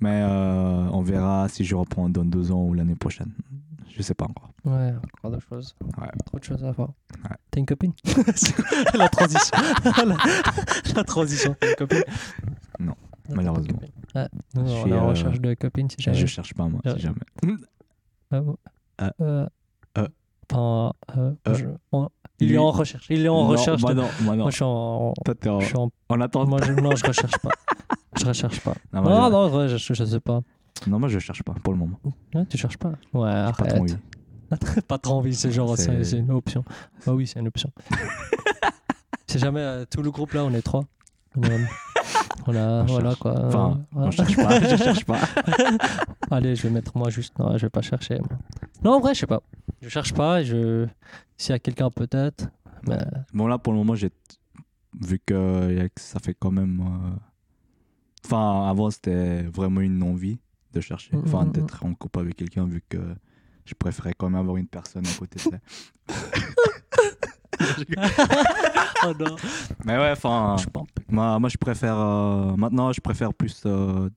Mais 0.00 0.20
euh, 0.22 0.88
on 0.92 1.00
verra 1.02 1.48
si 1.48 1.64
je 1.64 1.74
reprends 1.74 2.08
dans 2.08 2.24
deux 2.24 2.50
ans 2.52 2.62
ou 2.64 2.74
l'année 2.74 2.96
prochaine. 2.96 3.30
Je 3.96 4.02
sais 4.02 4.14
pas 4.14 4.24
encore. 4.26 4.50
Ouais, 4.64 4.92
encore 5.18 5.30
d'autres 5.30 5.46
choses. 5.48 5.74
Ouais. 6.00 6.08
Trop 6.26 6.38
de 6.38 6.44
choses 6.44 6.64
à 6.64 6.72
voir. 6.72 6.88
Ouais. 7.24 7.36
T'as 7.50 7.60
une 7.60 7.66
copine 7.66 7.92
La 8.94 9.08
transition. 9.08 9.56
la, 9.84 10.16
la 10.96 11.04
transition. 11.04 11.56
T'as 11.60 11.68
une 11.70 11.76
copine 11.76 12.02
Non, 12.80 12.94
de 13.28 13.34
malheureusement. 13.34 13.74
copine. 13.78 13.92
Je 14.54 14.60
on 14.60 14.66
suis, 14.82 14.92
en 14.92 14.96
euh, 14.96 15.08
recherche 15.08 15.40
de 15.40 15.54
copine 15.54 15.88
si 15.90 15.96
jamais. 16.00 16.16
Je 16.16 16.26
cherche 16.26 16.54
pas, 16.54 16.66
moi, 16.68 16.80
si 16.86 16.98
jamais. 17.00 17.16
Ah 18.30 18.40
bon 18.40 18.56
Euh, 19.00 19.10
Euh, 19.20 19.46
euh, 19.98 20.08
enfin, 20.50 20.92
euh, 21.16 21.32
euh, 21.48 21.54
je- 21.54 21.66
on- 21.92 22.08
il 22.40 22.52
est 22.52 22.58
en 22.58 22.70
recherche. 22.70 23.06
Il 23.10 23.24
est 23.24 23.28
en 23.28 23.42
Non, 23.42 23.48
recherche. 23.48 23.80
Moi, 23.82 23.94
de- 23.94 24.00
non, 24.00 24.08
moi, 24.22 24.36
non. 24.36 24.42
Moi, 24.44 24.50
je 24.50 24.56
suis 24.56 24.64
en. 24.64 25.12
Toi, 25.24 25.34
t'es 25.34 25.48
en, 25.48 25.60
je 25.60 25.66
suis 25.66 25.76
en- 25.76 25.90
en 26.08 26.20
attente. 26.20 26.48
Moi, 26.48 26.60
je, 26.64 26.72
non, 26.72 26.94
je 26.96 27.06
recherche 27.06 27.38
pas. 27.38 27.50
Je 28.18 28.26
recherche 28.26 28.60
pas. 28.60 28.74
Non, 28.92 29.02
Non, 29.02 29.30
moi, 29.30 29.48
non, 29.48 29.68
je, 29.68 29.76
je 29.76 30.04
sais 30.04 30.20
pas. 30.20 30.40
Non, 30.86 30.98
moi, 30.98 31.08
je 31.08 31.18
cherche 31.18 31.42
pas 31.42 31.54
pour 31.62 31.72
le 31.72 31.78
moment. 31.78 31.98
Tu 32.48 32.56
cherches 32.56 32.76
pas. 32.78 32.92
Ouais, 33.12 33.30
J'ai 33.46 33.52
pas 33.52 33.52
trop 33.52 33.64
arrête. 33.64 33.80
envie. 33.80 33.96
pas 34.88 34.98
trop 34.98 35.14
envie, 35.14 35.34
c'est 35.34 35.50
genre, 35.50 35.76
C'est- 35.76 36.12
une 36.18 36.30
option. 36.30 36.64
Bah 37.06 37.14
oui, 37.14 37.26
c'est 37.26 37.40
une 37.40 37.48
option. 37.48 37.70
c'est 39.26 39.38
jamais 39.38 39.60
euh, 39.60 39.84
tout 39.90 40.02
le 40.02 40.10
groupe 40.10 40.32
là, 40.32 40.44
on 40.44 40.52
est 40.52 40.62
trois. 40.62 40.84
On, 41.36 41.42
est- 41.42 41.66
on 42.46 42.54
a, 42.54 42.82
On 42.82 42.84
voilà 42.86 43.10
cherche. 43.10 43.18
quoi. 43.20 43.46
Enfin, 43.46 43.80
on 43.94 44.10
cherche 44.10 44.36
pas. 44.36 44.60
je 44.60 44.76
cherche 44.76 45.04
pas. 45.04 45.18
Allez, 46.30 46.54
je 46.56 46.62
vais 46.62 46.70
mettre 46.70 46.96
moi 46.96 47.08
juste. 47.10 47.38
Non, 47.38 47.56
je 47.56 47.66
vais 47.66 47.70
pas 47.70 47.82
chercher. 47.82 48.18
moi. 48.18 48.38
Non, 48.84 48.92
en 48.96 49.00
vrai, 49.00 49.14
je 49.14 49.20
sais 49.20 49.26
pas. 49.26 49.42
Je 49.80 49.88
cherche 49.88 50.12
pas. 50.12 50.42
Je... 50.42 50.86
S'il 51.38 51.52
y 51.52 51.54
a 51.54 51.58
quelqu'un, 51.58 51.90
peut-être. 51.90 52.48
Mais 52.86 52.98
Bon, 53.32 53.46
là, 53.46 53.58
pour 53.58 53.72
le 53.72 53.78
moment, 53.78 53.94
j'ai 53.94 54.10
vu 55.00 55.18
que 55.24 55.88
ça 55.96 56.18
fait 56.20 56.34
quand 56.38 56.50
même. 56.50 56.80
euh, 56.80 57.16
Enfin, 58.24 58.68
avant, 58.68 58.90
c'était 58.90 59.42
vraiment 59.42 59.80
une 59.80 60.02
envie 60.02 60.38
de 60.72 60.80
chercher. 60.80 61.16
Mm, 61.16 61.22
Enfin, 61.26 61.44
mm, 61.44 61.48
mm. 61.48 61.52
d'être 61.52 61.84
en 61.84 61.94
couple 61.94 62.20
avec 62.20 62.36
quelqu'un, 62.36 62.66
vu 62.66 62.82
que 62.88 62.98
je 63.64 63.74
préférais 63.74 64.12
quand 64.16 64.28
même 64.30 64.40
avoir 64.40 64.56
une 64.56 64.66
personne 64.66 65.06
à 65.06 65.18
côté 65.18 65.36
de 65.36 65.40
ça. 65.40 65.58
oh 69.06 69.12
non. 69.18 69.36
Mais 69.84 69.96
ouais, 69.98 70.10
enfin. 70.12 70.56
Moi, 71.08 71.38
moi, 71.38 71.48
je 71.48 71.56
préfère. 71.58 71.98
euh, 71.98 72.56
maintenant, 72.56 72.92
je 72.92 73.00
préfère 73.00 73.32
plus 73.34 73.62
euh, 73.66 74.08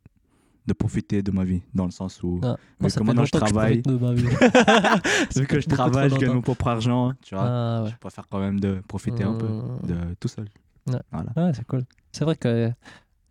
de 0.66 0.74
profiter 0.74 1.22
de 1.22 1.32
ma 1.32 1.44
vie, 1.44 1.62
dans 1.74 1.86
le 1.86 1.92
sens 1.92 2.22
où. 2.24 2.40
Ah, 2.44 2.56
vu 2.56 2.58
Moi, 2.80 2.90
que 2.90 3.04
maintenant, 3.04 3.26
je 3.26 3.32
que 3.32 3.38
travaille. 3.38 3.82
profite 3.82 3.88
de 3.88 4.06
ma 4.06 4.14
vie. 4.14 4.26
Vu 5.36 5.46
que 5.48 5.60
je 5.60 5.68
travaille, 5.68 6.10
je 6.10 6.16
gagne 6.16 6.34
mon 6.34 6.42
propre 6.42 6.68
argent, 6.68 7.14
tu 7.22 7.36
vois. 7.36 7.44
Ah 7.48 7.84
ouais. 7.84 7.90
Je 7.92 7.96
préfère 7.98 8.28
quand 8.28 8.40
même 8.40 8.60
de 8.60 8.82
profiter 8.88 9.24
un 9.24 9.34
peu 9.36 9.48
Mm. 9.48 9.80
de 9.88 9.96
tout 10.20 10.28
seul. 10.28 10.48
Ouais. 10.88 11.00
Voilà. 11.12 11.30
Ouais, 11.36 11.52
c'est 11.54 11.66
cool. 11.68 11.84
C'est 12.12 12.24
vrai 12.26 12.36
que 12.36 12.48
euh, 12.48 12.70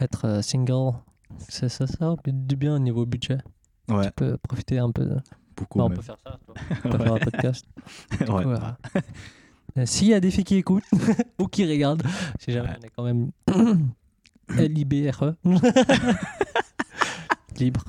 être 0.00 0.42
single, 0.44 0.92
c'est 1.38 1.68
ça, 1.68 1.86
ça 1.86 2.14
du 2.26 2.56
bien 2.56 2.74
au 2.76 2.78
niveau 2.78 3.04
budget. 3.06 3.38
Ouais, 3.88 4.06
Tu 4.06 4.12
peux 4.12 4.36
profiter 4.38 4.78
un 4.78 4.90
peu. 4.90 5.04
de- 5.04 5.18
beaucoup. 5.56 5.78
Bah, 5.78 5.84
on 5.84 5.88
même. 5.88 5.96
peut 5.98 6.02
faire 6.02 6.18
ça. 6.24 6.38
toi. 6.44 6.54
On 6.84 6.88
peut 6.90 6.98
faire 6.98 7.14
un 7.14 7.18
podcast. 7.18 7.66
Du 8.24 8.30
Ouais. 8.32 8.42
coup, 8.44 8.50
euh, 8.50 8.58
euh, 9.78 9.86
S'il 9.86 10.08
y 10.08 10.14
a 10.14 10.20
des 10.20 10.30
filles 10.30 10.44
qui 10.44 10.56
écoutent 10.56 10.84
ou 11.38 11.46
qui 11.46 11.64
regardent, 11.68 12.02
si 12.40 12.50
jamais 12.52 12.68
Ouais. 12.70 12.76
on 12.80 12.86
est 12.86 12.90
quand 12.90 13.04
même 13.04 13.30
L-I-B-R-E. 14.58 15.34
Libre. 17.58 17.84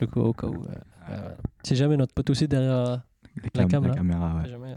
Du 0.00 0.06
coup, 0.06 0.20
au 0.20 0.32
cas 0.32 0.46
où. 0.46 0.64
euh, 0.64 0.74
euh, 1.10 1.34
si 1.62 1.76
jamais 1.76 1.96
notre 1.96 2.14
pote 2.14 2.30
aussi 2.30 2.48
derrière. 2.48 2.72
euh, 2.72 2.96
La 3.54 3.64
cam- 3.66 3.90
caméra, 3.94 4.36
ouais. 4.36 4.48
jamais, 4.48 4.72
euh, 4.72 4.76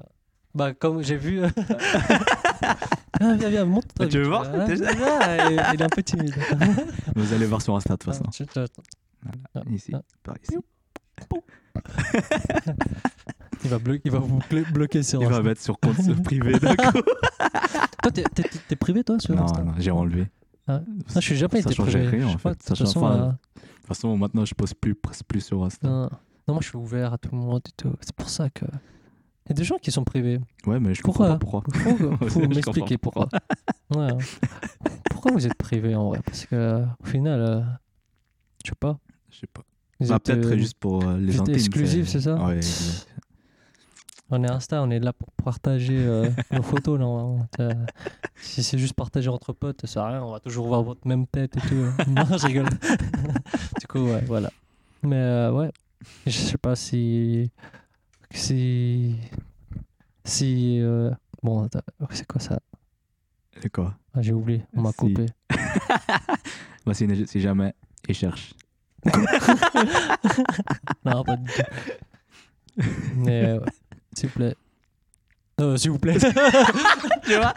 bah, 0.53 0.73
comme 0.73 1.01
j'ai 1.01 1.17
vu. 1.17 1.41
ah, 3.19 3.33
viens, 3.35 3.49
viens, 3.49 3.65
monte. 3.65 3.85
Tu 4.09 4.17
veux 4.19 4.27
voir 4.27 4.45
Ah, 4.53 4.65
Déjà 4.65 4.91
il, 4.91 5.61
il 5.73 5.81
est 5.81 5.83
un 5.83 5.89
peu 5.89 6.03
timide. 6.03 6.35
Vous 7.15 7.33
allez 7.33 7.45
voir 7.45 7.61
sur 7.61 7.75
Insta 7.75 7.93
de 7.93 7.99
toute 7.99 8.13
façon. 8.13 8.25
Ah, 8.55 8.65
Ah, 9.55 9.61
Ici, 9.71 9.93
par 10.23 10.35
ici. 10.43 10.57
Il 13.63 13.69
va, 13.69 13.77
blo- 13.79 13.99
il 14.03 14.11
va 14.11 14.19
vous 14.19 14.39
blo- 14.49 14.69
bloquer 14.73 15.03
sur 15.03 15.21
Il 15.21 15.27
va 15.27 15.35
Insta. 15.37 15.43
mettre 15.43 15.61
sur 15.61 15.79
compte 15.79 16.23
privé 16.23 16.59
d'un 16.59 16.75
coup. 16.75 16.99
Toi, 18.01 18.11
t'es- 18.11 18.23
t'es 18.35 18.43
t'es 18.67 18.75
privé, 18.75 19.03
toi, 19.05 19.17
sur 19.19 19.33
Non, 19.35 19.43
Insta 19.43 19.63
non, 19.63 19.73
j'ai 19.77 19.91
enlevé. 19.91 20.27
Ah. 20.67 20.79
Non, 20.85 21.03
je 21.15 21.19
suis 21.21 21.35
jamais 21.37 21.61
Ça 21.61 21.71
été 21.71 21.81
privé. 21.81 22.07
rien, 22.07 22.27
en 22.27 22.37
fait. 22.37 22.49
De 22.57 22.63
Ça 22.63 22.75
toute 22.75 22.79
façon, 22.87 23.05
euh, 23.07 23.27
De 23.27 23.31
toute 23.31 23.87
façon, 23.87 24.17
maintenant, 24.17 24.43
je 24.43 24.53
poste 24.53 24.75
plus, 24.75 24.95
presque 24.95 25.23
plus 25.25 25.39
sur 25.41 25.63
Insta. 25.63 25.87
non. 25.87 26.01
non, 26.03 26.09
moi, 26.55 26.57
je 26.61 26.67
suis 26.67 26.77
ouvert 26.77 27.13
à 27.13 27.17
tout 27.17 27.29
le 27.31 27.37
monde 27.37 27.61
et 27.65 27.71
tout. 27.81 27.93
C'est 28.01 28.15
pour 28.15 28.27
ça 28.29 28.49
que. 28.49 28.65
Il 29.45 29.49
y 29.49 29.51
a 29.51 29.55
des 29.55 29.63
gens 29.63 29.77
qui 29.77 29.91
sont 29.91 30.03
privés. 30.03 30.39
Ouais, 30.65 30.79
mais 30.79 30.93
je 30.93 31.01
Pourquoi 31.01 31.37
comprends 31.37 31.61
pas 31.61 31.63
pourquoi. 31.63 31.97
Faut 31.99 32.07
comprends 32.39 32.47
m'expliquer 32.47 32.97
pourquoi. 32.97 33.27
Ouais. 33.95 34.11
hein. 34.11 34.17
Pourquoi 35.11 35.31
vous 35.33 35.45
êtes 35.45 35.55
privé 35.55 35.95
en 35.95 36.07
vrai? 36.09 36.19
Parce 36.25 36.45
que 36.45 36.83
au 37.01 37.05
final, 37.05 37.41
euh, 37.41 37.61
je 38.63 38.69
sais 38.69 38.75
pas. 38.79 38.97
Je 39.31 39.39
sais 39.39 39.47
pas. 39.47 39.61
Bah, 39.99 40.19
peut-être 40.19 40.45
euh, 40.47 40.57
juste 40.57 40.77
pour 40.77 41.03
euh, 41.03 41.17
les 41.17 41.39
intimes. 41.39 41.55
exclusif, 41.55 42.07
c'est 42.07 42.21
ça? 42.21 42.35
Ouais. 42.43 42.59
On 44.29 44.43
est 44.43 44.49
Insta, 44.49 44.81
on 44.81 44.89
est 44.89 44.99
là 44.99 45.13
pour 45.13 45.29
partager 45.43 45.95
euh, 45.97 46.29
nos 46.51 46.63
photos. 46.63 46.97
Là, 46.99 47.05
on- 47.05 47.45
euh, 47.59 47.69
si 48.41 48.63
c'est 48.63 48.77
juste 48.77 48.93
partager 48.95 49.29
entre 49.29 49.53
potes, 49.53 49.81
ça 49.81 49.87
sert 49.87 50.03
à 50.03 50.09
rien. 50.09 50.23
On 50.23 50.31
va 50.31 50.39
toujours 50.39 50.67
voir 50.67 50.81
votre 50.83 51.05
même 51.07 51.27
tête 51.27 51.55
et 51.57 51.61
tout. 51.61 51.75
non, 52.09 52.25
je 52.37 52.47
rigole. 52.47 52.69
du 53.79 53.87
coup, 53.87 53.99
ouais, 53.99 54.23
voilà. 54.25 54.49
Mais 55.03 55.49
ouais, 55.49 55.71
je 56.25 56.31
sais 56.31 56.57
pas 56.57 56.75
si. 56.75 57.51
Si. 58.33 59.15
Si. 60.25 60.79
euh, 60.81 61.11
Bon, 61.41 61.63
attends, 61.65 61.81
c'est 62.11 62.25
quoi 62.27 62.39
ça? 62.39 62.59
Et 63.61 63.69
quoi? 63.69 63.95
Ah, 64.13 64.21
J'ai 64.21 64.31
oublié, 64.33 64.63
on 64.75 64.81
m'a 64.81 64.91
Si. 64.91 64.95
coupé. 64.97 65.25
Bah, 66.85 66.93
si, 66.93 67.07
si 67.27 67.39
jamais 67.41 67.73
ils 68.07 68.15
cherchent. 68.15 68.53
Non, 71.05 71.23
pas 71.23 71.35
du 71.37 71.49
tout. 71.51 71.61
Mais 73.17 73.45
euh, 73.45 73.59
ouais, 73.59 73.65
s'il 74.13 74.29
vous 74.29 74.35
plaît. 74.35 74.55
Euh, 75.61 75.77
s'il 75.77 75.91
vous 75.91 75.99
plaît. 75.99 76.17
Tu 77.25 77.35
vois? 77.35 77.53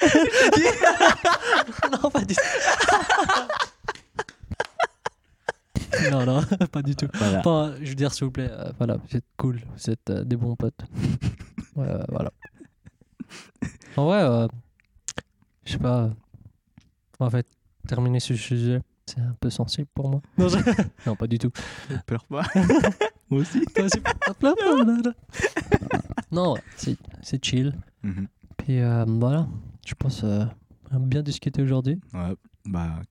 Non, 2.03 2.11
pas 2.11 2.21
du 2.25 2.35
tout. 2.35 2.41
non, 6.11 6.25
non, 6.27 6.43
pas 6.73 6.83
du 6.83 6.95
tout. 6.97 7.09
Voilà. 7.15 7.41
Enfin, 7.41 7.75
je 7.81 7.89
veux 7.89 7.95
dire, 7.95 8.13
s'il 8.13 8.25
vous 8.27 8.31
plaît, 8.31 8.49
euh, 8.51 8.71
voilà, 8.79 8.97
vous 8.97 9.17
êtes 9.17 9.25
cool, 9.37 9.61
vous 9.77 9.91
êtes 9.91 10.11
euh, 10.11 10.25
des 10.25 10.37
bons 10.37 10.57
potes. 10.57 10.81
Ouais, 11.77 11.87
euh, 11.87 12.03
voilà. 12.09 12.33
En 13.99 14.07
vrai, 14.07 14.49
je 15.67 15.73
sais 15.73 15.79
pas. 15.79 16.09
En 17.19 17.29
fait, 17.29 17.47
terminer 17.87 18.19
ce 18.19 18.35
sujet, 18.35 18.81
c'est 19.05 19.21
un 19.21 19.37
peu 19.39 19.51
sensible 19.51 19.87
pour 19.95 20.09
moi. 20.09 20.23
Non, 20.39 20.49
je- 20.49 20.57
non, 21.07 21.17
pas 21.17 21.27
du 21.27 21.39
tout. 21.39 21.51
Pleure 22.07 22.25
pas. 22.25 22.45
Moi 23.29 23.41
aussi. 23.43 23.61
Toi 23.75 23.85
aussi, 23.85 24.01
là, 24.41 24.55
là, 24.63 24.97
là. 25.05 25.13
Non, 26.33 26.55
c'est 26.77 26.97
c'est 27.23 27.45
chill. 27.45 27.75
Mhm. 28.03 28.27
Puis 28.57 28.81
voilà, 29.07 29.47
je 29.87 29.95
pense 29.95 30.25
bien 30.93 31.23
discuté 31.23 31.61
aujourd'hui. 31.63 32.01
Ouais, 32.15 32.35
bah, 32.65 33.03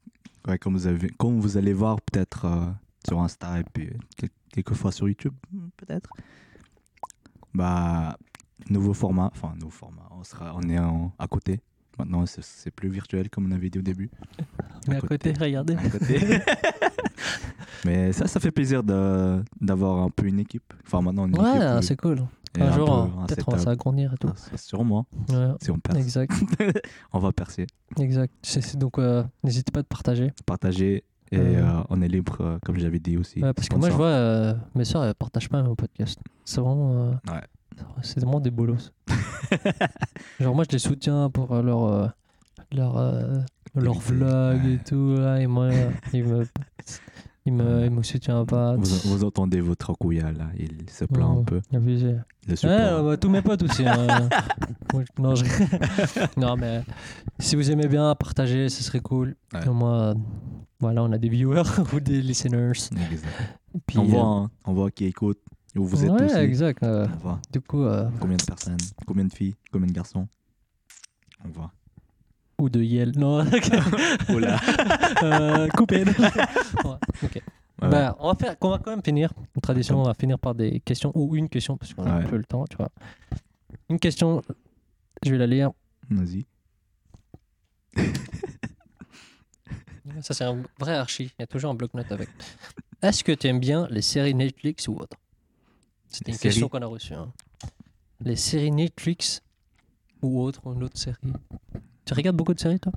ouais, 0.48 0.58
comme, 0.58 0.74
vous 0.74 0.88
avez, 0.88 1.10
comme 1.12 1.40
vous 1.40 1.58
allez 1.58 1.74
voir 1.74 2.02
peut-être 2.02 2.46
euh, 2.46 2.66
sur 3.08 3.20
Insta 3.22 3.60
et 3.60 3.64
puis 3.64 3.90
quel- 4.18 4.30
quelques 4.52 4.74
fois 4.74 4.92
sur 4.92 5.08
YouTube, 5.08 5.34
peut-être. 5.78 6.10
Bah, 7.54 8.18
nouveau 8.70 8.94
format, 8.94 9.30
enfin, 9.34 9.54
nouveau 9.56 9.70
format, 9.72 10.08
on, 10.12 10.24
sera, 10.24 10.54
on 10.56 10.62
est 10.70 10.80
en- 10.80 11.14
à 11.20 11.28
côté. 11.28 11.62
Maintenant, 11.98 12.26
c'est- 12.26 12.72
plus 12.72 12.90
virtuel 12.90 13.30
comme 13.30 13.46
on 13.48 13.52
avait 13.52 13.70
dit 13.70 13.80
au 13.80 13.82
début. 13.82 14.10
Mais 14.88 14.96
À 14.96 14.98
à 14.98 15.02
côté, 15.02 15.32
côté. 15.32 15.44
regardez. 15.46 15.76
À 15.76 15.90
côté. 15.90 16.20
Mais 17.86 18.12
ça, 18.14 18.28
ça 18.28 18.40
fait 18.40 18.52
plaisir 18.52 18.84
d'avoir 18.84 20.00
un 20.00 20.10
peu 20.10 20.26
une 20.26 20.40
équipe. 20.40 20.74
Enfin, 20.86 21.02
maintenant, 21.02 21.28
une 21.28 21.38
Ouais, 21.40 21.82
c'est 21.82 21.96
cool. 21.96 22.26
Un 22.60 22.72
jour, 22.74 22.92
un 22.94 23.26
peut-être 23.26 23.48
on 23.48 23.52
va 23.52 23.58
s'agrandir 23.60 24.14
et 24.14 24.18
tout. 24.18 24.30
Ah, 24.54 24.58
Sûrement, 24.58 25.06
Ouais, 25.30 25.48
si 25.62 25.72
on 25.72 25.80
perce, 25.80 25.98
exact, 25.98 26.32
on 27.14 27.20
va 27.20 27.32
percer. 27.32 27.68
exact. 28.00 28.34
Donc, 28.78 28.98
euh, 29.00 29.24
n'hésitez 29.44 29.72
pas 29.72 29.82
à 29.82 29.84
partager. 29.84 30.32
Partager 30.46 31.04
et 31.32 31.38
Euh. 31.40 31.82
on 31.90 32.02
est 32.02 32.08
libre, 32.08 32.38
euh, 32.42 32.58
comme 32.66 32.78
j'avais 32.78 33.00
dit 33.00 33.18
aussi. 33.18 33.42
Ouais, 33.42 33.54
parce 33.54 33.68
que 33.68 33.76
moi, 33.76 33.90
je 33.90 33.96
vois, 33.96 34.08
euh, 34.08 34.54
mes 34.76 34.86
soeurs, 34.86 35.04
elles 35.06 35.16
partagent 35.16 35.50
pas 35.50 35.62
mon 35.64 35.76
podcast. 35.76 36.20
C'est 36.46 36.62
vraiment, 36.62 37.10
Ouais. 37.30 37.42
c'est 38.04 38.20
vraiment 38.20 38.40
des 38.40 38.52
bolos. 38.52 38.92
Genre, 40.40 40.56
moi, 40.56 40.64
je 40.68 40.74
les 40.74 40.80
soutiens 40.80 41.30
pour 41.30 41.54
leur, 41.62 42.14
leur, 42.72 43.44
leur 43.76 44.00
vlog 44.00 44.66
et 44.66 44.80
tout. 44.86 45.16
Là, 45.18 45.42
et 45.42 45.48
moi, 45.48 45.70
ils 46.14 46.24
me. 46.24 46.46
Il 47.48 47.54
me, 47.54 47.86
il 47.86 47.92
me 47.92 48.02
soutient 48.02 48.44
pas. 48.44 48.76
Vous, 48.76 49.10
vous 49.10 49.24
entendez 49.24 49.62
votre 49.62 49.94
couilla 49.94 50.32
là, 50.32 50.48
il 50.58 50.90
se 50.90 51.06
plaint 51.06 51.38
un 51.40 51.44
peu. 51.44 51.62
abusé. 51.74 52.16
Le 52.48 52.54
Ouais, 52.54 52.58
euh, 52.64 53.04
bah, 53.04 53.18
tous 53.18 53.30
mes 53.30 53.42
potes 53.44 53.62
aussi. 53.64 53.86
hein. 53.88 54.30
Non, 55.20 55.36
je- 55.36 55.44
non, 56.40 56.56
mais 56.56 56.84
si 57.40 57.56
vous 57.56 57.70
aimez 57.70 57.88
bien, 57.88 58.16
partagez, 58.16 58.70
ce 58.70 58.82
serait 58.82 59.00
cool. 59.02 59.36
Ouais. 59.54 59.60
Euh, 59.68 60.14
voilà, 60.80 61.04
on 61.04 61.12
a 61.12 61.18
des 61.18 61.30
viewers 61.30 61.64
ou 61.94 62.00
des 62.00 62.22
listeners. 62.22 62.72
Exact. 63.12 63.60
Puis, 63.86 64.00
on, 64.00 64.06
voit, 64.06 64.20
euh, 64.22 64.24
hein, 64.46 64.52
on 64.66 64.74
voit 64.74 64.90
qui 64.92 65.06
écoute, 65.06 65.40
où 65.76 65.86
vous 65.86 66.04
êtes 66.06 66.12
ouais, 66.12 66.24
aussi. 66.26 66.36
exact. 66.38 66.82
euh, 66.84 67.06
On 67.14 67.18
voit 67.18 67.40
du 67.52 67.60
coup, 67.62 67.84
euh, 67.84 68.08
combien 68.20 68.38
de 68.38 68.44
personnes, 68.44 68.78
combien 69.06 69.26
de 69.26 69.34
filles, 69.34 69.56
combien 69.72 69.88
de 69.88 69.94
garçons? 69.94 70.28
On 71.44 71.50
voit. 71.50 71.72
Ou 72.60 72.70
de 72.70 72.82
Yale. 72.82 73.14
Non, 73.18 73.44
là. 74.40 74.60
Euh, 75.24 75.68
coupé. 75.70 76.04
Ouais, 76.84 76.98
ok. 77.24 77.36
Ouais, 77.82 77.90
Bah, 77.90 78.16
on, 78.20 78.28
va 78.28 78.36
faire, 78.36 78.56
on 78.62 78.70
va 78.70 78.80
quand 78.80 78.92
même 78.92 79.04
finir. 79.04 79.32
Une 79.56 79.62
tradition, 79.62 80.00
on 80.02 80.04
va 80.04 80.14
finir 80.14 80.38
par 80.40 80.54
des 80.56 80.80
questions 80.82 81.12
ou 81.16 81.36
une 81.36 81.50
question 81.50 81.78
parce 81.78 81.94
qu'on 81.94 82.06
a 82.06 82.20
Ouais. 82.20 82.26
peu 82.26 82.38
le 82.38 82.44
temps, 82.46 82.66
tu 82.70 82.78
vois. 82.78 82.90
Une 83.90 84.00
question, 84.00 84.42
je 85.26 85.32
vais 85.32 85.38
la 85.38 85.48
lire. 85.48 85.72
Vas-y. 86.10 86.46
Ça, 90.22 90.34
c'est 90.34 90.44
un 90.44 90.64
vrai 90.80 90.96
archi. 90.96 91.26
Il 91.26 91.42
y 91.42 91.44
a 91.44 91.48
toujours 91.48 91.72
un 91.72 91.76
bloc-notes 91.76 92.12
avec. 92.12 92.30
Est-ce 93.02 93.24
que 93.24 93.32
tu 93.32 93.48
aimes 93.48 93.60
bien 93.60 93.88
les 93.90 94.02
séries 94.02 94.34
Netflix 94.34 94.88
ou 94.88 94.96
autres? 94.96 95.18
C'était 96.08 96.32
une 96.32 96.38
question 96.38 96.70
qu'on 96.70 96.82
a 96.82 96.86
reçue. 96.86 97.14
hein. 97.14 97.32
Les 98.22 98.36
séries 98.36 98.72
Netflix 98.72 99.42
ou 100.22 100.42
autres, 100.42 100.62
ou 100.66 100.74
une 100.74 100.84
autre 100.84 100.98
série? 100.98 101.18
Tu 102.06 102.14
regardes 102.14 102.36
beaucoup 102.38 102.54
de 102.54 102.60
séries, 102.60 102.80
toi? 102.80 102.92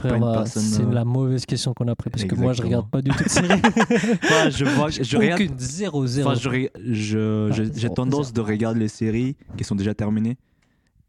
Personne. 0.00 0.62
c'est 0.62 0.82
euh, 0.84 0.90
la 0.90 1.04
mauvaise 1.04 1.44
question 1.44 1.74
qu'on 1.74 1.86
a 1.88 1.94
pris 1.94 2.08
parce 2.08 2.24
que 2.24 2.34
moi, 2.34 2.54
je 2.54 2.62
regarde 2.62 2.88
pas 2.88 3.02
du 3.02 3.10
tout 3.10 3.24
de 3.24 3.28
séries. 3.28 3.48
Enfin, 4.24 4.48
je 4.48 4.64
vois, 4.64 4.88
je 4.88 5.16
regarde. 5.18 5.42
Aucune, 5.42 5.58
zéro, 5.58 6.06
zéro. 6.06 6.30
Enfin, 6.30 6.40
je, 6.40 6.48
ré- 6.48 6.70
je- 6.82 7.50
Ah, 7.50 7.52
je- 7.54 7.64
j'ai 7.74 7.90
tendance 7.90 8.28
zéro. 8.28 8.32
de 8.32 8.40
regarder 8.40 8.80
les 8.80 8.88
séries 8.88 9.36
qui 9.56 9.64
sont 9.64 9.74
déjà 9.74 9.92
terminées. 9.94 10.38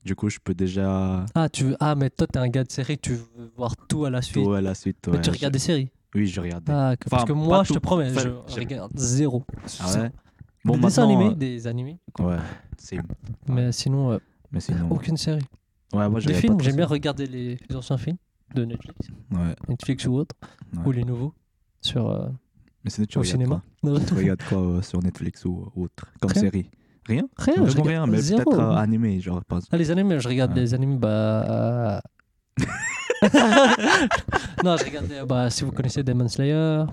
Du 0.04 0.16
coup, 0.18 0.30
je 0.30 0.38
peux 0.44 0.54
déjà 0.54 1.26
Ah, 1.34 1.48
tu 1.48 1.64
veux... 1.64 1.78
ah, 1.80 1.96
mais 1.96 2.10
toi, 2.10 2.28
t'es 2.28 2.39
un 2.39 2.50
gars 2.50 2.66
de 2.66 2.72
série, 2.74 2.98
tu 2.98 3.14
veux 3.14 3.52
voir 3.56 3.78
tout 3.88 4.04
à 4.04 4.10
la 4.10 4.22
suite. 4.22 4.44
tout 4.44 4.54
à 4.54 4.60
la 4.60 4.76
suite. 4.76 4.98
mais 5.08 5.14
ouais, 5.14 5.22
tu 5.22 5.30
je- 5.30 5.36
regardes 5.38 5.54
des 5.54 5.60
séries? 5.60 5.89
Oui, 6.14 6.28
je 6.28 6.41
regarde. 6.41 6.66
ah, 6.70 6.96
que- 7.00 7.10
Parce 7.10 7.24
que 7.24 7.32
moi, 7.32 7.64
je 7.64 7.74
te 7.74 7.80
promets, 7.80 8.12
Enfin, 8.12 8.20
je 8.48 8.54
j'ai- 8.54 8.60
regarde 8.60 8.91
zéro. 8.96 9.44
Ah 9.80 9.94
ouais? 10.02 10.12
Bon, 10.66 10.76
des 10.76 10.82
dessins 10.82 11.04
animés, 11.04 11.28
euh, 11.32 11.36
des 11.36 11.68
animés. 11.68 12.00
Ouais, 12.20 12.36
c'est. 12.78 12.98
Mais 13.48 13.72
sinon, 13.72 14.12
euh, 14.12 14.18
Mais 14.52 14.60
sinon. 14.60 14.88
aucune 14.89 15.16
série. 15.16 15.41
Ouais, 15.94 16.10
moi, 16.10 16.20
Des 16.20 16.34
films, 16.34 16.60
j'aime 16.62 16.76
bien 16.78 16.86
regarder 16.86 17.28
les 17.28 17.58
anciens 17.76 17.98
films 17.98 18.18
de 18.56 18.66
Netflix, 18.66 19.08
Ouais, 19.32 19.56
Netflix 19.70 20.06
ou 20.08 20.16
autres, 20.16 20.36
ouais. 20.76 20.80
ou 20.86 20.91
les 20.91 21.04
nouveaux 21.04 21.34
sur 21.82 22.10
euh, 22.10 22.28
Mais 22.84 22.91
tu 23.08 23.18
au 23.20 23.24
cinéma. 23.24 23.62
quoi 23.82 24.00
Tu 24.08 24.14
regardes 24.14 24.44
quoi 24.44 24.58
euh, 24.60 24.82
sur 24.82 25.02
Netflix 25.02 25.46
ou 25.46 25.72
autre 25.76 26.06
Comme 26.20 26.32
Rien. 26.32 26.41
série? 26.41 26.70
Rien? 27.06 27.28
Rien, 27.38 27.56
je 27.56 27.62
regarde 27.72 27.88
rien, 27.88 28.08
mais 28.08 28.18
peut-être 28.20 28.60
euh, 28.60 28.76
animé, 28.76 29.20
genre. 29.20 29.44
Pas... 29.46 29.60
Ah, 29.72 29.78
les 29.78 29.91
animés, 29.91 30.20
je 30.20 30.28
regarde 30.28 30.56
les 30.56 30.74
animés, 30.74 30.98
bah. 30.98 31.10
euh, 31.10 32.00
non, 34.64 34.78
je 34.78 34.86
regarde, 34.86 35.12
euh, 35.12 35.26
bah, 35.26 35.50
si 35.50 35.64
vous 35.64 35.72
connaissez 35.72 36.04
Demon 36.04 36.28
Slayer. 36.28 36.84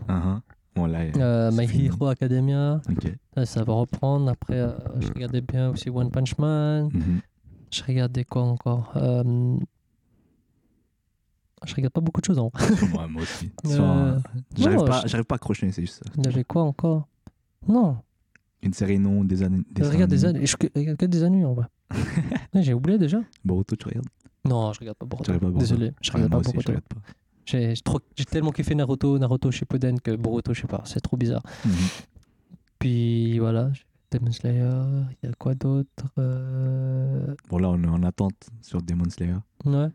Bon, 0.76 0.86
là, 0.86 1.01
euh, 1.16 1.51
c'est 1.51 1.57
My 1.57 1.66
fini. 1.66 1.86
Hero 1.86 2.07
Academia, 2.07 2.80
Ok. 2.88 3.12
ça, 3.34 3.44
ça 3.46 3.64
va 3.64 3.72
reprendre. 3.74 4.30
Après, 4.30 4.59
euh, 4.59 4.70
je 5.01 5.09
regardais 5.09 5.40
bien 5.40 5.70
aussi 5.70 5.90
One 5.90 6.11
Punch 6.11 6.38
Man. 6.38 6.90
Mhm. 6.92 7.20
Je 7.70 7.82
regardais 7.84 8.24
quoi 8.24 8.42
encore 8.42 8.92
Euh, 8.96 9.56
Je 11.66 11.74
regarde 11.74 11.92
pas 11.92 12.00
beaucoup 12.00 12.20
de 12.20 12.26
choses 12.26 12.38
en 12.38 12.48
vrai. 12.48 12.64
Ouais, 12.98 13.06
moi 13.08 13.22
aussi. 13.22 13.50
Euh, 13.66 14.18
J'arrive 14.56 14.78
non, 14.78 14.84
pas, 14.86 15.02
je- 15.06 15.16
pas 15.22 15.34
à 15.34 15.36
accrocher, 15.36 15.70
c'est 15.72 15.82
juste 15.82 16.02
ça. 16.04 16.10
Il 16.18 16.24
y 16.24 16.28
avait 16.28 16.44
quoi 16.44 16.62
encore? 16.62 17.06
Non, 17.68 17.98
Une 18.62 18.72
série 18.72 18.98
non, 18.98 19.22
des 19.24 19.42
années. 19.42 19.62
je 19.76 19.84
regarde 19.84 20.10
des 20.10 20.24
animés. 20.24 20.46
Je 20.46 20.56
regarde 20.74 20.96
que 20.98 21.06
des 21.06 21.22
animés 21.22 21.44
en 21.44 21.52
vrai. 21.54 21.66
J'ai 22.54 22.72
oublié 22.74 22.98
déjà. 22.98 23.18
Boruto, 23.44 23.76
tu 23.76 23.86
regardes? 23.88 24.08
Non, 24.44 24.72
je 24.72 24.80
regarde 24.80 24.96
pas 24.96 25.06
Boruto. 25.06 25.38
Pas 25.38 25.50
Désolé, 25.50 25.92
je 26.00 26.10
Ouais, 26.10 26.14
regarde 26.22 26.32
moi 26.32 26.40
pas 26.42 26.50
Boruto. 26.50 26.72
J'ai 27.46 28.24
tellement 28.24 28.52
kiffé 28.52 28.74
Naruto, 28.74 29.18
Naruto 29.18 29.50
Shippuden 29.50 30.00
que 30.00 30.16
Boruto, 30.16 30.54
je 30.54 30.62
sais 30.62 30.66
pas, 30.66 30.82
c'est 30.86 31.00
trop 31.00 31.16
bizarre. 31.16 31.42
Mhm. 31.64 31.72
Puis 32.78 33.38
voilà, 33.38 33.70
Demon 34.11 34.32
Slayer, 34.32 34.70
il 35.22 35.28
y 35.28 35.30
a 35.30 35.34
quoi 35.38 35.54
d'autre 35.54 36.04
Euh, 36.18 37.34
Bon, 37.48 37.58
là, 37.58 37.68
on 37.70 37.82
est 37.82 37.86
en 37.88 38.02
attente 38.02 38.34
sur 38.62 38.82
Demon 38.82 39.08
Slayer. 39.08 39.36
Ouais. 39.64 39.88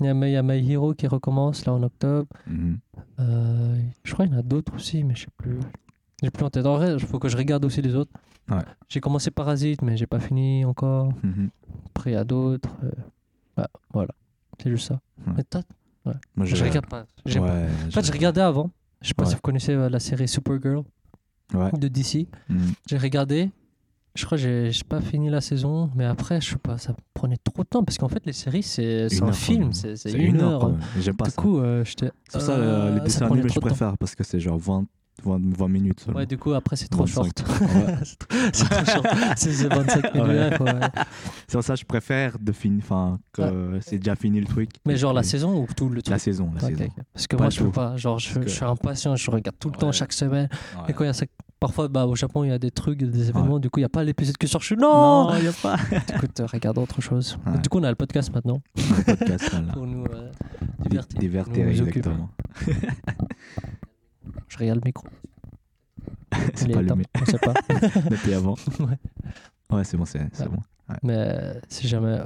Il 0.00 0.06
y, 0.06 0.08
a, 0.08 0.12
il 0.12 0.30
y 0.32 0.36
a 0.36 0.42
My 0.42 0.70
Hero 0.72 0.92
qui 0.94 1.06
recommence 1.06 1.64
là 1.66 1.72
en 1.72 1.82
octobre. 1.82 2.28
Mhm. 2.46 2.78
Euh, 3.20 3.80
je 4.02 4.12
crois 4.12 4.26
qu'il 4.26 4.34
y 4.34 4.36
en 4.36 4.40
a 4.40 4.42
d'autres 4.42 4.74
aussi, 4.74 5.04
mais 5.04 5.14
je 5.14 5.22
sais 5.22 5.28
plus. 5.36 5.58
J'ai 6.22 6.30
plus 6.30 6.44
en 6.44 6.50
tête. 6.50 6.66
En 6.66 6.76
vrai, 6.76 6.94
il 6.94 7.00
faut 7.00 7.18
que 7.18 7.28
je 7.28 7.36
regarde 7.36 7.64
aussi 7.64 7.80
les 7.80 7.94
autres. 7.94 8.10
Ouais. 8.50 8.58
J'ai 8.88 9.00
commencé 9.00 9.30
Parasite, 9.30 9.82
mais 9.82 9.96
j'ai 9.96 10.06
pas 10.06 10.20
fini 10.20 10.64
encore. 10.64 11.12
Mhm. 11.22 11.48
Après, 11.86 12.10
il 12.10 12.14
y 12.14 12.16
a 12.16 12.24
d'autres. 12.24 12.70
euh, 12.82 12.90
bah, 13.56 13.68
voilà, 13.92 14.12
c'est 14.60 14.70
juste 14.70 14.88
ça. 14.88 15.00
Ouais. 15.26 15.32
Mais 15.36 15.44
toi, 15.44 15.62
Moi, 16.34 16.44
je, 16.44 16.62
regarde 16.64 16.86
pas. 16.86 17.06
J'aime 17.24 17.44
pas. 17.44 17.54
Ouais, 17.54 17.68
En 17.86 17.90
fait, 17.92 18.04
je 18.04 18.12
regardais 18.12 18.40
avant. 18.42 18.70
Je 19.00 19.08
sais 19.08 19.14
pas 19.14 19.22
Ouais. 19.24 19.28
si 19.30 19.34
vous 19.36 19.40
connaissez 19.42 19.74
la 19.76 20.00
série 20.00 20.26
Supergirl 20.28 20.82
Ouais. 21.52 21.70
de 21.78 21.88
DC. 21.88 22.26
Mhm. 22.48 22.72
J'ai 22.88 22.98
regardé. 22.98 23.50
Je 24.16 24.24
crois 24.24 24.38
que 24.38 24.70
j'ai 24.70 24.84
pas 24.88 25.00
fini 25.00 25.28
la 25.28 25.40
saison, 25.40 25.90
mais 25.96 26.04
après, 26.04 26.40
je 26.40 26.50
sais 26.50 26.56
pas, 26.56 26.78
ça 26.78 26.94
prenait 27.14 27.36
trop 27.36 27.64
de 27.64 27.68
temps 27.68 27.82
parce 27.82 27.98
qu'en 27.98 28.08
fait, 28.08 28.24
les 28.26 28.32
séries, 28.32 28.62
c'est 28.62 29.08
un 29.20 29.26
heure, 29.26 29.34
film, 29.34 29.72
c'est 29.72 29.96
une 30.12 30.40
heure. 30.40 30.68
même. 30.70 30.78
J'aime 31.00 31.16
pas 31.16 31.24
Du 31.24 31.30
ça. 31.32 31.42
coup, 31.42 31.58
euh, 31.58 31.84
j'étais. 31.84 32.10
C'est 32.28 32.38
pour 32.38 32.40
ça, 32.42 32.52
euh, 32.52 32.60
euh, 32.62 32.90
les 32.92 32.98
ça 32.98 33.04
dessins 33.06 33.26
prenait 33.26 33.40
animés, 33.40 33.52
je 33.52 33.58
préfère 33.60 33.98
parce 33.98 34.14
que 34.14 34.22
c'est 34.22 34.38
genre 34.38 34.56
20, 34.56 34.86
20, 35.22 35.40
20 35.56 35.68
minutes 35.68 36.00
seulement. 36.00 36.20
Ouais, 36.20 36.26
du 36.26 36.36
coup, 36.36 36.52
après, 36.52 36.76
c'est 36.76 36.88
trop 36.88 37.04
25. 37.04 37.22
short. 37.24 37.44
Ouais. 37.60 37.94
c'est 38.52 38.68
trop, 38.68 38.84
short. 38.84 39.06
C'est 39.36 39.52
c'est 39.52 39.68
25 39.72 40.14
minutes. 40.14 40.60
Ouais. 40.60 40.72
ouais. 40.72 40.80
C'est 41.46 41.56
pour 41.56 41.64
ça 41.64 41.74
que 41.74 41.80
je 41.80 41.84
préfère 41.84 42.38
de 42.38 42.52
finir, 42.52 42.82
enfin, 42.84 43.18
que 43.32 43.78
c'est 43.80 43.98
déjà 43.98 44.16
fini 44.16 44.40
le 44.40 44.46
truc. 44.46 44.70
Mais 44.86 44.96
genre 44.96 45.12
la 45.12 45.22
saison 45.22 45.56
ou 45.62 45.66
tout 45.74 45.88
le 45.88 46.02
truc? 46.02 46.10
La 46.12 46.18
saison, 46.18 46.50
la 46.54 46.62
Ok, 46.64 46.70
saison. 46.76 46.90
Parce 47.12 47.26
que 47.26 47.36
Pas 47.36 47.44
moi, 47.44 47.50
je 47.50 47.62
peux 47.62 47.70
pas. 47.70 47.96
Genre, 47.96 48.18
je, 48.18 48.38
que- 48.40 48.48
suis 48.48 48.64
impatient, 48.64 49.14
je 49.16 49.30
regarde 49.30 49.56
tout 49.58 49.70
le 49.70 49.76
temps, 49.78 49.92
chaque 49.92 50.12
semaine. 50.12 50.48
Et 50.88 50.92
quand 50.92 51.04
il 51.04 51.08
y 51.08 51.10
a 51.10 51.12
ça- 51.12 51.26
Parfois, 51.60 51.88
bah, 51.88 52.04
au 52.06 52.14
Japon, 52.14 52.44
il 52.44 52.50
y 52.50 52.52
a 52.52 52.58
des 52.58 52.70
trucs, 52.70 52.98
des 52.98 53.30
événements. 53.30 53.58
Du 53.58 53.70
coup, 53.70 53.78
il 53.78 53.82
n'y 53.82 53.86
a 53.86 53.88
pas 53.88 54.04
l'épisode 54.04 54.34
sort. 54.44 54.60
Je 54.60 54.66
suis 54.66 54.76
non, 54.76 55.34
il 55.36 55.42
n'y 55.42 55.48
a 55.48 55.52
pas. 55.52 55.76
Écoute, 56.14 56.38
euh, 56.40 56.46
regarde 56.52 56.76
autre 56.76 57.00
chose. 57.00 57.38
Ouais. 57.46 57.58
Du 57.58 57.70
coup, 57.70 57.78
on 57.78 57.84
a 57.84 57.88
le 57.88 57.94
podcast 57.94 58.34
maintenant 58.34 58.60
Le 58.76 59.02
podcast, 59.16 59.50
là. 59.52 59.60
pour 59.72 59.86
nous 59.86 60.04
euh, 60.04 60.30
Di- 60.80 60.88
divertir. 60.90 61.18
Divertir, 61.20 61.64
nous 61.64 61.70
exactement. 61.70 62.28
Je 64.48 64.58
regarde 64.58 64.80
le 64.80 64.86
micro. 64.88 65.06
C'est 66.54 66.66
pas 66.68 66.74
temps, 66.74 66.78
allumé 66.80 67.04
On 67.20 67.24
sait 67.24 67.38
pas. 67.38 67.54
depuis 68.10 68.34
avant. 68.34 68.54
Ouais. 68.80 68.98
Ouais, 69.70 69.84
c'est 69.84 69.96
bon, 69.96 70.04
c'est 70.04 70.20
c'est 70.32 70.42
Ouais. 70.44 70.48
bon. 70.50 70.62
Mais 71.02 71.16
euh, 71.16 71.54
si 71.68 71.88
jamais. 71.88 72.20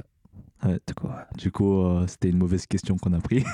Ouais. 0.64 0.78
Du 0.86 0.94
coup. 0.94 1.08
Du 1.36 1.52
coup, 1.52 1.82
euh, 1.82 2.04
c'était 2.08 2.28
une 2.30 2.38
mauvaise 2.38 2.66
question 2.66 2.96
qu'on 2.96 3.12
a 3.12 3.20
pris. 3.20 3.44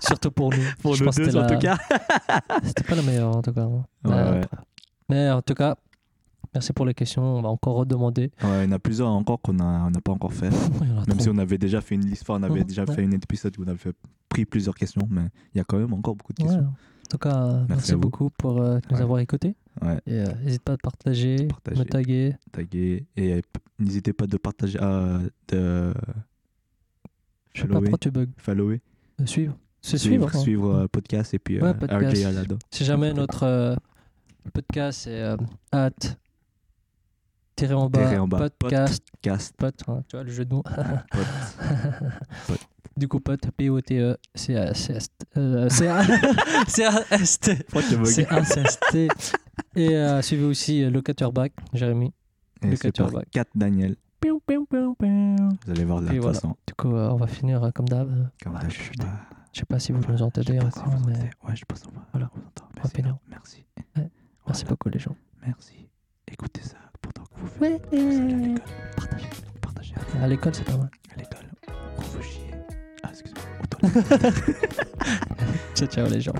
Surtout 0.00 0.30
pour 0.30 0.50
nous. 0.50 0.62
Pour 0.80 0.94
Je 0.94 1.02
nous 1.02 1.06
pense 1.06 1.16
deux, 1.16 1.36
en 1.36 1.40
la- 1.42 1.46
tout 1.50 1.58
cas. 1.58 1.76
C'était 2.62 2.84
pas 2.84 2.94
la 2.94 3.02
meilleure 3.02 3.36
en 3.36 3.42
tout 3.42 3.52
cas. 3.52 3.66
Ouais, 3.66 3.80
Mais, 4.04 4.12
ouais. 4.14 4.40
mais 5.08 5.30
en 5.30 5.42
tout 5.42 5.54
cas, 5.54 5.76
merci 6.54 6.72
pour 6.72 6.86
les 6.86 6.94
questions. 6.94 7.22
On 7.22 7.42
va 7.42 7.48
encore 7.48 7.74
redemander. 7.76 8.30
Ouais, 8.44 8.64
il 8.64 8.66
y 8.66 8.68
en 8.68 8.72
a 8.72 8.78
plusieurs 8.78 9.08
encore 9.08 9.40
qu'on 9.40 9.54
n'a 9.54 9.64
on 9.86 9.90
n'a 9.90 10.00
pas 10.00 10.12
encore 10.12 10.32
fait. 10.32 10.48
En 10.48 10.84
a 10.84 10.94
Même 10.94 11.04
trop. 11.08 11.20
si 11.20 11.28
on 11.28 11.38
avait 11.38 11.58
déjà 11.58 11.80
fait 11.80 11.96
une 11.96 12.06
liste, 12.06 12.22
enfin, 12.28 12.38
on 12.40 12.42
avait 12.44 12.62
déjà 12.64 12.86
fait 12.86 13.02
un 13.04 13.10
épisode 13.10 13.58
où 13.58 13.64
on 13.64 13.68
avait 13.68 13.92
pris 14.28 14.44
plusieurs 14.44 14.74
questions, 14.76 15.06
mais 15.10 15.22
il 15.54 15.58
y 15.58 15.60
a 15.60 15.64
quand 15.64 15.78
même 15.78 15.92
encore 15.92 16.14
beaucoup 16.14 16.32
de 16.34 16.42
Ouais. 16.44 16.48
questions. 16.50 16.72
En 17.06 17.08
tout 17.10 17.18
cas, 17.18 17.60
merci, 17.68 17.92
à 17.92 17.96
beaucoup 17.96 18.30
pour 18.30 18.60
euh, 18.60 18.78
nous 18.90 18.96
Ouais. 18.96 19.02
avoir 19.02 19.20
écoutés. 19.20 19.54
Ouais, 19.80 20.00
euh, 20.08 20.26
n'hésite 20.42 20.62
pas 20.62 20.72
à 20.72 20.76
partager, 20.76 21.46
Partager. 21.46 21.78
me 21.78 21.84
taguer. 21.84 22.34
taguer. 22.50 23.06
Et 23.16 23.34
euh, 23.34 23.40
n'hésitez 23.78 24.12
pas 24.12 24.26
de 24.26 24.36
partager, 24.38 24.78
euh, 24.82 25.20
de 25.48 25.94
Je 27.54 27.62
sais 27.62 27.68
pas 27.68 27.74
pourquoi 27.80 27.98
tu 27.98 28.10
bugs. 28.10 28.26
follower, 28.38 28.80
Suivre. 29.24 29.56
C'est 29.82 29.98
suivre. 29.98 30.28
suivre, 30.28 30.36
hein. 30.36 30.42
suivre 30.42 30.86
podcast 30.88 31.32
et 31.34 31.38
puis 31.38 31.60
Ouais, 31.62 31.74
podcast. 31.74 32.16
RJ 32.16 32.24
Alado. 32.24 32.58
Si 32.72 32.84
jamais 32.84 33.12
notre 33.12 33.76
podcast 34.52 35.02
c'est 35.04 35.22
at 35.70 35.90
tiré 37.54 37.72
en 37.74 37.88
bas, 37.88 38.50
podcast 38.58 39.04
Cast, 39.22 39.54
pote, 39.56 39.80
hein, 39.86 40.02
tu 40.08 40.16
vois 40.16 40.24
le 40.24 40.30
jeu 40.32 40.44
de 40.44 40.54
mots. 40.54 40.62
pod. 40.64 40.74
Pod. 42.48 42.56
Du 42.96 43.08
coup 43.08 43.20
pote 43.20 43.50
P 43.56 43.68
O 43.70 43.80
T 43.80 43.98
E 44.00 44.16
C 44.34 44.56
A 44.56 44.72
C 44.74 44.94
S 44.94 45.08
T 45.08 45.26
euh, 45.36 45.68
C 45.68 45.86
A 45.86 46.02
C 46.66 46.84
A 46.84 47.02
S 47.10 47.38
T 47.40 47.54
Pourquoi 47.70 47.82
tu 47.82 47.96
bugs 47.96 48.04
C 48.06 48.26
A 48.30 48.42
C 48.44 48.60
S 48.60 48.78
T 48.90 49.08
et 49.74 49.94
euh, 49.94 50.22
suivez 50.22 50.44
aussi 50.44 50.82
euh, 50.82 50.90
Locateur 50.90 51.32
Back 51.32 51.52
Jérémy. 51.72 52.12
Et 52.62 52.90
par 52.92 53.10
back. 53.10 53.28
Kat 53.30 53.44
Daniel. 53.54 53.96
Vous 54.22 55.70
allez 55.70 55.84
voir 55.84 56.00
de 56.00 56.06
la 56.06 56.12
voilà. 56.18 56.32
façon. 56.34 56.56
Du 56.66 56.74
coup 56.74 56.94
euh, 56.94 57.10
on 57.10 57.16
va 57.16 57.26
finir 57.26 57.62
euh, 57.62 57.70
comme 57.70 57.88
d'hab. 57.88 58.30
Comme 58.42 58.54
d'hab. 58.54 58.70
je 58.70 58.80
Je 59.52 59.58
sais 59.60 59.66
pas 59.66 59.78
si 59.78 59.92
vous 59.92 60.00
nous 60.10 60.22
entendez 60.22 60.46
si 60.46 60.58
vous 60.58 60.64
mais 61.06 61.12
entendez. 61.12 61.30
Ouais, 61.46 61.54
je 61.54 61.64
pense 61.66 61.82
qu'on 61.82 61.92
va. 61.92 62.06
Voilà. 62.12 62.30
on 62.34 62.38
entend. 62.48 62.68
Merci. 63.30 63.66
merci 63.94 64.10
Voilà. 64.46 64.64
beaucoup 64.70 64.88
les 64.88 64.98
gens. 64.98 65.14
Merci. 65.46 65.88
Écoutez 66.26 66.62
ça 66.62 66.76
pendant 67.02 67.26
que 67.26 67.38
vous 67.40 67.60
Ouais. 67.60 67.78
faites 67.90 68.00
vous 68.00 68.16
allez 68.18 68.32
à 68.32 68.36
l'école. 68.48 68.62
Partagez. 68.96 69.28
Partagez 69.60 69.94
À 70.22 70.26
l'école 70.28 70.54
c'est 70.54 70.64
pas 70.64 70.76
mal. 70.78 70.90
à 71.14 71.18
l'école. 71.18 71.46
On 71.98 72.02
veut 72.02 72.22
chier. 72.22 72.45
Ah, 73.06 73.10
excusez-moi. 73.12 73.44
Auto. 73.60 73.78
Ciao 75.74 75.88
ciao 75.88 76.08
les 76.08 76.20
gens. 76.20 76.32